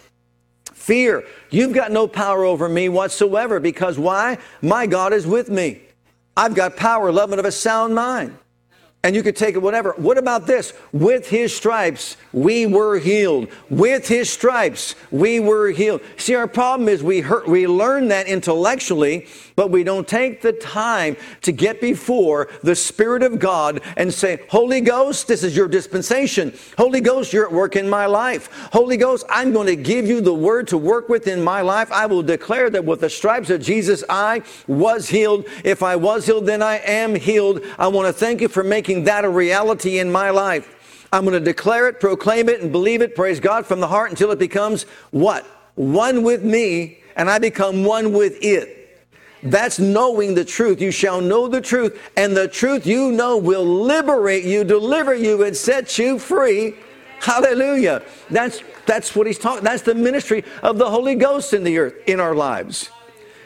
Fear, 0.72 1.24
you've 1.50 1.74
got 1.74 1.92
no 1.92 2.08
power 2.08 2.44
over 2.44 2.68
me 2.68 2.90
whatsoever 2.90 3.60
because 3.60 4.00
why? 4.00 4.38
My 4.62 4.88
God 4.88 5.14
is 5.14 5.28
with 5.28 5.50
me. 5.50 5.82
I've 6.36 6.56
got 6.56 6.78
power, 6.78 7.12
love, 7.12 7.32
and 7.32 7.40
of 7.40 7.46
a 7.46 7.52
sound 7.52 7.94
mind 7.94 8.38
and 9.04 9.16
you 9.16 9.24
could 9.24 9.36
take 9.36 9.56
it 9.56 9.62
whatever. 9.62 9.94
What 9.98 10.18
about 10.18 10.46
this? 10.46 10.74
With 10.92 11.28
his 11.28 11.56
stripes, 11.56 12.18
we 12.34 12.68
were 12.68 13.00
healed. 13.00 13.48
With 13.70 14.08
his 14.08 14.30
stripes, 14.30 14.96
we 15.10 15.40
were 15.40 15.72
healed. 15.72 16.02
See, 16.18 16.36
our 16.36 16.48
problem 16.48 16.88
is 16.88 17.02
we 17.02 17.22
hurt, 17.22 17.48
we 17.48 17.66
learn 17.66 18.10
that 18.10 18.28
intellectually, 18.28 19.28
but 19.62 19.70
we 19.70 19.84
don't 19.84 20.08
take 20.08 20.42
the 20.42 20.54
time 20.54 21.16
to 21.44 21.52
get 21.52 21.80
before 21.80 22.50
the 22.64 22.76
Spirit 22.76 23.22
of 23.22 23.38
God 23.38 23.80
and 23.96 24.12
say, 24.12 24.40
Holy 24.50 24.82
Ghost, 24.82 25.28
this 25.28 25.44
is 25.44 25.56
your 25.56 25.68
dispensation. 25.68 26.52
Holy 26.80 27.00
Ghost, 27.00 27.32
you're 27.32 27.46
at 27.46 27.52
work 27.52 27.76
in 27.76 27.88
my 27.88 28.08
life. 28.08 28.50
Holy 28.74 28.98
Ghost, 28.98 29.24
I'm 29.30 29.54
going 29.54 29.68
to 29.68 29.76
give 29.76 30.08
you 30.08 30.20
the 30.20 30.34
word 30.34 30.68
to 30.70 30.80
work 30.80 31.10
with 31.10 31.28
in 31.28 31.44
my 31.44 31.62
life. 31.62 31.92
I 31.92 32.08
will 32.08 32.24
declare 32.24 32.72
that 32.72 32.84
with 32.84 33.02
the 33.02 33.10
stripes 33.12 33.52
of 33.52 33.62
Jesus, 33.62 34.04
I 34.10 34.42
was 34.66 35.08
healed. 35.08 35.46
If 35.64 35.84
I 35.84 35.96
was 35.96 36.26
healed, 36.26 36.48
then 36.48 36.64
I 36.64 36.78
am 36.78 37.14
healed. 37.14 37.62
I 37.78 37.88
want 37.88 38.08
to 38.08 38.14
thank 38.14 38.42
you 38.42 38.48
for 38.48 38.64
making 38.64 39.04
that 39.04 39.26
a 39.26 39.30
reality 39.30 40.00
in 40.00 40.12
my 40.12 40.32
life. 40.32 41.06
I'm 41.14 41.24
going 41.24 41.38
to 41.38 41.40
declare 41.40 41.88
it, 41.88 42.00
proclaim 42.00 42.50
it, 42.50 42.62
and 42.62 42.72
believe 42.72 43.04
it, 43.04 43.14
praise 43.14 43.40
God, 43.40 43.68
from 43.68 43.80
the 43.80 43.88
heart 43.88 44.10
until 44.10 44.32
it 44.32 44.40
becomes 44.40 44.88
what? 45.12 45.46
One 45.76 46.24
with 46.24 46.44
me, 46.44 46.98
and 47.16 47.30
I 47.30 47.38
become 47.38 47.84
one 47.84 48.12
with 48.12 48.44
it. 48.44 48.80
That's 49.44 49.80
knowing 49.80 50.36
the 50.36 50.46
truth. 50.46 50.82
You 50.82 50.92
shall 50.92 51.20
know 51.20 51.48
the 51.48 51.62
truth, 51.62 52.00
and 52.16 52.36
the 52.36 52.48
truth 52.48 52.86
you 52.86 53.12
know 53.12 53.38
will 53.38 53.66
liberate 53.66 54.44
you, 54.44 54.64
deliver 54.64 55.16
you, 55.16 55.44
and 55.44 55.56
set 55.56 55.98
you 55.98 56.20
free. 56.20 56.76
Hallelujah. 57.20 58.04
That's 58.30 58.62
that's 58.86 59.16
what 59.16 59.28
he's 59.28 59.40
talking. 59.40 59.64
That's 59.64 59.84
the 59.84 59.96
ministry 59.96 60.44
of 60.64 60.78
the 60.78 60.90
Holy 60.90 61.16
Ghost 61.16 61.54
in 61.54 61.64
the 61.64 61.78
earth, 61.78 61.96
in 62.08 62.20
our 62.20 62.36
lives. 62.36 62.90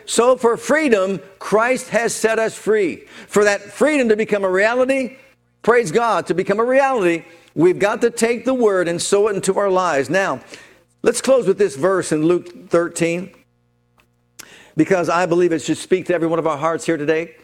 So 0.06 0.38
for 0.38 0.56
freedom, 0.56 1.20
Christ 1.40 1.90
has 1.90 2.14
set 2.14 2.40
us 2.40 2.56
free. 2.56 3.06
For 3.28 3.44
that 3.44 3.62
freedom 3.62 4.10
to 4.10 4.16
become 4.16 4.44
a 4.44 4.50
reality, 4.50 5.18
praise 5.62 5.92
God, 5.92 6.28
to 6.28 6.34
become 6.34 6.60
a 6.60 6.64
reality, 6.64 7.26
we've 7.56 7.80
got 7.80 8.02
to 8.02 8.12
take 8.12 8.46
the 8.46 8.54
word 8.54 8.88
and 8.88 9.02
sow 9.02 9.28
it 9.28 9.36
into 9.36 9.58
our 9.58 9.70
lives. 9.70 10.10
Now, 10.10 10.42
let's 11.02 11.22
close 11.22 11.48
with 11.48 11.58
this 11.58 11.76
verse 11.76 12.12
in 12.12 12.26
Luke 12.26 12.70
13, 12.70 13.34
because 14.78 15.10
I 15.10 15.26
believe 15.26 15.52
it 15.52 15.62
should 15.62 15.78
speak 15.78 16.06
to 16.08 16.14
every 16.14 16.28
one 16.28 16.40
of 16.40 16.48
our 16.48 16.58
hearts 16.58 16.86
here 16.86 16.98
today. 16.98 17.36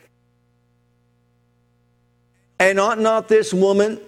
And 2.59 2.79
ought 2.79 2.99
not 2.99 3.27
this 3.27 3.53
woman, 3.53 3.99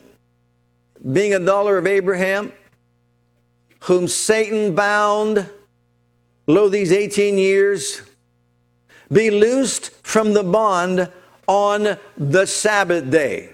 being 1.12 1.34
a 1.34 1.40
daughter 1.40 1.78
of 1.78 1.88
Abraham, 1.88 2.52
whom 3.82 4.08
Satan 4.08 4.76
bound, 4.76 5.50
lo, 6.48 6.70
these 6.70 6.92
18 6.92 7.38
years, 7.38 8.02
be 9.12 9.32
loosed 9.32 9.90
from 10.04 10.34
the 10.34 10.44
bond 10.44 11.12
on 11.48 11.98
the 12.18 12.46
Sabbath 12.46 13.10
day? 13.10 13.54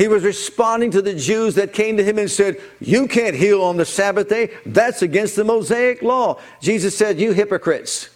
He 0.00 0.08
was 0.08 0.24
responding 0.24 0.90
to 0.92 1.02
the 1.02 1.12
Jews 1.12 1.56
that 1.56 1.74
came 1.74 1.98
to 1.98 2.02
him 2.02 2.18
and 2.18 2.30
said, 2.30 2.56
You 2.80 3.06
can't 3.06 3.36
heal 3.36 3.62
on 3.62 3.76
the 3.76 3.84
Sabbath 3.84 4.30
day. 4.30 4.50
That's 4.64 5.02
against 5.02 5.36
the 5.36 5.44
Mosaic 5.44 6.00
law. 6.00 6.40
Jesus 6.62 6.96
said, 6.96 7.20
You 7.20 7.32
hypocrites. 7.32 8.08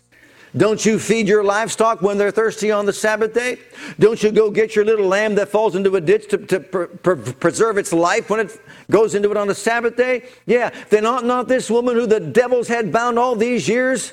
Don't 0.57 0.86
you 0.86 1.00
feed 1.00 1.26
your 1.26 1.42
livestock 1.42 2.00
when 2.00 2.16
they're 2.16 2.30
thirsty 2.30 2.70
on 2.70 2.86
the 2.86 2.92
Sabbath 2.92 3.34
day? 3.34 3.59
Don't 3.98 4.22
you 4.22 4.30
go 4.30 4.50
get 4.50 4.76
your 4.76 4.84
little 4.84 5.07
lamb 5.07 5.34
that 5.34 5.48
falls 5.48 5.74
into 5.74 5.96
a 5.96 6.00
ditch 6.00 6.28
to, 6.28 6.38
to 6.38 6.61
pre- 6.61 6.86
pre- 6.86 7.32
preserve 7.32 7.76
its 7.76 7.92
life 7.92 8.30
when 8.30 8.38
it 8.38 8.61
goes 8.88 9.16
into 9.16 9.30
it 9.32 9.36
on 9.36 9.48
the 9.48 9.55
Sabbath 9.55 9.96
day? 9.96 10.28
Yeah, 10.46 10.70
then 10.90 11.07
ought 11.07 11.24
not 11.24 11.48
this 11.48 11.68
woman 11.68 11.96
who 11.96 12.07
the 12.07 12.20
devils 12.20 12.68
had 12.68 12.92
bound 12.92 13.18
all 13.18 13.34
these 13.34 13.68
years 13.68 14.12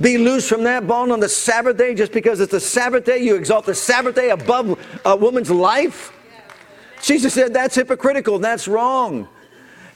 be 0.00 0.18
loose 0.18 0.48
from 0.48 0.64
that 0.64 0.88
bond 0.88 1.12
on 1.12 1.20
the 1.20 1.28
Sabbath 1.28 1.76
day 1.76 1.94
just 1.94 2.10
because 2.10 2.40
it's 2.40 2.50
the 2.50 2.60
Sabbath 2.60 3.04
day? 3.04 3.18
You 3.18 3.36
exalt 3.36 3.64
the 3.64 3.74
Sabbath 3.74 4.16
day 4.16 4.30
above 4.30 4.78
a 5.04 5.14
woman's 5.14 5.50
life? 5.50 6.12
Jesus 7.00 7.34
said 7.34 7.54
that's 7.54 7.76
hypocritical. 7.76 8.40
That's 8.40 8.66
wrong. 8.66 9.28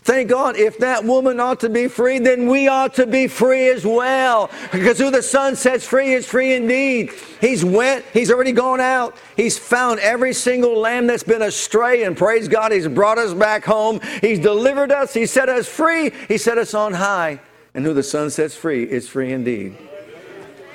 Thank 0.02 0.30
God, 0.30 0.56
if 0.56 0.78
that 0.78 1.04
woman 1.04 1.38
ought 1.40 1.60
to 1.60 1.68
be 1.68 1.86
free, 1.86 2.18
then 2.18 2.48
we 2.48 2.68
ought 2.68 2.94
to 2.94 3.06
be 3.06 3.28
free 3.28 3.68
as 3.68 3.84
well. 3.84 4.50
Because 4.72 4.98
who 4.98 5.10
the 5.10 5.22
Son 5.22 5.54
sets 5.54 5.86
free 5.86 6.14
is 6.14 6.26
free 6.26 6.54
indeed. 6.54 7.12
He's 7.40 7.64
went, 7.64 8.04
he's 8.12 8.30
already 8.30 8.52
gone 8.52 8.80
out. 8.80 9.16
He's 9.36 9.58
found 9.58 10.00
every 10.00 10.32
single 10.32 10.78
lamb 10.78 11.06
that's 11.06 11.22
been 11.22 11.42
astray, 11.42 12.04
and 12.04 12.16
praise 12.16 12.48
God, 12.48 12.72
he's 12.72 12.88
brought 12.88 13.18
us 13.18 13.34
back 13.34 13.64
home. 13.64 14.00
He's 14.22 14.38
delivered 14.38 14.90
us, 14.90 15.12
he 15.12 15.26
set 15.26 15.50
us 15.50 15.68
free, 15.68 16.12
he 16.28 16.38
set 16.38 16.56
us 16.56 16.72
on 16.72 16.94
high. 16.94 17.40
And 17.74 17.84
who 17.84 17.92
the 17.92 18.02
Son 18.02 18.30
sets 18.30 18.56
free 18.56 18.84
is 18.84 19.06
free 19.06 19.32
indeed. 19.32 19.76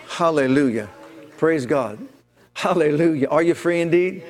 Hallelujah. 0.07 0.89
Praise 1.38 1.65
God. 1.65 1.99
Hallelujah. 2.53 3.28
Are 3.28 3.43
you 3.43 3.53
free 3.53 3.82
indeed? 3.82 4.23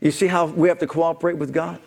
You 0.00 0.10
see 0.10 0.26
how 0.26 0.46
we 0.46 0.68
have 0.68 0.78
to 0.80 0.86
cooperate 0.86 1.38
with 1.38 1.52
God? 1.52 1.80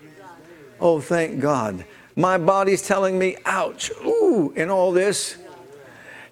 Oh, 0.81 0.99
thank 0.99 1.39
God. 1.39 1.85
My 2.15 2.37
body's 2.37 2.81
telling 2.81 3.17
me, 3.17 3.37
ouch, 3.45 3.91
ooh, 4.05 4.53
and 4.55 4.71
all 4.71 4.91
this. 4.91 5.37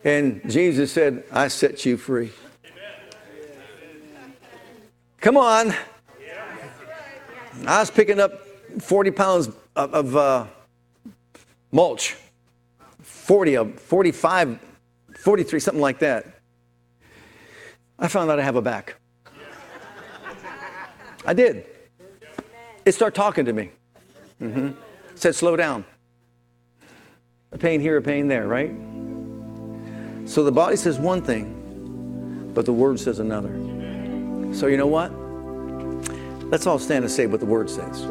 And 0.03 0.41
Jesus 0.49 0.91
said, 0.91 1.23
I 1.31 1.47
set 1.47 1.85
you 1.85 1.97
free. 1.97 2.31
Come 5.19 5.37
on. 5.37 5.73
I 7.65 7.79
was 7.79 7.89
picking 7.89 8.19
up 8.19 8.33
40 8.79 9.11
pounds 9.11 9.49
of, 9.75 9.93
of 9.93 10.15
uh, 10.15 10.45
mulch, 11.71 12.15
40, 13.01 13.73
45, 13.73 14.59
43, 15.17 15.59
something 15.59 15.81
like 15.81 15.99
that. 15.99 16.25
I 17.99 18.07
found 18.07 18.29
out 18.29 18.39
I 18.39 18.43
have 18.43 18.55
a 18.55 18.61
back. 18.61 18.95
I 21.25 21.33
did. 21.33 21.65
It 22.85 22.93
started 22.93 23.15
talking 23.15 23.43
to 23.45 23.53
me. 23.53 23.71
Mm-hmm. 24.41 24.69
Said, 25.15 25.35
slow 25.35 25.55
down. 25.55 25.85
A 27.51 27.57
pain 27.57 27.79
here, 27.79 27.97
a 27.97 28.01
pain 28.01 28.27
there, 28.27 28.47
right? 28.47 28.71
So 30.27 30.43
the 30.43 30.51
body 30.51 30.75
says 30.75 30.99
one 30.99 31.21
thing, 31.21 32.51
but 32.53 32.65
the 32.65 32.73
word 32.73 32.99
says 32.99 33.19
another. 33.19 33.53
So 34.53 34.67
you 34.67 34.77
know 34.77 34.87
what? 34.87 35.11
Let's 36.49 36.67
all 36.67 36.79
stand 36.79 37.05
and 37.05 37.11
say 37.11 37.25
what 37.25 37.39
the 37.39 37.45
word 37.45 37.69
says. 37.69 38.05